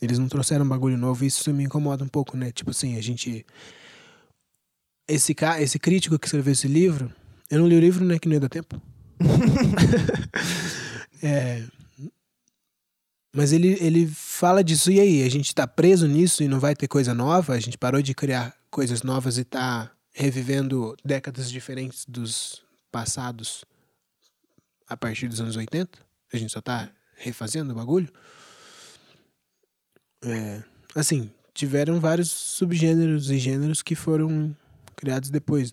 Eles 0.00 0.18
não 0.18 0.28
trouxeram 0.28 0.66
um 0.66 0.68
bagulho 0.68 0.98
novo 0.98 1.24
e 1.24 1.26
isso 1.26 1.50
me 1.54 1.64
incomoda 1.64 2.04
um 2.04 2.08
pouco, 2.08 2.36
né? 2.36 2.52
Tipo 2.52 2.70
assim, 2.70 2.98
a 2.98 3.00
gente. 3.00 3.46
Esse, 5.08 5.34
ca... 5.34 5.58
esse 5.58 5.78
crítico 5.78 6.18
que 6.18 6.26
escreveu 6.26 6.52
esse 6.52 6.68
livro, 6.68 7.10
eu 7.50 7.60
não 7.60 7.66
li 7.66 7.76
o 7.76 7.80
livro, 7.80 8.04
né? 8.04 8.18
Que 8.18 8.28
não 8.28 8.34
ia 8.34 8.40
dar 8.40 8.50
tempo. 8.50 8.80
É, 11.24 11.62
Mas 13.32 13.52
ele, 13.52 13.78
ele 13.80 14.08
fala 14.08 14.64
disso, 14.64 14.90
e 14.90 14.98
aí? 14.98 15.22
A 15.22 15.30
gente 15.30 15.54
tá 15.54 15.68
preso 15.68 16.08
nisso 16.08 16.42
e 16.42 16.48
não 16.48 16.58
vai 16.58 16.74
ter 16.74 16.88
coisa 16.88 17.14
nova? 17.14 17.52
A 17.52 17.60
gente 17.60 17.78
parou 17.78 18.02
de 18.02 18.12
criar 18.12 18.52
coisas 18.68 19.04
novas 19.04 19.38
e 19.38 19.44
tá 19.44 19.92
revivendo 20.12 20.96
décadas 21.04 21.48
diferentes 21.48 22.04
dos 22.08 22.60
passados 22.92 23.64
a 24.86 24.96
partir 24.96 25.26
dos 25.26 25.40
anos 25.40 25.56
80? 25.56 25.98
A 26.32 26.36
gente 26.36 26.52
só 26.52 26.60
tá 26.60 26.90
refazendo 27.16 27.72
o 27.72 27.74
bagulho? 27.74 28.08
É, 30.24 30.62
assim, 30.94 31.30
tiveram 31.52 31.98
vários 31.98 32.30
subgêneros 32.30 33.30
e 33.30 33.38
gêneros 33.38 33.82
que 33.82 33.94
foram 33.94 34.56
criados 34.94 35.30
depois. 35.30 35.70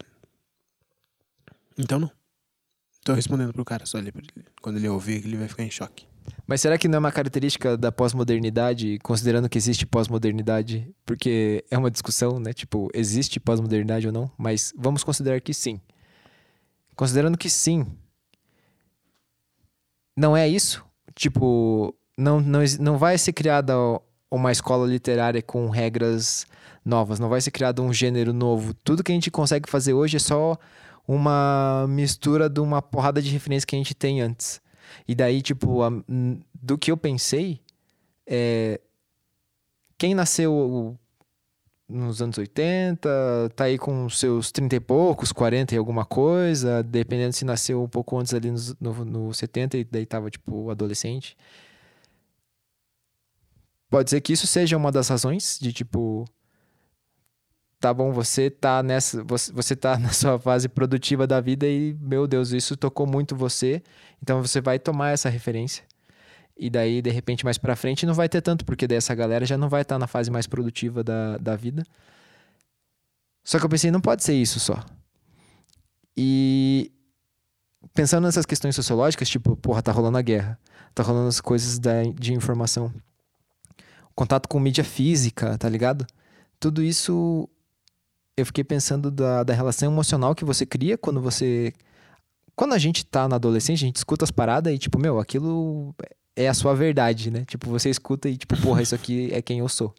Então 1.78 2.00
não. 2.00 2.12
Tô 3.04 3.14
respondendo 3.14 3.54
pro 3.54 3.64
cara 3.64 3.86
só 3.86 3.98
ali. 3.98 4.12
Quando 4.62 4.78
ele 4.78 4.88
ouvir, 4.90 5.26
ele 5.26 5.38
vai 5.38 5.48
ficar 5.48 5.64
em 5.64 5.72
choque. 5.72 6.08
Mas 6.46 6.62
será 6.62 6.78
que 6.78 6.88
não 6.88 6.98
é 6.98 7.00
uma 7.00 7.12
característica 7.12 7.78
da 7.78 7.92
pós-modernidade, 7.92 9.00
considerando 9.02 9.48
que 9.48 9.58
existe 9.58 9.86
pós-modernidade? 9.86 10.94
Porque 11.06 11.64
é 11.72 11.78
uma 11.78 11.90
discussão, 11.90 12.40
né? 12.40 12.54
Tipo, 12.54 12.90
existe 12.94 13.40
pós-modernidade 13.40 14.08
ou 14.08 14.14
não? 14.14 14.32
Mas 14.38 14.74
vamos 14.78 15.04
considerar 15.04 15.40
que 15.42 15.54
sim. 15.54 15.80
Considerando 17.00 17.38
que 17.38 17.50
sim, 17.50 17.88
não 20.18 20.36
é 20.36 20.46
isso? 20.50 20.84
Tipo, 21.16 21.96
não, 22.18 22.42
não, 22.42 22.60
não 22.78 22.98
vai 22.98 23.18
ser 23.18 23.32
criada 23.32 23.74
uma 24.30 24.52
escola 24.52 24.86
literária 24.86 25.42
com 25.42 25.70
regras 25.70 26.46
novas, 26.84 27.18
não 27.18 27.30
vai 27.30 27.40
ser 27.40 27.52
criado 27.52 27.82
um 27.82 27.94
gênero 27.94 28.34
novo. 28.34 28.74
Tudo 28.74 29.02
que 29.02 29.14
a 29.14 29.16
gente 29.16 29.32
consegue 29.32 29.70
fazer 29.70 29.94
hoje 29.94 30.18
é 30.18 30.20
só 30.20 30.58
uma 31.08 31.86
mistura 31.88 32.50
de 32.50 32.60
uma 32.60 32.82
porrada 32.82 33.22
de 33.22 33.30
referência 33.32 33.66
que 33.66 33.78
a 33.78 33.80
gente 33.80 33.96
tem 33.96 34.20
antes. 34.20 34.60
E 35.08 35.16
daí, 35.16 35.42
tipo, 35.42 35.82
a- 35.82 36.04
do 36.54 36.78
que 36.78 36.92
eu 36.92 36.98
pensei, 36.98 37.62
é, 38.28 38.78
quem 39.98 40.14
nasceu 40.14 41.00
nos 41.90 42.22
anos 42.22 42.38
80, 42.38 43.52
tá 43.56 43.64
aí 43.64 43.78
com 43.78 44.08
seus 44.10 44.52
30 44.52 44.76
e 44.76 44.80
poucos, 44.80 45.32
40 45.32 45.74
e 45.74 45.78
alguma 45.78 46.06
coisa, 46.06 46.84
dependendo 46.84 47.34
se 47.34 47.44
nasceu 47.44 47.84
um 47.84 47.90
pouco 47.90 48.18
antes 48.18 48.34
ali 48.34 48.52
nos, 48.52 48.76
no, 48.80 49.04
no 49.04 49.34
70 49.34 49.78
e 49.78 49.84
daí 49.84 50.06
tava, 50.06 50.30
tipo, 50.30 50.70
adolescente. 50.70 51.36
Pode 53.90 54.12
ser 54.12 54.22
que 54.22 54.34
isso 54.34 54.46
seja 54.46 54.78
uma 54.78 54.92
das 54.92 55.08
razões 55.10 55.58
de, 55.60 55.74
tipo, 55.74 56.26
tá 57.80 57.94
bom, 57.94 58.12
você 58.12 58.50
tá 58.50 58.84
nessa, 58.84 59.24
você, 59.24 59.52
você 59.52 59.76
tá 59.76 59.98
na 60.00 60.10
sua 60.12 60.38
fase 60.38 60.70
produtiva 60.70 61.26
da 61.26 61.42
vida 61.42 61.68
e, 61.68 61.96
meu 62.00 62.28
Deus, 62.28 62.52
isso 62.52 62.78
tocou 62.78 63.08
muito 63.08 63.36
você, 63.36 63.82
então 64.22 64.42
você 64.42 64.62
vai 64.62 64.78
tomar 64.78 65.12
essa 65.12 65.30
referência. 65.30 65.84
E 66.60 66.70
daí, 66.70 67.02
de 67.02 67.10
repente, 67.10 67.46
mais 67.46 67.58
pra 67.58 67.76
frente 67.76 68.06
não 68.06 68.14
vai 68.14 68.28
ter 68.28 68.42
tanto, 68.42 68.66
porque 68.66 68.86
daí 68.86 68.98
essa 68.98 69.16
galera 69.16 69.46
já 69.46 69.58
não 69.58 69.70
vai 69.70 69.82
estar 69.82 69.98
na 69.98 70.08
fase 70.08 70.30
mais 70.30 70.46
produtiva 70.46 71.04
da, 71.04 71.38
da 71.38 71.56
vida. 71.56 71.86
Só 73.44 73.58
que 73.58 73.66
eu 73.66 73.70
pensei, 73.70 73.90
não 73.90 74.02
pode 74.02 74.24
ser 74.24 74.34
isso 74.34 74.60
só. 74.60 74.84
E 76.18 76.92
pensando 77.94 78.26
nessas 78.26 78.46
questões 78.46 78.76
sociológicas, 78.76 79.30
tipo, 79.30 79.56
porra, 79.56 79.82
tá 79.82 79.92
rolando 79.92 80.18
a 80.18 80.22
guerra, 80.22 80.60
tá 80.94 81.02
rolando 81.02 81.30
as 81.30 81.40
coisas 81.40 81.80
da, 81.80 82.04
de 82.04 82.34
informação, 82.34 82.94
contato 84.14 84.50
com 84.50 84.60
mídia 84.60 84.84
física, 84.84 85.58
tá 85.58 85.70
ligado? 85.70 86.06
Tudo 86.60 86.84
isso 86.84 87.48
eu 88.36 88.46
fiquei 88.46 88.64
pensando 88.64 89.10
da, 89.10 89.44
da 89.44 89.54
relação 89.54 89.90
emocional 89.90 90.36
que 90.36 90.46
você 90.46 90.66
cria 90.66 90.98
quando 90.98 91.22
você. 91.22 91.74
Quando 92.60 92.74
a 92.74 92.78
gente 92.78 93.06
tá 93.06 93.26
na 93.26 93.38
adolescência, 93.38 93.86
a 93.86 93.88
gente 93.88 93.96
escuta 93.96 94.26
as 94.26 94.32
paradas 94.32 94.74
e, 94.74 94.78
tipo, 94.78 95.00
meu, 95.00 95.18
aquilo 95.18 95.96
é 96.36 96.50
a 96.50 96.54
sua 96.54 96.76
verdade, 96.76 97.32
né? 97.32 97.46
Tipo, 97.46 97.70
você 97.70 97.90
escuta 97.90 98.28
e, 98.28 98.36
tipo, 98.36 98.54
porra, 98.62 98.82
isso 98.82 98.94
aqui 98.94 99.30
é 99.32 99.42
quem 99.42 99.60
eu 99.60 99.70
sou. 99.70 99.96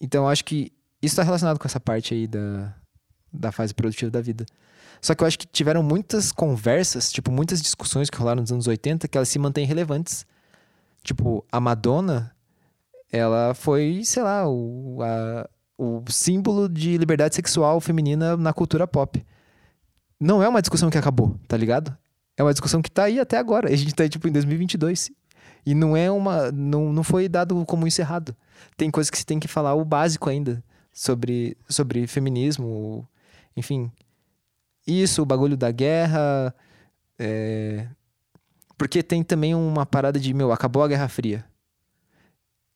Então, 0.00 0.22
eu 0.22 0.28
acho 0.28 0.44
que 0.44 0.70
isso 1.02 1.16
tá 1.16 1.24
relacionado 1.24 1.58
com 1.58 1.66
essa 1.66 1.80
parte 1.80 2.14
aí 2.14 2.28
da, 2.28 2.72
da 3.32 3.50
fase 3.50 3.74
produtiva 3.74 4.08
da 4.08 4.20
vida. 4.20 4.46
Só 5.02 5.16
que 5.16 5.24
eu 5.24 5.26
acho 5.26 5.36
que 5.36 5.48
tiveram 5.48 5.82
muitas 5.82 6.30
conversas, 6.30 7.10
tipo, 7.10 7.32
muitas 7.32 7.60
discussões 7.60 8.08
que 8.08 8.18
rolaram 8.18 8.40
nos 8.40 8.52
anos 8.52 8.68
80 8.68 9.08
que 9.08 9.18
elas 9.18 9.28
se 9.28 9.40
mantêm 9.40 9.66
relevantes. 9.66 10.24
Tipo, 11.02 11.44
a 11.50 11.58
Madonna, 11.58 12.30
ela 13.10 13.52
foi, 13.52 14.02
sei 14.04 14.22
lá, 14.22 14.48
o, 14.48 15.00
a- 15.02 15.48
o 15.76 16.04
símbolo 16.08 16.68
de 16.68 16.96
liberdade 16.96 17.34
sexual 17.34 17.80
feminina 17.80 18.36
na 18.36 18.52
cultura 18.52 18.86
pop. 18.86 19.26
Não 20.20 20.42
é 20.42 20.48
uma 20.48 20.60
discussão 20.60 20.90
que 20.90 20.98
acabou, 20.98 21.38
tá 21.46 21.56
ligado? 21.56 21.96
É 22.36 22.42
uma 22.42 22.52
discussão 22.52 22.82
que 22.82 22.90
tá 22.90 23.04
aí 23.04 23.20
até 23.20 23.36
agora. 23.38 23.68
A 23.68 23.76
gente 23.76 23.94
tá, 23.94 24.08
tipo, 24.08 24.28
em 24.28 24.32
2022. 24.32 25.10
E 25.66 25.74
não 25.74 25.96
é 25.96 26.10
uma... 26.10 26.50
Não, 26.52 26.92
não 26.92 27.02
foi 27.02 27.28
dado 27.28 27.64
como 27.66 27.86
encerrado. 27.86 28.34
Tem 28.76 28.90
coisas 28.90 29.10
que 29.10 29.18
se 29.18 29.26
tem 29.26 29.38
que 29.38 29.48
falar 29.48 29.74
o 29.74 29.84
básico 29.84 30.28
ainda 30.30 30.62
sobre, 30.92 31.56
sobre 31.68 32.06
feminismo, 32.06 33.06
enfim. 33.56 33.90
Isso, 34.86 35.22
o 35.22 35.26
bagulho 35.26 35.56
da 35.56 35.70
guerra... 35.70 36.54
é, 37.18 37.86
Porque 38.76 39.02
tem 39.02 39.22
também 39.22 39.54
uma 39.54 39.84
parada 39.84 40.18
de, 40.18 40.32
meu, 40.32 40.50
acabou 40.50 40.82
a 40.82 40.88
Guerra 40.88 41.08
Fria. 41.08 41.44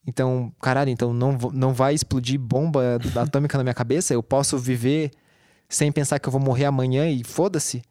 Então, 0.06 0.52
caralho, 0.60 0.90
então 0.90 1.14
não, 1.14 1.38
não 1.52 1.72
vai 1.72 1.94
explodir 1.94 2.38
bomba 2.38 2.98
atômica 3.16 3.56
na 3.56 3.64
minha 3.64 3.74
cabeça? 3.74 4.12
Eu 4.12 4.22
posso 4.22 4.58
viver 4.58 5.12
sem 5.72 5.90
pensar 5.90 6.18
que 6.18 6.28
eu 6.28 6.32
vou 6.32 6.40
morrer 6.40 6.66
amanhã 6.66 7.08
e 7.08 7.24
foda-se? 7.24 7.82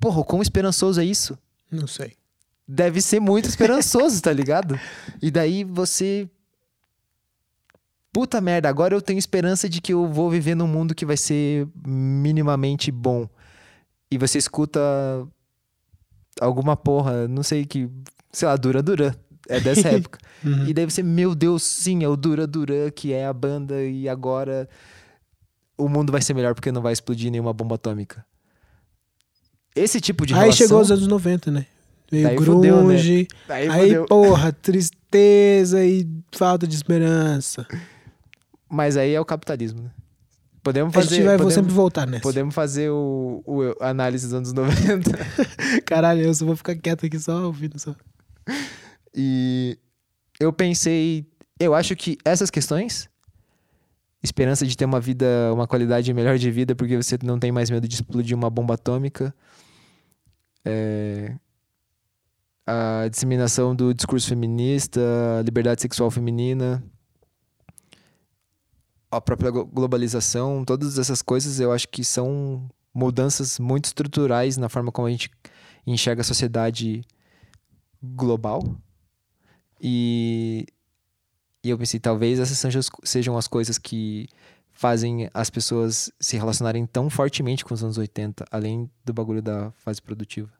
Porra, 0.00 0.24
quão 0.24 0.42
esperançoso 0.42 1.00
é 1.00 1.04
isso? 1.04 1.38
Não 1.70 1.86
sei. 1.86 2.14
Deve 2.66 3.00
ser 3.00 3.20
muito 3.20 3.46
esperançoso, 3.48 4.20
tá 4.20 4.32
ligado? 4.32 4.78
E 5.22 5.30
daí 5.30 5.62
você. 5.62 6.28
Puta 8.12 8.40
merda, 8.40 8.68
agora 8.68 8.92
eu 8.92 9.00
tenho 9.00 9.20
esperança 9.20 9.68
de 9.68 9.80
que 9.80 9.92
eu 9.92 10.08
vou 10.08 10.28
viver 10.28 10.56
num 10.56 10.66
mundo 10.66 10.94
que 10.94 11.06
vai 11.06 11.16
ser 11.16 11.68
minimamente 11.86 12.90
bom. 12.90 13.28
E 14.10 14.18
você 14.18 14.38
escuta 14.38 14.80
alguma 16.40 16.76
porra, 16.76 17.28
não 17.28 17.44
sei 17.44 17.64
que. 17.64 17.88
Sei 18.32 18.48
lá, 18.48 18.56
Dura 18.56 18.82
Dura. 18.82 19.16
É 19.48 19.60
dessa 19.60 19.88
época. 19.94 20.18
Uhum. 20.44 20.66
E 20.66 20.74
daí 20.74 20.84
você, 20.84 21.04
meu 21.04 21.36
Deus, 21.36 21.62
sim, 21.62 22.02
é 22.02 22.08
o 22.08 22.16
Dura 22.16 22.48
Dura, 22.48 22.90
que 22.90 23.12
é 23.12 23.26
a 23.26 23.32
banda, 23.32 23.80
e 23.80 24.08
agora 24.08 24.68
o 25.80 25.88
mundo 25.88 26.12
vai 26.12 26.20
ser 26.20 26.34
melhor 26.34 26.54
porque 26.54 26.70
não 26.70 26.82
vai 26.82 26.92
explodir 26.92 27.30
nenhuma 27.30 27.52
bomba 27.52 27.74
atômica. 27.76 28.24
Esse 29.74 30.00
tipo 30.00 30.26
de 30.26 30.34
Aí 30.34 30.40
relação... 30.40 30.66
chegou 30.66 30.80
os 30.80 30.90
anos 30.90 31.06
90, 31.06 31.50
né? 31.50 31.66
Veio 32.10 32.24
Daí 32.24 32.36
fudeu, 32.38 32.76
né? 32.76 32.82
grunge. 32.82 33.28
Aí, 33.48 33.68
fudeu. 33.68 34.06
porra, 34.06 34.52
tristeza 34.52 35.84
e 35.84 36.08
falta 36.32 36.66
de 36.66 36.74
esperança. 36.74 37.66
Mas 38.68 38.96
aí 38.96 39.14
é 39.14 39.20
o 39.20 39.24
capitalismo, 39.24 39.82
né? 39.82 39.90
Podemos 40.62 40.94
a 40.94 41.00
gente 41.00 41.10
fazer, 41.10 41.22
vai 41.22 41.36
podemos, 41.36 41.54
sempre 41.54 41.72
voltar 41.72 42.06
nessa. 42.06 42.22
podemos 42.22 42.54
fazer 42.54 42.90
o, 42.90 43.42
o 43.46 43.74
análise 43.80 44.26
dos 44.26 44.34
anos 44.34 44.52
90. 44.52 45.10
Caralho, 45.86 46.20
eu 46.20 46.34
só 46.34 46.44
vou 46.44 46.54
ficar 46.54 46.76
quieto 46.76 47.06
aqui 47.06 47.18
só 47.18 47.46
ouvindo 47.46 47.78
só. 47.78 47.94
E 49.14 49.78
eu 50.38 50.52
pensei, 50.52 51.26
eu 51.58 51.74
acho 51.74 51.96
que 51.96 52.18
essas 52.24 52.50
questões, 52.50 53.08
esperança 54.22 54.66
de 54.66 54.76
ter 54.76 54.84
uma 54.84 55.00
vida, 55.00 55.26
uma 55.52 55.66
qualidade 55.66 56.12
melhor 56.12 56.38
de 56.38 56.50
vida, 56.50 56.74
porque 56.74 56.96
você 56.96 57.18
não 57.22 57.38
tem 57.38 57.50
mais 57.50 57.70
medo 57.70 57.88
de 57.88 57.94
explodir 57.94 58.36
uma 58.36 58.50
bomba 58.50 58.74
atômica, 58.74 59.34
é, 60.64 61.36
a 62.66 63.08
disseminação 63.08 63.74
do 63.74 63.94
discurso 63.94 64.28
feminista, 64.28 65.00
a 65.38 65.42
liberdade 65.42 65.80
sexual 65.80 66.10
feminina, 66.10 66.82
a 69.10 69.20
própria 69.20 69.50
glo- 69.50 69.66
globalização, 69.66 70.64
todas 70.64 70.98
essas 70.98 71.22
coisas, 71.22 71.58
eu 71.58 71.72
acho 71.72 71.88
que 71.88 72.04
são 72.04 72.68
mudanças 72.94 73.58
muito 73.58 73.86
estruturais 73.86 74.56
na 74.56 74.68
forma 74.68 74.92
como 74.92 75.08
a 75.08 75.10
gente 75.10 75.30
enxerga 75.86 76.20
a 76.20 76.24
sociedade 76.24 77.02
global. 78.02 78.62
E, 79.80 80.66
e 81.62 81.70
eu 81.70 81.78
pensei, 81.78 82.00
talvez 82.00 82.38
essas 82.38 82.58
sejam 82.58 82.78
as, 82.80 82.88
sejam 83.04 83.36
as 83.36 83.46
coisas 83.46 83.76
que 83.78 84.28
fazem 84.72 85.28
as 85.34 85.50
pessoas 85.50 86.10
se 86.18 86.36
relacionarem 86.36 86.86
tão 86.86 87.10
fortemente 87.10 87.64
com 87.64 87.74
os 87.74 87.84
anos 87.84 87.98
80, 87.98 88.46
além 88.50 88.90
do 89.04 89.12
bagulho 89.12 89.42
da 89.42 89.70
fase 89.72 90.00
produtiva. 90.00 90.50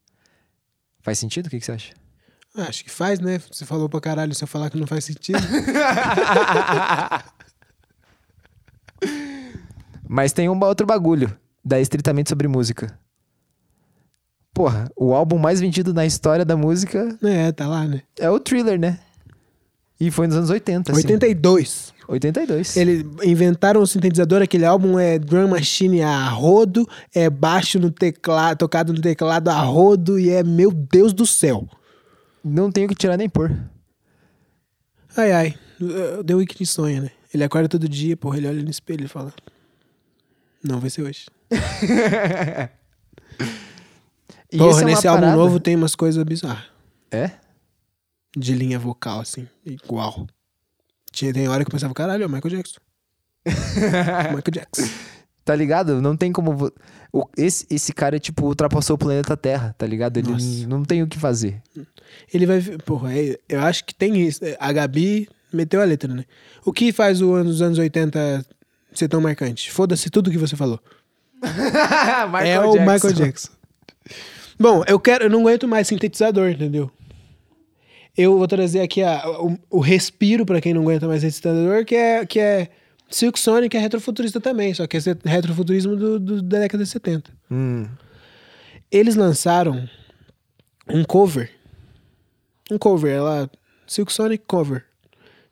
Faz 1.00 1.18
sentido? 1.18 1.46
O 1.46 1.50
que, 1.50 1.58
que 1.58 1.64
você 1.64 1.72
acha? 1.72 1.94
Ah, 2.54 2.64
acho 2.64 2.84
que 2.84 2.90
faz, 2.90 3.18
né? 3.20 3.38
Você 3.50 3.64
falou 3.64 3.88
pra 3.88 4.00
caralho, 4.00 4.34
se 4.34 4.44
eu 4.44 4.48
falar 4.48 4.68
que 4.68 4.78
não 4.78 4.86
faz 4.86 5.04
sentido. 5.04 5.38
Mas 10.06 10.32
tem 10.32 10.48
um 10.48 10.60
outro 10.64 10.86
bagulho, 10.86 11.34
da 11.64 11.80
estritamente 11.80 12.28
sobre 12.28 12.48
música. 12.48 12.98
Porra, 14.52 14.90
o 14.96 15.14
álbum 15.14 15.38
mais 15.38 15.60
vendido 15.60 15.94
na 15.94 16.04
história 16.04 16.44
da 16.44 16.56
música 16.56 17.16
é, 17.22 17.52
tá 17.52 17.68
lá, 17.68 17.86
né? 17.86 18.02
é 18.18 18.28
o 18.28 18.40
Thriller, 18.40 18.78
né? 18.78 18.98
E 20.00 20.10
foi 20.10 20.26
nos 20.26 20.36
anos 20.36 20.50
80, 20.50 20.92
assim. 20.92 21.00
82. 21.00 21.92
82. 22.08 22.76
Eles 22.76 23.04
inventaram 23.22 23.82
o 23.82 23.86
sintetizador, 23.86 24.42
aquele 24.42 24.64
álbum 24.64 24.98
é 24.98 25.18
drum 25.18 25.46
machine 25.48 26.02
a 26.02 26.28
rodo, 26.28 26.88
é 27.14 27.28
baixo 27.30 27.78
no 27.78 27.90
teclado, 27.90 28.58
tocado 28.58 28.92
no 28.92 29.00
teclado 29.00 29.48
a 29.48 29.60
rodo 29.60 30.18
e 30.18 30.30
é 30.30 30.42
meu 30.42 30.72
Deus 30.72 31.12
do 31.12 31.26
céu. 31.26 31.68
Não 32.42 32.72
tenho 32.72 32.88
que 32.88 32.94
tirar 32.94 33.16
nem 33.16 33.28
pôr. 33.28 33.54
Ai, 35.16 35.32
ai. 35.32 35.54
Uh, 35.80 36.24
The 36.24 36.34
Weeknd 36.34 36.66
sonha, 36.66 37.02
né? 37.02 37.10
Ele 37.32 37.44
acorda 37.44 37.68
todo 37.68 37.88
dia, 37.88 38.16
porra, 38.16 38.38
ele 38.38 38.48
olha 38.48 38.62
no 38.62 38.70
espelho 38.70 39.04
e 39.04 39.08
fala: 39.08 39.32
Não, 40.64 40.80
vai 40.80 40.90
ser 40.90 41.02
hoje. 41.02 41.26
E 44.52 44.58
porra, 44.58 44.82
é 44.82 44.84
nesse 44.84 45.06
álbum 45.06 45.20
parada- 45.20 45.36
novo 45.40 45.60
tem 45.60 45.76
umas 45.76 45.94
coisas 45.94 46.22
bizarras. 46.24 46.64
É? 47.10 47.30
De 48.36 48.54
linha 48.54 48.78
vocal, 48.78 49.20
assim, 49.20 49.48
igual. 49.64 50.26
Tinha, 51.10 51.32
tem 51.32 51.48
hora 51.48 51.64
que 51.64 51.68
eu 51.68 51.72
pensava, 51.72 51.92
caralho, 51.92 52.22
é 52.22 52.26
o 52.26 52.30
Michael 52.30 52.56
Jackson. 52.56 52.78
Michael 53.44 54.42
Jackson. 54.52 54.88
Tá 55.44 55.56
ligado? 55.56 56.00
Não 56.00 56.16
tem 56.16 56.30
como. 56.32 56.70
o- 57.12 57.28
esse, 57.36 57.66
esse 57.68 57.92
cara, 57.92 58.20
tipo, 58.20 58.46
ultrapassou 58.46 58.94
o 58.94 58.98
planeta 58.98 59.36
Terra, 59.36 59.74
tá 59.76 59.84
ligado? 59.86 60.18
Ele 60.18 60.30
Nossa. 60.30 60.66
não 60.68 60.84
tem 60.84 61.02
o 61.02 61.08
que 61.08 61.18
fazer. 61.18 61.60
Ele 62.32 62.46
vai. 62.46 62.60
Porra, 62.84 63.12
é- 63.18 63.36
eu 63.48 63.60
acho 63.62 63.84
que 63.84 63.94
tem 63.94 64.20
isso. 64.20 64.40
A 64.60 64.72
Gabi 64.72 65.28
meteu 65.52 65.80
a 65.80 65.84
letra, 65.84 66.12
né? 66.14 66.24
O 66.64 66.72
que 66.72 66.92
faz 66.92 67.20
o 67.20 67.32
ano 67.32 67.50
dos 67.50 67.62
anos 67.62 67.78
80 67.78 68.44
ser 68.92 69.08
tão 69.08 69.20
marcante? 69.20 69.72
Foda-se 69.72 70.08
tudo 70.08 70.30
que 70.30 70.38
você 70.38 70.54
falou. 70.54 70.78
é 72.44 72.60
o 72.60 72.72
Michael 72.80 73.12
Jackson. 73.14 73.50
Bom, 74.58 74.84
eu 74.86 75.00
quero. 75.00 75.24
Eu 75.24 75.30
não 75.30 75.40
aguento 75.40 75.66
mais 75.66 75.88
sintetizador, 75.88 76.48
entendeu? 76.50 76.92
Eu 78.16 78.36
vou 78.38 78.46
trazer 78.48 78.80
aqui 78.80 79.02
a- 79.02 79.22
o, 79.40 79.58
o 79.70 79.80
respiro 79.80 80.44
pra 80.44 80.60
quem 80.60 80.74
não 80.74 80.82
aguenta 80.82 81.06
mais 81.06 81.20
sintetizador, 81.22 81.84
que 81.84 81.94
é, 81.94 82.26
que 82.26 82.38
é 82.40 82.68
Silk 83.08 83.38
Sonic, 83.38 83.76
é 83.76 83.80
retrofuturista 83.80 84.40
também, 84.40 84.74
só 84.74 84.86
que 84.86 84.96
é 84.96 85.00
retrofuturismo 85.24 85.96
do, 85.96 86.18
do- 86.20 86.42
da 86.42 86.58
década 86.60 86.84
de 86.84 86.90
70. 86.90 87.32
Hum. 87.50 87.86
Eles 88.90 89.14
lançaram 89.16 89.88
um 90.88 91.04
cover. 91.04 91.50
Um 92.70 92.78
cover, 92.78 93.12
ela. 93.12 93.50
Silk 93.86 94.12
Sonic 94.12 94.44
cover. 94.46 94.84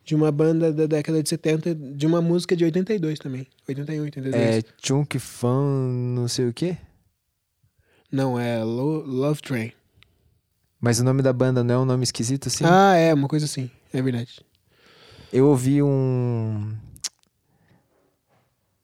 De 0.05 0.15
uma 0.15 0.31
banda 0.31 0.71
da 0.73 0.85
década 0.87 1.21
de 1.21 1.29
70, 1.29 1.75
de 1.75 2.07
uma 2.07 2.21
música 2.21 2.55
de 2.55 2.65
82 2.65 3.19
também. 3.19 3.45
81, 3.67 4.03
82. 4.03 4.33
É 4.35 4.61
Chunk 4.83 5.19
Fan, 5.19 5.89
não 6.15 6.27
sei 6.27 6.47
o 6.47 6.53
quê. 6.53 6.77
Não, 8.11 8.39
é 8.39 8.63
Lo- 8.63 9.03
Love 9.05 9.41
Train. 9.41 9.71
Mas 10.79 10.99
o 10.99 11.03
nome 11.03 11.21
da 11.21 11.33
banda 11.33 11.63
não 11.63 11.75
é 11.75 11.77
um 11.79 11.85
nome 11.85 12.03
esquisito 12.03 12.47
assim? 12.47 12.63
Ah, 12.65 12.95
é, 12.95 13.13
uma 13.13 13.27
coisa 13.27 13.45
assim. 13.45 13.69
É 13.93 14.01
verdade. 14.01 14.39
Eu 15.31 15.47
ouvi 15.47 15.81
um. 15.83 16.73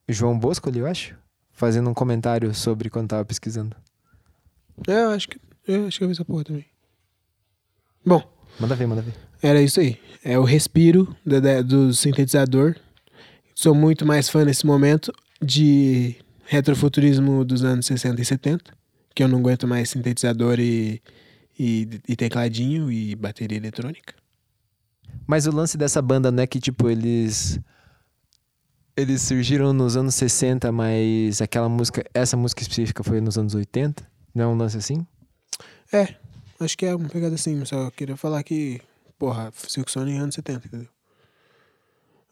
João 0.07 0.37
Bosco 0.37 0.69
ali, 0.69 0.79
eu 0.79 0.87
acho. 0.87 1.15
Fazendo 1.51 1.89
um 1.89 1.93
comentário 1.93 2.53
sobre 2.53 2.89
quando 2.89 3.09
tava 3.09 3.25
pesquisando. 3.25 3.75
É, 4.87 5.03
eu 5.03 5.09
acho 5.11 5.29
que. 5.29 5.39
Eu 5.67 5.87
acho 5.87 5.97
que 5.97 6.03
eu 6.03 6.07
vi 6.07 6.13
essa 6.13 6.25
porra 6.25 6.43
também. 6.43 6.65
Bom, 8.05 8.21
Manda 8.59 8.75
ver, 8.75 8.85
manda 8.87 9.01
ver. 9.01 9.13
era 9.41 9.61
isso 9.61 9.79
aí. 9.79 9.99
É 10.23 10.37
o 10.37 10.43
respiro 10.43 11.15
da- 11.25 11.39
da- 11.39 11.61
do 11.61 11.93
sintetizador. 11.93 12.75
Sou 13.55 13.73
muito 13.73 14.05
mais 14.05 14.29
fã 14.29 14.43
nesse 14.45 14.65
momento 14.65 15.11
de 15.41 16.15
retrofuturismo 16.45 17.43
dos 17.43 17.63
anos 17.63 17.85
60 17.87 18.21
e 18.21 18.25
70. 18.25 18.73
Que 19.15 19.23
eu 19.23 19.27
não 19.27 19.39
aguento 19.39 19.67
mais 19.67 19.89
sintetizador 19.89 20.59
e, 20.59 21.01
e, 21.57 22.01
e 22.07 22.15
tecladinho 22.15 22.91
e 22.91 23.15
bateria 23.15 23.57
eletrônica. 23.57 24.13
Mas 25.27 25.47
o 25.47 25.51
lance 25.51 25.77
dessa 25.77 26.01
banda 26.01 26.31
não 26.31 26.43
é 26.43 26.47
que, 26.47 26.59
tipo, 26.59 26.89
eles. 26.89 27.59
Eles 28.97 29.21
surgiram 29.23 29.73
nos 29.73 29.97
anos 29.97 30.15
60, 30.15 30.71
mas 30.71 31.41
aquela 31.41 31.67
música, 31.67 32.05
essa 32.13 32.37
música 32.37 32.61
específica 32.61 33.03
foi 33.03 33.19
nos 33.19 33.37
anos 33.37 33.53
80? 33.53 34.07
Não 34.33 34.45
é 34.45 34.47
um 34.47 34.55
lance 34.55 34.77
assim? 34.77 35.05
É, 35.91 36.15
acho 36.61 36.77
que 36.77 36.85
é 36.85 36.95
uma 36.95 37.09
pegada 37.09 37.35
assim. 37.35 37.65
Só 37.65 37.91
queria 37.91 38.15
falar 38.15 38.41
que, 38.43 38.81
porra, 39.19 39.51
Silk 39.67 39.91
Sonic 39.91 40.17
anos 40.17 40.35
70, 40.35 40.67
entendeu? 40.67 40.87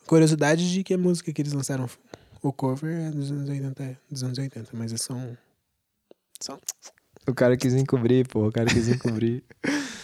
Curiosidade 0.05 0.71
de 0.71 0.83
que 0.83 0.93
a 0.93 0.97
música 0.97 1.33
que 1.33 1.41
eles 1.41 1.51
lançaram, 1.51 1.89
o 2.41 2.53
cover 2.53 3.07
é 3.07 3.11
dos 3.11 3.31
anos 3.31 3.49
80, 3.49 3.99
dos 4.09 4.23
anos 4.23 4.37
80 4.37 4.69
mas 4.73 4.91
eles 4.91 5.01
são. 5.01 5.37
São. 6.39 6.59
O 7.25 7.33
cara 7.33 7.55
quis 7.55 7.73
encobrir, 7.73 8.27
pô, 8.27 8.47
o 8.47 8.51
cara 8.51 8.67
quis 8.67 8.89
encobrir. 8.89 9.43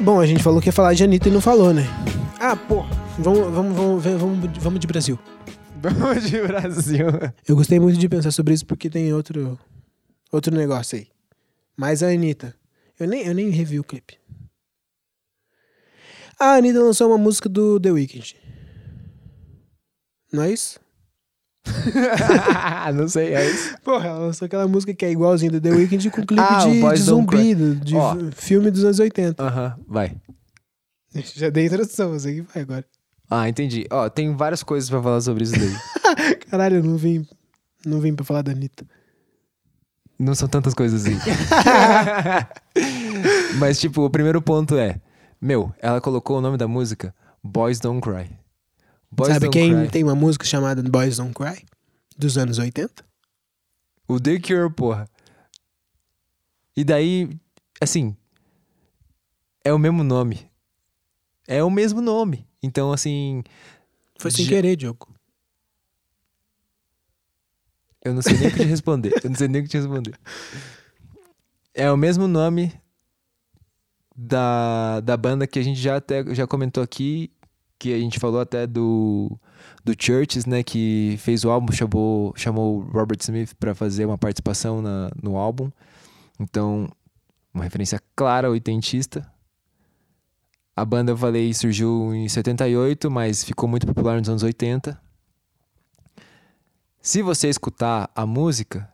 Bom, 0.00 0.20
a 0.20 0.26
gente 0.26 0.42
falou 0.42 0.58
que 0.58 0.68
ia 0.68 0.72
falar 0.72 0.94
de 0.94 1.04
Anitta 1.04 1.28
e 1.28 1.32
não 1.32 1.40
falou, 1.40 1.74
né? 1.74 1.82
Ah, 2.40 2.56
pô, 2.56 2.82
vamos, 3.18 3.52
vamos, 3.52 3.76
vamos, 3.76 4.02
vamos, 4.04 4.58
vamos 4.58 4.80
de 4.80 4.86
Brasil. 4.86 5.18
Vamos 5.82 6.30
de 6.30 6.40
Brasil. 6.40 7.06
Eu 7.46 7.54
gostei 7.54 7.78
muito 7.78 7.98
de 7.98 8.08
pensar 8.08 8.30
sobre 8.30 8.54
isso 8.54 8.64
porque 8.64 8.88
tem 8.88 9.12
outro, 9.12 9.58
outro 10.32 10.56
negócio 10.56 10.96
aí. 10.96 11.08
Mas 11.76 12.02
a 12.02 12.08
Anitta, 12.08 12.54
eu 12.98 13.06
nem, 13.08 13.26
eu 13.26 13.34
nem 13.34 13.50
revi 13.50 13.78
o 13.78 13.84
clipe. 13.84 14.18
A 16.38 16.54
Anitta 16.54 16.80
lançou 16.80 17.08
uma 17.08 17.18
música 17.18 17.48
do 17.48 17.80
The 17.80 17.90
Weeknd. 17.90 18.36
Não 20.32 20.42
é 20.42 20.52
isso? 20.52 20.78
não 22.94 23.08
sei, 23.08 23.34
é 23.34 23.50
isso. 23.50 23.76
Porra, 23.82 24.08
ela 24.08 24.18
lançou 24.20 24.46
aquela 24.46 24.66
música 24.68 24.94
que 24.94 25.04
é 25.04 25.10
igualzinha 25.10 25.50
do 25.50 25.60
The 25.60 25.70
Weeknd 25.70 26.10
com 26.10 26.24
clipe 26.24 26.42
Ah, 26.42 26.64
de, 26.64 26.80
de 26.80 27.02
zumbi, 27.02 27.54
de 27.54 27.96
f- 27.96 28.30
filme 28.32 28.70
dos 28.70 28.84
anos 28.84 28.98
80. 28.98 29.42
Aham, 29.42 29.78
vai. 29.86 30.16
Já 31.34 31.50
dei 31.50 31.64
a 31.64 31.66
introdução, 31.66 32.10
você 32.10 32.34
que 32.34 32.40
vai 32.42 32.62
agora. 32.62 32.84
Ah, 33.30 33.48
entendi. 33.48 33.86
Ó, 33.90 34.08
tem 34.08 34.34
várias 34.34 34.62
coisas 34.62 34.88
pra 34.88 35.02
falar 35.02 35.20
sobre 35.20 35.44
isso 35.44 35.52
daí. 35.52 36.36
Caralho, 36.50 36.76
eu 36.76 36.82
não 36.84 36.96
vim, 36.96 37.26
não 37.84 38.00
vim 38.00 38.14
pra 38.14 38.24
falar 38.24 38.42
da 38.42 38.52
Anitta. 38.52 38.86
Não 40.18 40.34
são 40.34 40.48
tantas 40.48 40.74
coisas 40.74 41.06
assim. 41.06 41.16
Mas, 43.58 43.78
tipo, 43.78 44.04
o 44.04 44.10
primeiro 44.10 44.42
ponto 44.42 44.76
é: 44.76 45.00
Meu, 45.40 45.72
ela 45.78 46.00
colocou 46.00 46.38
o 46.38 46.40
nome 46.40 46.56
da 46.56 46.66
música 46.66 47.14
Boys 47.42 47.78
Don't 47.78 48.00
Cry. 48.00 48.28
Boys 49.10 49.32
Sabe 49.32 49.46
Don't 49.46 49.58
quem 49.58 49.74
Cry. 49.74 49.90
tem 49.90 50.04
uma 50.04 50.14
música 50.14 50.44
chamada 50.44 50.82
Boys 50.82 51.18
Don't 51.18 51.32
Cry? 51.32 51.64
Dos 52.16 52.36
anos 52.36 52.58
80? 52.58 53.04
O 54.08 54.18
The 54.18 54.40
Cure, 54.40 54.72
porra. 54.72 55.08
E 56.76 56.82
daí, 56.82 57.30
assim. 57.80 58.16
É 59.64 59.72
o 59.72 59.78
mesmo 59.78 60.02
nome. 60.02 60.50
É 61.46 61.62
o 61.62 61.70
mesmo 61.70 62.00
nome. 62.00 62.46
Então, 62.62 62.92
assim. 62.92 63.42
Foi 64.18 64.30
sem 64.30 64.46
querer, 64.46 64.76
Diogo. 64.76 65.08
Eu 68.04 68.14
não 68.14 68.22
sei 68.22 68.36
nem 68.38 68.48
o 68.48 68.50
que 68.50 68.58
te 68.58 68.64
responder. 68.64 69.12
Eu 69.22 69.30
não 69.30 69.36
sei 69.36 69.48
nem 69.48 69.60
o 69.60 69.64
que 69.64 69.70
te 69.70 69.76
responder. 69.76 70.14
É 71.74 71.90
o 71.90 71.96
mesmo 71.96 72.26
nome 72.26 72.72
da, 74.16 75.00
da 75.00 75.16
banda 75.16 75.46
que 75.46 75.58
a 75.58 75.62
gente 75.62 75.80
já 75.80 75.96
até 75.96 76.34
já 76.34 76.46
comentou 76.46 76.82
aqui, 76.82 77.30
que 77.78 77.92
a 77.94 77.98
gente 77.98 78.18
falou 78.18 78.40
até 78.40 78.66
do 78.66 79.38
do 79.84 79.94
Churches, 79.98 80.44
né, 80.44 80.62
que 80.62 81.16
fez 81.18 81.44
o 81.44 81.50
álbum, 81.50 81.72
chamou 81.72 82.32
chamou 82.36 82.80
Robert 82.80 83.18
Smith 83.20 83.54
para 83.58 83.74
fazer 83.74 84.04
uma 84.06 84.18
participação 84.18 84.82
na, 84.82 85.10
no 85.22 85.36
álbum. 85.36 85.70
Então, 86.38 86.88
uma 87.52 87.64
referência 87.64 88.00
clara 88.14 88.50
oitentista. 88.50 89.26
A 90.76 90.84
banda, 90.84 91.10
eu 91.12 91.16
falei, 91.16 91.52
surgiu 91.54 92.14
em 92.14 92.28
78, 92.28 93.10
mas 93.10 93.42
ficou 93.42 93.68
muito 93.68 93.86
popular 93.86 94.18
nos 94.18 94.28
anos 94.28 94.42
80. 94.44 95.00
Se 97.08 97.22
você 97.22 97.48
escutar 97.48 98.10
a 98.14 98.26
música, 98.26 98.86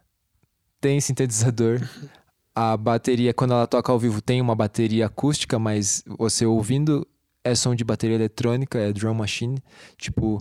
tem 0.81 1.01
sintetizador. 1.01 1.81
A 2.55 2.77
bateria, 2.77 3.35
quando 3.35 3.55
ela 3.55 3.67
toca 3.67 3.91
ao 3.91 3.99
vivo, 3.99 4.23
tem 4.23 4.41
uma 4.41 4.55
bateria 4.55 5.07
acústica, 5.07 5.59
mas 5.59 6.05
você 6.07 6.47
ouvindo 6.47 7.05
é 7.43 7.57
som 7.57 7.75
de 7.75 7.83
bateria 7.83 8.15
eletrônica, 8.15 8.79
é 8.79 8.93
drum 8.93 9.15
machine. 9.15 9.61
Tipo, 9.99 10.41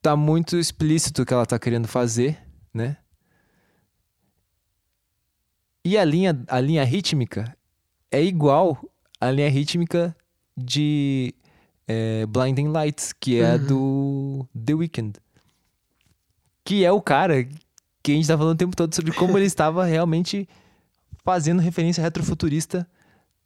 tá 0.00 0.14
muito 0.14 0.56
explícito 0.56 1.22
o 1.22 1.26
que 1.26 1.34
ela 1.34 1.44
tá 1.44 1.58
querendo 1.58 1.88
fazer, 1.88 2.38
né? 2.72 2.96
E 5.84 5.98
a 5.98 6.04
linha, 6.04 6.40
a 6.46 6.60
linha 6.60 6.84
rítmica 6.84 7.56
é 8.08 8.22
igual 8.22 8.78
à 9.20 9.32
linha 9.32 9.50
rítmica 9.50 10.16
de 10.56 11.34
é, 11.88 12.24
Blinding 12.26 12.68
Lights, 12.68 13.12
que 13.12 13.40
é 13.40 13.50
a 13.50 13.56
do 13.56 14.48
The 14.54 14.74
Weeknd. 14.74 15.18
Que 16.70 16.84
é 16.84 16.92
o 16.92 17.02
cara 17.02 17.48
que 18.00 18.12
a 18.12 18.14
gente 18.14 18.28
tá 18.28 18.38
falando 18.38 18.54
o 18.54 18.56
tempo 18.56 18.76
todo 18.76 18.94
sobre 18.94 19.10
como 19.12 19.36
ele 19.36 19.44
estava 19.44 19.84
realmente 19.84 20.48
fazendo 21.24 21.58
referência 21.58 22.00
retrofuturista 22.00 22.86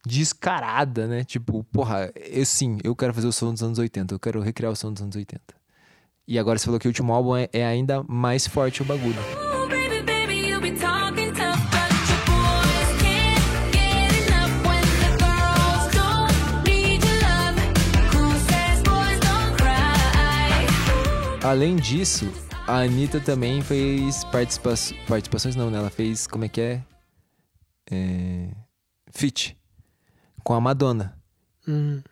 descarada, 0.04 1.06
né? 1.06 1.24
Tipo, 1.24 1.64
porra, 1.72 2.12
eu 2.16 2.44
sim, 2.44 2.76
eu 2.84 2.94
quero 2.94 3.14
fazer 3.14 3.26
o 3.26 3.32
som 3.32 3.50
dos 3.50 3.62
anos 3.62 3.78
80, 3.78 4.14
eu 4.14 4.18
quero 4.18 4.42
recriar 4.42 4.70
o 4.70 4.76
som 4.76 4.92
dos 4.92 5.00
anos 5.00 5.16
80. 5.16 5.40
E 6.28 6.38
agora 6.38 6.58
você 6.58 6.66
falou 6.66 6.78
que 6.78 6.86
o 6.86 6.90
último 6.90 7.14
álbum 7.14 7.34
é, 7.34 7.48
é 7.50 7.64
ainda 7.64 8.02
mais 8.02 8.46
forte 8.46 8.82
o 8.82 8.84
bagulho. 8.84 9.16
Cry? 19.56 21.42
Além 21.42 21.76
disso, 21.76 22.30
a 22.66 22.80
Anitta 22.80 23.20
também 23.20 23.60
fez 23.60 24.24
participa 24.24 24.74
participações, 25.06 25.54
não, 25.54 25.70
né? 25.70 25.78
Ela 25.78 25.90
fez, 25.90 26.26
como 26.26 26.44
é 26.44 26.48
que 26.48 26.60
é? 26.60 26.82
é... 27.90 28.50
Feat. 29.12 29.56
Com 30.42 30.54
a 30.54 30.60
Madonna. 30.60 31.16
Hum. 31.68 32.02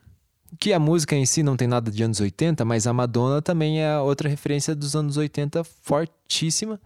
Que 0.60 0.72
a 0.72 0.78
música 0.78 1.16
em 1.16 1.24
si 1.24 1.42
não 1.42 1.56
tem 1.56 1.66
nada 1.66 1.90
de 1.90 2.02
anos 2.02 2.20
80, 2.20 2.64
mas 2.64 2.86
a 2.86 2.92
Madonna 2.92 3.40
também 3.40 3.82
é 3.82 3.98
outra 3.98 4.28
referência 4.28 4.74
dos 4.74 4.94
anos 4.94 5.16
80 5.16 5.64
fortíssima. 5.64 6.78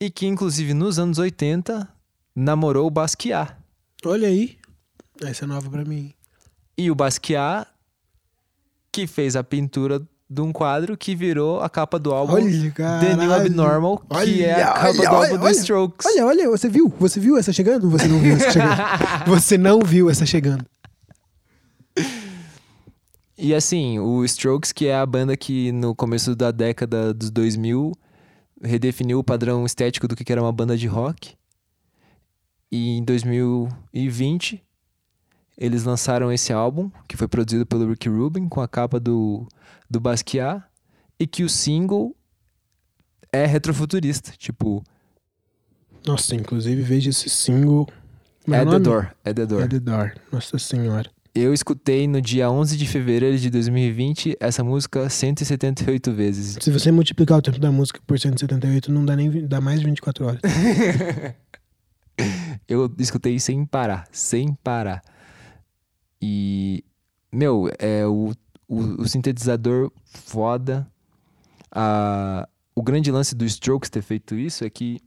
E 0.00 0.10
que, 0.10 0.26
inclusive, 0.26 0.72
nos 0.72 0.98
anos 0.98 1.18
80, 1.18 1.88
namorou 2.34 2.86
o 2.86 2.90
Basquiat. 2.90 3.56
Olha 4.04 4.28
aí. 4.28 4.58
Essa 5.20 5.44
é 5.44 5.48
nova 5.48 5.68
pra 5.68 5.84
mim. 5.84 6.14
E 6.78 6.90
o 6.90 6.94
Basquiat, 6.94 7.68
que 8.92 9.06
fez 9.06 9.36
a 9.36 9.44
pintura 9.44 10.00
de 10.32 10.40
um 10.40 10.50
quadro 10.50 10.96
que 10.96 11.14
virou 11.14 11.60
a 11.60 11.68
capa 11.68 11.98
do 11.98 12.10
álbum 12.10 12.34
Olha, 12.34 12.72
The 12.72 13.16
New. 13.16 13.32
Abnormal, 13.32 13.98
que 14.24 14.42
é 14.42 14.62
a 14.62 14.72
Olha, 14.72 14.74
capa 14.74 14.88
olha, 14.88 14.94
do 14.94 15.06
álbum 15.06 15.18
olha, 15.18 15.38
do 15.38 15.44
olha. 15.44 15.52
Strokes. 15.52 16.06
Olha, 16.06 16.26
olha, 16.26 16.50
você 16.50 16.68
viu? 16.70 16.92
Você 16.98 17.20
viu 17.20 17.36
essa 17.36 17.52
chegando? 17.52 17.90
Você 17.90 18.08
não 18.08 18.18
viu 18.18 18.34
essa 18.34 18.50
chegando? 18.50 18.76
você 19.26 19.58
não 19.58 19.80
viu 19.80 20.08
essa 20.08 20.24
chegando. 20.24 20.64
E 23.36 23.54
assim, 23.54 23.98
o 23.98 24.24
Strokes, 24.24 24.72
que 24.72 24.86
é 24.86 24.96
a 24.96 25.04
banda 25.04 25.36
que 25.36 25.70
no 25.72 25.94
começo 25.94 26.34
da 26.34 26.50
década 26.50 27.12
dos 27.12 27.30
2000 27.30 27.92
redefiniu 28.62 29.18
o 29.18 29.24
padrão 29.24 29.66
estético 29.66 30.08
do 30.08 30.16
que 30.16 30.32
era 30.32 30.40
uma 30.40 30.52
banda 30.52 30.76
de 30.76 30.86
rock. 30.86 31.34
E 32.70 32.96
em 32.96 33.04
2020 33.04 34.62
eles 35.56 35.84
lançaram 35.84 36.32
esse 36.32 36.52
álbum, 36.52 36.90
que 37.06 37.16
foi 37.16 37.28
produzido 37.28 37.66
pelo 37.66 37.88
Rick 37.88 38.08
Rubin, 38.08 38.48
com 38.48 38.60
a 38.60 38.68
capa 38.68 38.98
do, 38.98 39.46
do 39.88 40.00
Basquiat, 40.00 40.62
e 41.18 41.26
que 41.26 41.44
o 41.44 41.48
single 41.48 42.16
é 43.32 43.46
retrofuturista. 43.46 44.32
Tipo, 44.36 44.82
Nossa, 46.06 46.34
inclusive 46.34 46.82
veja 46.82 47.10
esse 47.10 47.28
single. 47.28 47.88
É 48.50 48.62
o 48.62 48.70
The? 48.70 48.78
Door. 48.80 49.14
É 49.24 49.32
The 49.32 49.46
Door. 49.46 49.62
É 49.62 49.68
The 49.68 49.80
Door. 49.80 50.12
Nossa 50.32 50.58
senhora. 50.58 51.10
Eu 51.34 51.54
escutei 51.54 52.06
no 52.06 52.20
dia 52.20 52.50
11 52.50 52.76
de 52.76 52.86
fevereiro 52.86 53.38
de 53.38 53.48
2020 53.48 54.36
essa 54.38 54.62
música 54.62 55.08
178 55.08 56.12
vezes. 56.12 56.58
Se 56.60 56.70
você 56.70 56.92
multiplicar 56.92 57.38
o 57.38 57.42
tempo 57.42 57.58
da 57.58 57.72
música 57.72 58.00
por 58.06 58.18
178, 58.18 58.92
não 58.92 59.02
dá 59.02 59.16
nem 59.16 59.46
dá 59.46 59.58
mais 59.58 59.80
de 59.80 59.86
24 59.86 60.26
horas. 60.26 60.40
Eu 62.68 62.94
escutei 62.98 63.40
sem 63.40 63.64
parar, 63.64 64.06
sem 64.12 64.52
parar. 64.62 65.02
E, 66.22 66.84
meu, 67.32 67.68
é 67.78 68.06
o, 68.06 68.32
o, 68.68 68.78
o 69.02 69.08
sintetizador 69.08 69.90
foda. 70.04 70.86
A, 71.74 72.48
o 72.74 72.82
grande 72.82 73.10
lance 73.10 73.34
do 73.34 73.44
Strokes 73.44 73.90
ter 73.90 74.02
feito 74.02 74.34
isso 74.36 74.64
é 74.64 74.70
que 74.70 75.00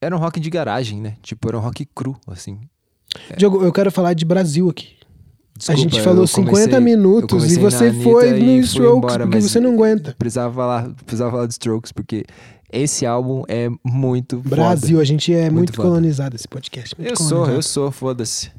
era 0.00 0.16
um 0.16 0.18
rock 0.18 0.40
de 0.40 0.48
garagem, 0.48 1.00
né? 1.00 1.16
Tipo, 1.22 1.48
era 1.48 1.58
um 1.58 1.60
rock 1.60 1.84
cru, 1.94 2.18
assim. 2.26 2.58
Diogo, 3.36 3.62
eu 3.62 3.72
quero 3.72 3.90
falar 3.90 4.14
de 4.14 4.24
Brasil 4.24 4.68
aqui. 4.68 4.96
Desculpa, 5.56 5.78
a 5.78 5.82
gente 5.82 6.00
falou 6.00 6.26
50 6.26 6.50
comecei- 6.52 6.74
eu 6.78 6.80
minutos 6.80 7.52
e 7.52 7.58
você 7.58 7.92
foi 7.92 8.32
no 8.40 8.60
Strokes 8.60 8.96
embora, 8.96 9.26
porque 9.26 9.40
você 9.42 9.60
não 9.60 9.74
aguenta. 9.74 10.14
Precisava 10.18 10.54
falar, 10.54 10.90
precisava 11.04 11.30
falar 11.32 11.46
de 11.46 11.52
Strokes, 11.52 11.92
porque 11.92 12.24
esse 12.72 13.04
álbum 13.06 13.42
é 13.48 13.68
muito 13.84 14.36
foda. 14.42 14.56
Brasil, 14.56 15.00
a 15.00 15.04
gente 15.04 15.32
é 15.32 15.44
muito, 15.44 15.54
Muito 15.54 15.72
foda. 15.74 15.88
colonizado 15.88 16.34
esse 16.36 16.48
podcast. 16.48 16.94
Eu 16.98 17.16
sou, 17.16 17.28
colonizado. 17.28 17.56
eu 17.56 17.62
sou, 17.62 17.90
foda-se. 17.90 18.50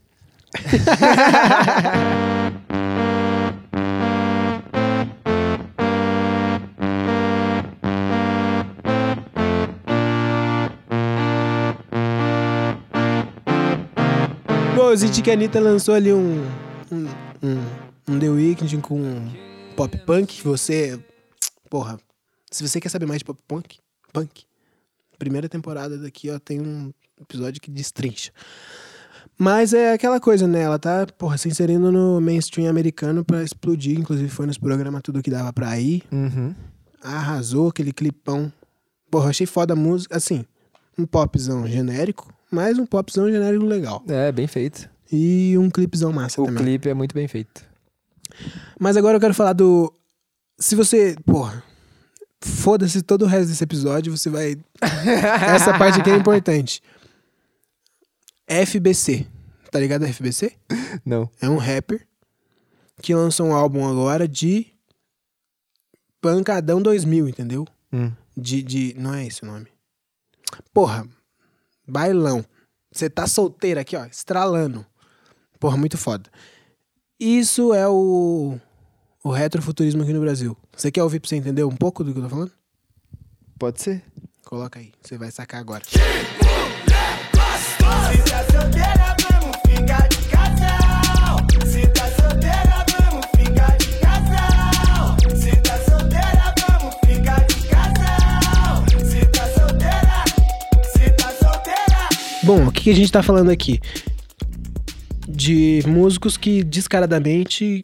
Bom, 14.75 14.91
eu 14.91 14.97
senti 14.97 15.21
que 15.21 15.29
a 15.29 15.33
Anitta 15.33 15.59
lançou 15.59 15.93
ali 15.93 16.11
um, 16.13 16.41
um, 16.91 17.07
um, 17.43 17.57
um 18.07 18.19
The 18.19 18.29
Weeknd 18.29 18.77
com 18.77 19.27
pop 19.75 19.95
punk. 20.05 20.41
Você, 20.43 20.99
porra, 21.69 21.97
se 22.49 22.67
você 22.67 22.79
quer 22.79 22.89
saber 22.89 23.05
mais 23.05 23.19
de 23.19 23.25
pop 23.25 23.39
punk, 23.47 23.77
punk, 24.11 24.43
primeira 25.17 25.47
temporada 25.49 25.97
daqui, 25.97 26.29
ó, 26.29 26.39
tem 26.39 26.59
um 26.61 26.91
episódio 27.19 27.61
que 27.61 27.69
destrincha. 27.71 28.31
Mas 29.37 29.73
é 29.73 29.93
aquela 29.93 30.19
coisa, 30.19 30.47
né? 30.47 30.61
Ela 30.61 30.77
tá, 30.77 31.07
porra, 31.17 31.37
se 31.37 31.47
inserindo 31.47 31.91
no 31.91 32.21
mainstream 32.21 32.69
americano 32.69 33.25
pra 33.25 33.43
explodir. 33.43 33.97
Inclusive 33.99 34.29
foi 34.29 34.45
nos 34.45 34.57
programas 34.57 35.01
tudo 35.01 35.21
que 35.23 35.31
dava 35.31 35.51
pra 35.51 35.79
ir. 35.79 36.03
Uhum. 36.11 36.53
Arrasou 37.01 37.69
aquele 37.69 37.91
clipão. 37.91 38.51
Porra, 39.09 39.29
achei 39.31 39.47
foda 39.47 39.73
a 39.73 39.75
música. 39.75 40.15
Assim, 40.15 40.45
um 40.97 41.05
popzão 41.05 41.67
genérico, 41.67 42.31
mas 42.51 42.77
um 42.77 42.85
popzão 42.85 43.31
genérico 43.31 43.65
legal. 43.65 44.03
É, 44.07 44.31
bem 44.31 44.45
feito. 44.45 44.87
E 45.11 45.57
um 45.57 45.69
clipezão 45.69 46.13
massa 46.13 46.41
O 46.41 46.45
também. 46.45 46.63
clipe 46.63 46.89
é 46.89 46.93
muito 46.93 47.13
bem 47.15 47.27
feito. 47.27 47.63
Mas 48.79 48.95
agora 48.95 49.17
eu 49.17 49.21
quero 49.21 49.33
falar 49.33 49.53
do. 49.53 49.91
Se 50.59 50.75
você. 50.75 51.15
Porra. 51.25 51.63
Foda-se 52.41 53.03
todo 53.03 53.23
o 53.23 53.27
resto 53.27 53.49
desse 53.49 53.63
episódio, 53.63 54.15
você 54.15 54.29
vai. 54.29 54.57
Essa 54.81 55.77
parte 55.77 56.01
aqui 56.01 56.09
é 56.09 56.15
importante. 56.15 56.81
FBC. 58.47 59.27
Tá 59.69 59.79
ligado 59.79 60.03
a 60.03 60.07
FBC? 60.11 60.53
Não. 61.05 61.29
É 61.39 61.47
um 61.47 61.57
rapper 61.57 62.05
que 63.01 63.13
lançou 63.13 63.47
um 63.47 63.53
álbum 63.53 63.87
agora 63.87 64.27
de. 64.27 64.67
Pancadão 66.19 66.81
2000, 66.81 67.29
entendeu? 67.29 67.65
Hum. 67.93 68.11
De, 68.35 68.61
de. 68.63 68.95
Não 68.97 69.13
é 69.13 69.25
esse 69.25 69.43
o 69.43 69.45
nome. 69.45 69.67
Porra. 70.73 71.07
Bailão. 71.87 72.43
Você 72.91 73.09
tá 73.09 73.27
solteiro 73.27 73.79
aqui, 73.79 73.95
ó, 73.95 74.05
estralando. 74.05 74.85
Porra, 75.59 75.77
muito 75.77 75.97
foda. 75.97 76.29
Isso 77.19 77.73
é 77.73 77.87
o. 77.87 78.57
O 79.23 79.29
retrofuturismo 79.29 80.01
aqui 80.01 80.11
no 80.11 80.21
Brasil. 80.21 80.57
Você 80.81 80.91
quer 80.91 81.03
ouvir 81.03 81.19
pra 81.19 81.29
você 81.29 81.35
entender 81.35 81.63
um 81.63 81.75
pouco 81.75 82.03
do 82.03 82.11
que 82.11 82.17
eu 82.17 82.23
tô 82.23 82.29
falando? 82.29 82.51
Pode 83.59 83.79
ser. 83.79 84.01
Coloca 84.43 84.79
aí, 84.79 84.91
você 84.99 85.15
vai 85.15 85.29
sacar 85.29 85.61
agora. 85.61 85.83
Se 85.85 85.91
tá 85.93 86.07
solteira, 88.51 89.15
vamos 89.29 89.57
ficar 89.63 90.07
de 90.07 90.17
casal. 90.27 91.37
Se 91.67 91.85
tá 91.85 92.07
solteira, 92.07 92.83
vamos 92.99 93.27
ficar 93.35 93.77
de 93.77 93.89
casal. 93.99 95.17
Se 95.39 95.55
tá 95.61 95.77
solteira, 95.83 96.55
vamos 96.67 96.95
ficar 97.05 97.45
de 97.45 97.65
casal. 97.67 98.83
Se 99.07 99.23
tá 99.27 99.45
solteira, 99.53 100.25
se 100.91 101.11
tá 101.11 101.31
solteira. 101.31 102.09
Bom, 102.43 102.69
o 102.69 102.71
que 102.71 102.89
a 102.89 102.95
gente 102.95 103.11
tá 103.11 103.21
falando 103.21 103.51
aqui? 103.51 103.79
De 105.29 105.83
músicos 105.85 106.37
que 106.37 106.63
descaradamente 106.63 107.83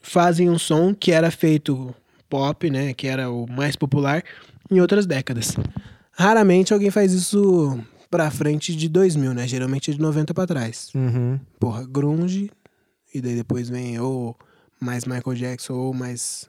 fazem 0.00 0.48
um 0.48 0.58
som 0.58 0.94
que 0.94 1.12
era 1.12 1.30
feito 1.30 1.94
pop, 2.28 2.70
né? 2.70 2.92
Que 2.94 3.06
era 3.06 3.30
o 3.30 3.46
mais 3.50 3.76
popular 3.76 4.22
em 4.70 4.80
outras 4.80 5.06
décadas. 5.06 5.54
Raramente 6.12 6.72
alguém 6.72 6.90
faz 6.90 7.12
isso 7.12 7.78
pra 8.10 8.30
frente 8.30 8.74
de 8.74 8.88
2000, 8.88 9.34
né? 9.34 9.46
Geralmente 9.46 9.90
é 9.90 9.94
de 9.94 10.00
90 10.00 10.34
pra 10.34 10.46
trás. 10.46 10.90
Uhum. 10.94 11.38
Porra, 11.60 11.86
grunge, 11.86 12.50
e 13.14 13.20
daí 13.20 13.34
depois 13.36 13.68
vem 13.68 13.98
ou 14.00 14.36
mais 14.80 15.04
Michael 15.04 15.36
Jackson 15.36 15.74
ou 15.74 15.94
mais 15.94 16.48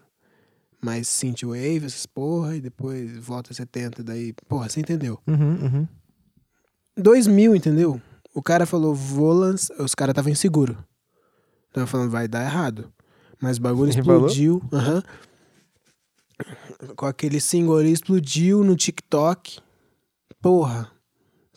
mais 0.82 1.10
synthwave, 1.10 1.86
essas 1.86 2.06
porra, 2.06 2.56
e 2.56 2.62
depois 2.62 3.18
volta 3.18 3.54
70, 3.54 4.02
daí, 4.02 4.34
porra, 4.48 4.70
você 4.70 4.80
entendeu? 4.80 5.20
Uhum, 5.28 5.58
uhum. 5.62 5.88
2000, 6.98 7.54
entendeu? 7.56 8.02
O 8.34 8.42
cara 8.42 8.66
falou, 8.66 8.96
vou 8.96 9.34
lançar. 9.34 9.76
Os 9.82 9.94
caras 9.94 10.14
estavam 10.14 10.32
inseguros. 10.32 10.78
Tava 11.74 11.86
falando, 11.86 12.12
vai 12.12 12.28
dar 12.28 12.44
errado. 12.44 12.92
Mas 13.42 13.58
o 13.58 13.62
bagulho 13.62 13.92
Ele 13.92 14.00
explodiu. 14.00 14.64
aham. 14.72 15.04
Com 16.96 17.06
aquele 17.06 17.40
single 17.40 17.78
ali, 17.78 17.92
explodiu 17.92 18.64
no 18.64 18.76
TikTok. 18.76 19.60
Porra. 20.42 20.90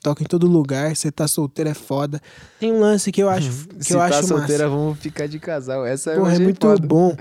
Toca 0.03 0.23
em 0.23 0.27
todo 0.27 0.49
lugar. 0.49 0.95
Você 0.97 1.13
tá 1.13 1.29
solteiro 1.29 1.71
é 1.71 1.75
foda. 1.75 2.21
Tem 2.59 2.73
um 2.73 2.81
lance 2.81 3.13
que 3.13 3.23
eu 3.23 3.29
acho, 3.29 3.49
que 3.69 3.85
Se 3.85 3.95
eu 3.95 3.99
tá 3.99 4.07
acho 4.07 4.27
solteira, 4.27 4.65
massa. 4.69 4.77
vamos 4.77 4.99
ficar 4.99 5.29
de 5.29 5.39
casal. 5.39 5.87
Essa 5.87 6.11
eu 6.11 6.21
Porra, 6.23 6.35
é 6.35 6.39
muito 6.41 6.67
foda. 6.67 6.85
bom. 6.87 7.17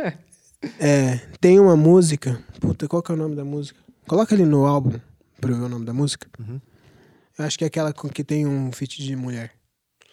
é, 0.80 1.20
tem 1.40 1.60
uma 1.60 1.76
música. 1.76 2.42
Puta, 2.58 2.88
qual 2.88 3.02
que 3.02 3.10
é 3.12 3.14
o 3.14 3.18
nome 3.18 3.36
da 3.36 3.44
música? 3.44 3.78
Coloca 4.08 4.34
ali 4.34 4.44
no 4.46 4.64
álbum 4.66 4.98
pra 5.40 5.50
eu 5.50 5.56
ver 5.58 5.64
o 5.64 5.68
nome 5.68 5.84
da 5.84 5.92
música. 5.92 6.26
Uhum. 6.38 6.60
Eu 7.38 7.44
acho 7.44 7.58
que 7.58 7.64
é 7.64 7.66
aquela 7.66 7.92
com 7.92 8.08
que 8.08 8.24
tem 8.24 8.46
um 8.46 8.72
feat 8.72 9.02
de 9.02 9.14
mulher. 9.14 9.52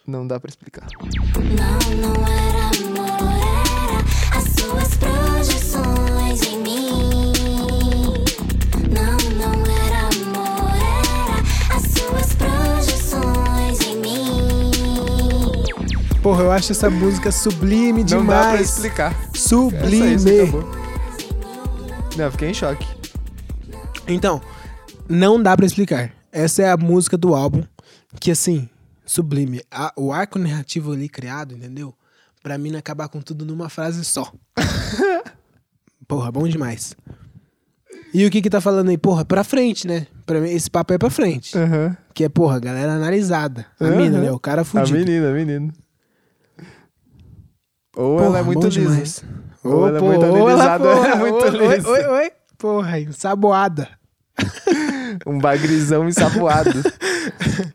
Não 0.06 0.26
dá 0.26 0.38
pra 0.40 0.48
explicar. 0.48 0.86
Não, 0.96 1.96
não 1.96 2.26
era 2.26 2.64
amor, 2.78 3.08
era 4.30 4.38
as 4.38 4.44
suas 4.54 4.96
projeções 4.96 5.57
Porra, 16.28 16.42
eu 16.44 16.52
acho 16.52 16.72
essa 16.72 16.90
música 16.90 17.32
sublime 17.32 18.04
Não 18.04 18.04
dá 18.04 18.16
pra 18.42 18.50
demais. 18.50 18.68
explicar. 18.68 19.14
Essa 19.34 19.48
Sublime. 19.48 20.18
você 20.18 20.40
acabou. 20.42 20.70
Não, 22.18 22.30
fiquei 22.30 22.50
em 22.50 22.52
choque. 22.54 22.86
Então, 24.06 24.38
não 25.08 25.42
dá 25.42 25.56
pra 25.56 25.64
explicar. 25.64 26.12
Essa 26.30 26.60
é 26.64 26.70
a 26.70 26.76
música 26.76 27.16
do 27.16 27.34
álbum 27.34 27.62
que, 28.20 28.30
assim, 28.30 28.68
sublime. 29.06 29.62
A- 29.70 29.90
o 29.96 30.12
arco 30.12 30.38
narrativo 30.38 30.92
ali 30.92 31.08
criado, 31.08 31.54
entendeu? 31.54 31.94
Pra 32.42 32.58
mim 32.58 32.76
acabar 32.76 33.08
com 33.08 33.22
tudo 33.22 33.46
numa 33.46 33.70
frase 33.70 34.04
só. 34.04 34.30
Porra, 36.06 36.30
bom 36.30 36.46
demais. 36.46 36.94
E 38.12 38.26
o 38.26 38.30
que 38.30 38.42
que 38.42 38.50
tá 38.50 38.60
falando 38.60 38.90
aí? 38.90 38.98
Porra, 38.98 39.24
pra 39.24 39.42
frente, 39.42 39.86
né? 39.86 40.06
Pra 40.26 40.40
mim, 40.42 40.50
esse 40.50 40.70
papo 40.70 40.92
é 40.92 40.98
pra 40.98 41.08
frente. 41.08 41.56
Aham. 41.56 41.96
Que 42.12 42.24
é, 42.24 42.28
porra, 42.28 42.58
galera 42.60 42.92
analisada. 42.92 43.64
A 43.80 43.84
Aham. 43.86 43.96
mina, 43.96 44.18
né? 44.20 44.30
O 44.30 44.38
cara 44.38 44.60
A 44.60 44.64
fudido. 44.66 44.98
menina, 44.98 45.30
a 45.30 45.32
menina. 45.32 45.72
Ou 48.00 48.16
Porra, 48.16 48.26
ela 48.26 48.38
é 48.38 48.42
muito 48.42 48.64
lisa. 48.66 48.80
demais. 48.80 49.24
Ou 49.64 49.88
ela 49.88 49.96
é 49.96 50.00
pô, 50.00 50.06
muito 50.06 50.24
ou 50.26 50.36
ela, 50.48 50.52
alisada, 50.52 50.84
porra, 50.84 51.08
é 51.08 51.14
muito 51.16 51.34
oi, 51.34 51.50
oi, 51.66 51.76
lisa. 51.76 51.88
oi, 51.90 52.06
oi. 52.06 52.30
Porra, 52.56 53.00
ensaboada. 53.00 53.88
Um 55.26 55.38
bagrizão 55.38 56.06
ensaboado. 56.08 56.70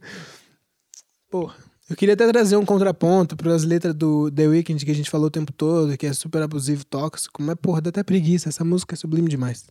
Porra, 1.30 1.56
eu 1.90 1.96
queria 1.96 2.14
até 2.14 2.32
trazer 2.32 2.56
um 2.58 2.66
contraponto 2.66 3.36
para 3.36 3.54
as 3.54 3.64
letras 3.64 3.94
do 3.94 4.30
The 4.32 4.48
Weeknd 4.48 4.86
que 4.86 4.92
a 4.92 4.96
gente 4.96 5.10
falou 5.10 5.28
o 5.28 5.32
tempo 5.32 5.52
todo, 5.52 5.98
que 5.98 6.06
é 6.06 6.14
super 6.14 6.42
abusivo, 6.44 6.86
tóxico, 6.86 7.42
mas 7.42 7.56
porra, 7.62 7.82
dá 7.82 7.90
até 7.90 8.04
preguiça, 8.04 8.50
essa 8.50 8.64
música 8.64 8.94
é 8.94 8.98
sublime 8.98 9.28
demais. 9.30 9.66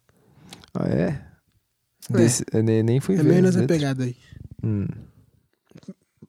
ah, 0.74 0.88
é? 0.88 1.24
Desse- 2.10 2.44
eu 2.52 2.62
nem, 2.64 2.82
nem 2.82 3.00
fui 3.00 3.14
É 3.14 3.18
ver. 3.18 3.24
meio 3.24 3.36
as 3.38 3.42
nessa 3.44 3.60
letras. 3.60 3.78
pegada 3.78 4.04
aí. 4.04 4.16
Hum. 4.62 4.86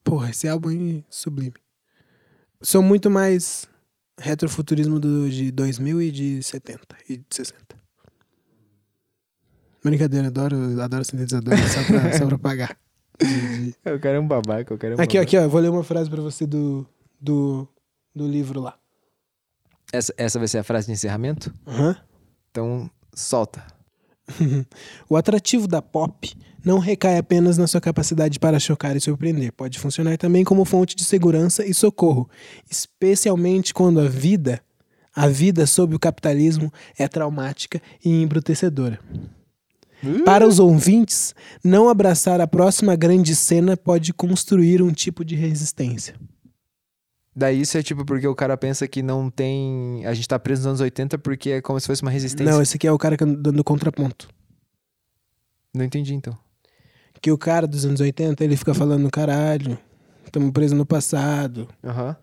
Porra, 0.04 0.30
esse 0.30 0.46
álbum 0.48 0.70
é 0.70 1.02
sublime. 1.10 1.54
Sou 2.62 2.80
muito 2.82 3.10
mais 3.10 3.66
retrofuturismo 4.18 4.98
do, 5.00 5.28
de 5.30 5.50
2000 5.50 6.02
e 6.02 6.10
de 6.10 6.42
70 6.42 6.80
e 7.08 7.16
de 7.18 7.24
60. 7.30 7.58
Brincadeira, 9.82 10.28
adoro, 10.28 10.80
adoro 10.80 11.04
sintetizador 11.04 11.54
só 11.68 11.84
pra, 11.84 12.12
só 12.18 12.26
pra 12.26 12.38
pagar. 12.38 12.76
De- 13.20 13.66
de- 13.70 13.74
Eu 13.84 14.00
quero 14.00 14.20
um 14.20 14.26
babaca, 14.26 14.72
eu 14.72 14.78
quero 14.78 14.92
um 14.96 15.00
Aqui, 15.00 15.16
babaca. 15.18 15.20
aqui, 15.22 15.36
ó, 15.36 15.42
eu 15.42 15.50
vou 15.50 15.60
ler 15.60 15.68
uma 15.70 15.84
frase 15.84 16.08
pra 16.08 16.22
você 16.22 16.46
do, 16.46 16.86
do, 17.20 17.68
do 18.14 18.26
livro 18.26 18.60
lá. 18.60 18.78
Essa, 19.92 20.12
essa 20.16 20.38
vai 20.38 20.48
ser 20.48 20.58
a 20.58 20.64
frase 20.64 20.86
de 20.86 20.92
encerramento? 20.92 21.52
Aham. 21.66 21.96
Então, 22.50 22.90
solta. 23.14 23.62
O 25.08 25.16
atrativo 25.16 25.68
da 25.68 25.82
pop 25.82 26.34
não 26.64 26.78
recai 26.78 27.18
apenas 27.18 27.58
na 27.58 27.66
sua 27.66 27.80
capacidade 27.80 28.38
para 28.38 28.58
chocar 28.58 28.96
e 28.96 29.00
surpreender. 29.00 29.52
Pode 29.52 29.78
funcionar 29.78 30.16
também 30.16 30.44
como 30.44 30.64
fonte 30.64 30.96
de 30.96 31.04
segurança 31.04 31.64
e 31.64 31.74
socorro, 31.74 32.28
especialmente 32.70 33.74
quando 33.74 34.00
a 34.00 34.08
vida, 34.08 34.60
a 35.14 35.28
vida 35.28 35.66
sob 35.66 35.94
o 35.94 35.98
capitalismo, 35.98 36.72
é 36.98 37.06
traumática 37.06 37.80
e 38.04 38.22
embrutecedora. 38.22 38.98
Para 40.24 40.46
os 40.46 40.58
ouvintes, 40.58 41.34
não 41.62 41.88
abraçar 41.88 42.40
a 42.40 42.46
próxima 42.46 42.94
grande 42.94 43.34
cena 43.34 43.76
pode 43.76 44.12
construir 44.12 44.82
um 44.82 44.92
tipo 44.92 45.24
de 45.24 45.34
resistência. 45.34 46.14
Daí 47.34 47.62
isso 47.62 47.76
é 47.76 47.82
tipo 47.82 48.04
porque 48.04 48.28
o 48.28 48.34
cara 48.34 48.56
pensa 48.56 48.86
que 48.86 49.02
não 49.02 49.28
tem. 49.28 50.04
A 50.06 50.14
gente 50.14 50.28
tá 50.28 50.38
preso 50.38 50.60
nos 50.62 50.66
anos 50.66 50.80
80 50.80 51.18
porque 51.18 51.50
é 51.50 51.60
como 51.60 51.80
se 51.80 51.86
fosse 51.86 52.02
uma 52.02 52.10
resistência. 52.10 52.52
Não, 52.52 52.62
esse 52.62 52.76
aqui 52.76 52.86
é 52.86 52.92
o 52.92 52.98
cara 52.98 53.16
dando 53.16 53.64
contraponto. 53.64 54.28
Não 55.74 55.84
entendi 55.84 56.14
então. 56.14 56.38
Que 57.20 57.30
o 57.30 57.38
cara 57.38 57.66
dos 57.66 57.84
anos 57.84 58.00
80, 58.00 58.44
ele 58.44 58.56
fica 58.56 58.74
falando, 58.74 59.10
caralho, 59.10 59.78
estamos 60.24 60.50
presos 60.50 60.76
no 60.76 60.84
passado, 60.84 61.68
Aham. 61.82 62.16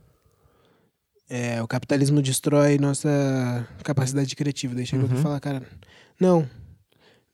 É, 1.34 1.64
o 1.64 1.68
capitalismo 1.68 2.22
destrói 2.22 2.78
nossa 2.78 3.66
capacidade 3.86 4.36
criativa. 4.36 4.76
Daí 4.76 4.86
chega 4.86 5.04
outro 5.04 5.18
e 5.18 5.22
fala, 5.22 5.40
cara, 5.40 5.66
não. 6.20 6.46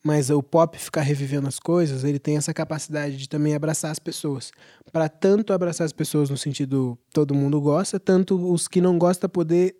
Mas 0.03 0.29
o 0.29 0.43
pop 0.43 0.77
ficar 0.77 1.01
revivendo 1.01 1.47
as 1.47 1.57
coisas, 1.57 2.03
ele 2.03 2.19
tem 2.19 2.37
essa 2.37 2.53
capacidade 2.53 3.17
de 3.17 3.27
também 3.27 3.55
abraçar 3.55 3.89
as 3.89 3.97
pessoas. 3.97 4.51
Para 4.91 5.09
tanto 5.09 5.51
abraçar 5.51 5.83
as 5.83 5.91
pessoas 5.91 6.29
no 6.29 6.37
sentido 6.37 6.95
todo 7.11 7.33
mundo 7.33 7.59
gosta, 7.59 7.99
tanto 7.99 8.35
os 8.53 8.67
que 8.67 8.79
não 8.79 8.99
gostam 8.99 9.27
poder 9.27 9.75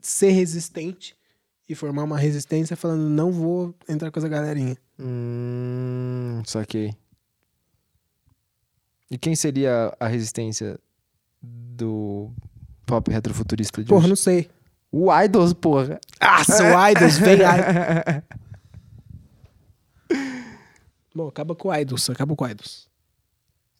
ser 0.00 0.30
resistente 0.30 1.14
e 1.68 1.74
formar 1.76 2.02
uma 2.02 2.18
resistência 2.18 2.76
falando, 2.76 3.08
não 3.08 3.30
vou 3.30 3.72
entrar 3.88 4.10
com 4.10 4.18
essa 4.18 4.28
galerinha. 4.28 4.76
Hum, 4.98 6.42
saquei. 6.44 6.96
E 9.12 9.18
quem 9.18 9.36
seria 9.36 9.94
a 10.00 10.06
resistência 10.06 10.78
do 11.42 12.30
pop 12.86 13.10
retrofuturista 13.10 13.82
de 13.82 13.88
Porra, 13.88 14.00
hoje? 14.00 14.08
não 14.08 14.16
sei. 14.16 14.48
O 14.90 15.12
Idols, 15.14 15.52
porra. 15.52 16.00
Ah, 16.18 16.42
seu 16.42 16.64
Idols, 16.90 17.18
vem 17.18 17.34
Idols. 17.34 18.22
Bom, 21.14 21.28
acaba 21.28 21.54
com 21.54 21.68
o 21.68 21.76
Idols, 21.76 22.08
acaba 22.08 22.34
com 22.34 22.42
o 22.42 22.48
Idols. 22.48 22.88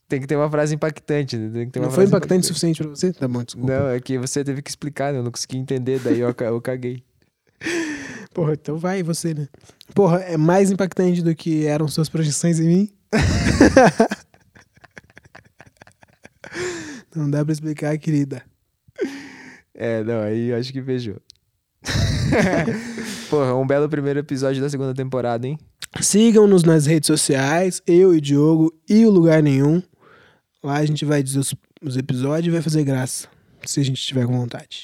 Tem 0.07 0.21
que 0.21 0.27
ter 0.27 0.35
uma 0.35 0.51
frase 0.51 0.75
impactante. 0.75 1.35
né? 1.35 1.49
Tem 1.51 1.65
que 1.65 1.71
ter 1.71 1.79
uma 1.79 1.87
Não 1.87 1.91
foi 1.91 2.05
impactante 2.05 2.43
o 2.43 2.47
suficiente 2.49 2.83
pra 2.83 2.89
você? 2.91 3.11
Tá 3.11 3.27
bom, 3.27 3.43
desculpa. 3.43 3.71
Não, 3.73 3.87
é 3.89 3.99
que 3.99 4.19
você 4.19 4.43
teve 4.43 4.61
que 4.61 4.69
explicar, 4.69 5.11
né? 5.11 5.17
Eu 5.17 5.23
não 5.23 5.31
consegui 5.31 5.57
entender, 5.57 5.99
daí 5.99 6.19
eu, 6.19 6.31
eu 6.39 6.61
caguei. 6.61 7.03
Porra, 8.35 8.53
então 8.53 8.77
vai 8.77 9.01
você, 9.01 9.33
né? 9.33 9.47
Porra, 9.95 10.19
é 10.19 10.37
mais 10.37 10.69
impactante 10.69 11.23
do 11.23 11.33
que 11.33 11.65
eram 11.65 11.87
suas 11.87 12.07
projeções 12.07 12.59
em 12.59 12.67
mim? 12.67 12.89
Não 17.15 17.29
dá 17.29 17.43
pra 17.43 17.53
explicar, 17.53 17.97
querida. 17.97 18.43
É, 19.73 20.03
não, 20.03 20.21
aí 20.21 20.49
eu 20.49 20.57
acho 20.57 20.71
que 20.71 20.81
beijou. 20.81 21.17
Porra, 23.29 23.55
um 23.55 23.65
belo 23.65 23.89
primeiro 23.89 24.19
episódio 24.19 24.61
da 24.61 24.69
segunda 24.69 24.93
temporada, 24.93 25.47
hein? 25.47 25.57
Sigam-nos 26.01 26.63
nas 26.63 26.85
redes 26.85 27.07
sociais, 27.07 27.81
eu 27.85 28.15
e 28.15 28.21
Diogo 28.21 28.73
e 28.89 29.05
o 29.05 29.09
Lugar 29.09 29.43
Nenhum. 29.43 29.81
Lá 30.63 30.77
a 30.77 30.85
gente 30.85 31.05
vai 31.05 31.21
dizer 31.21 31.39
os, 31.39 31.53
os 31.81 31.97
episódios 31.97 32.47
e 32.47 32.51
vai 32.51 32.61
fazer 32.61 32.83
graça, 32.83 33.27
se 33.65 33.79
a 33.79 33.83
gente 33.83 34.01
tiver 34.01 34.25
com 34.25 34.37
vontade. 34.37 34.83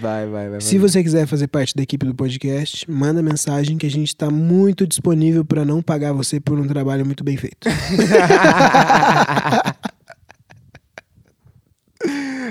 Vai, 0.00 0.26
vai, 0.26 0.50
vai. 0.50 0.60
Se 0.60 0.78
vai. 0.78 0.88
você 0.88 1.02
quiser 1.02 1.26
fazer 1.26 1.48
parte 1.48 1.74
da 1.74 1.82
equipe 1.82 2.06
do 2.06 2.14
podcast, 2.14 2.90
manda 2.90 3.22
mensagem 3.22 3.76
que 3.76 3.86
a 3.86 3.90
gente 3.90 4.14
tá 4.14 4.30
muito 4.30 4.86
disponível 4.86 5.44
pra 5.44 5.64
não 5.64 5.82
pagar 5.82 6.12
você 6.12 6.40
por 6.40 6.58
um 6.58 6.66
trabalho 6.66 7.04
muito 7.04 7.24
bem 7.24 7.36
feito. 7.36 7.68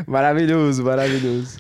maravilhoso, 0.08 0.84
maravilhoso. 0.84 1.60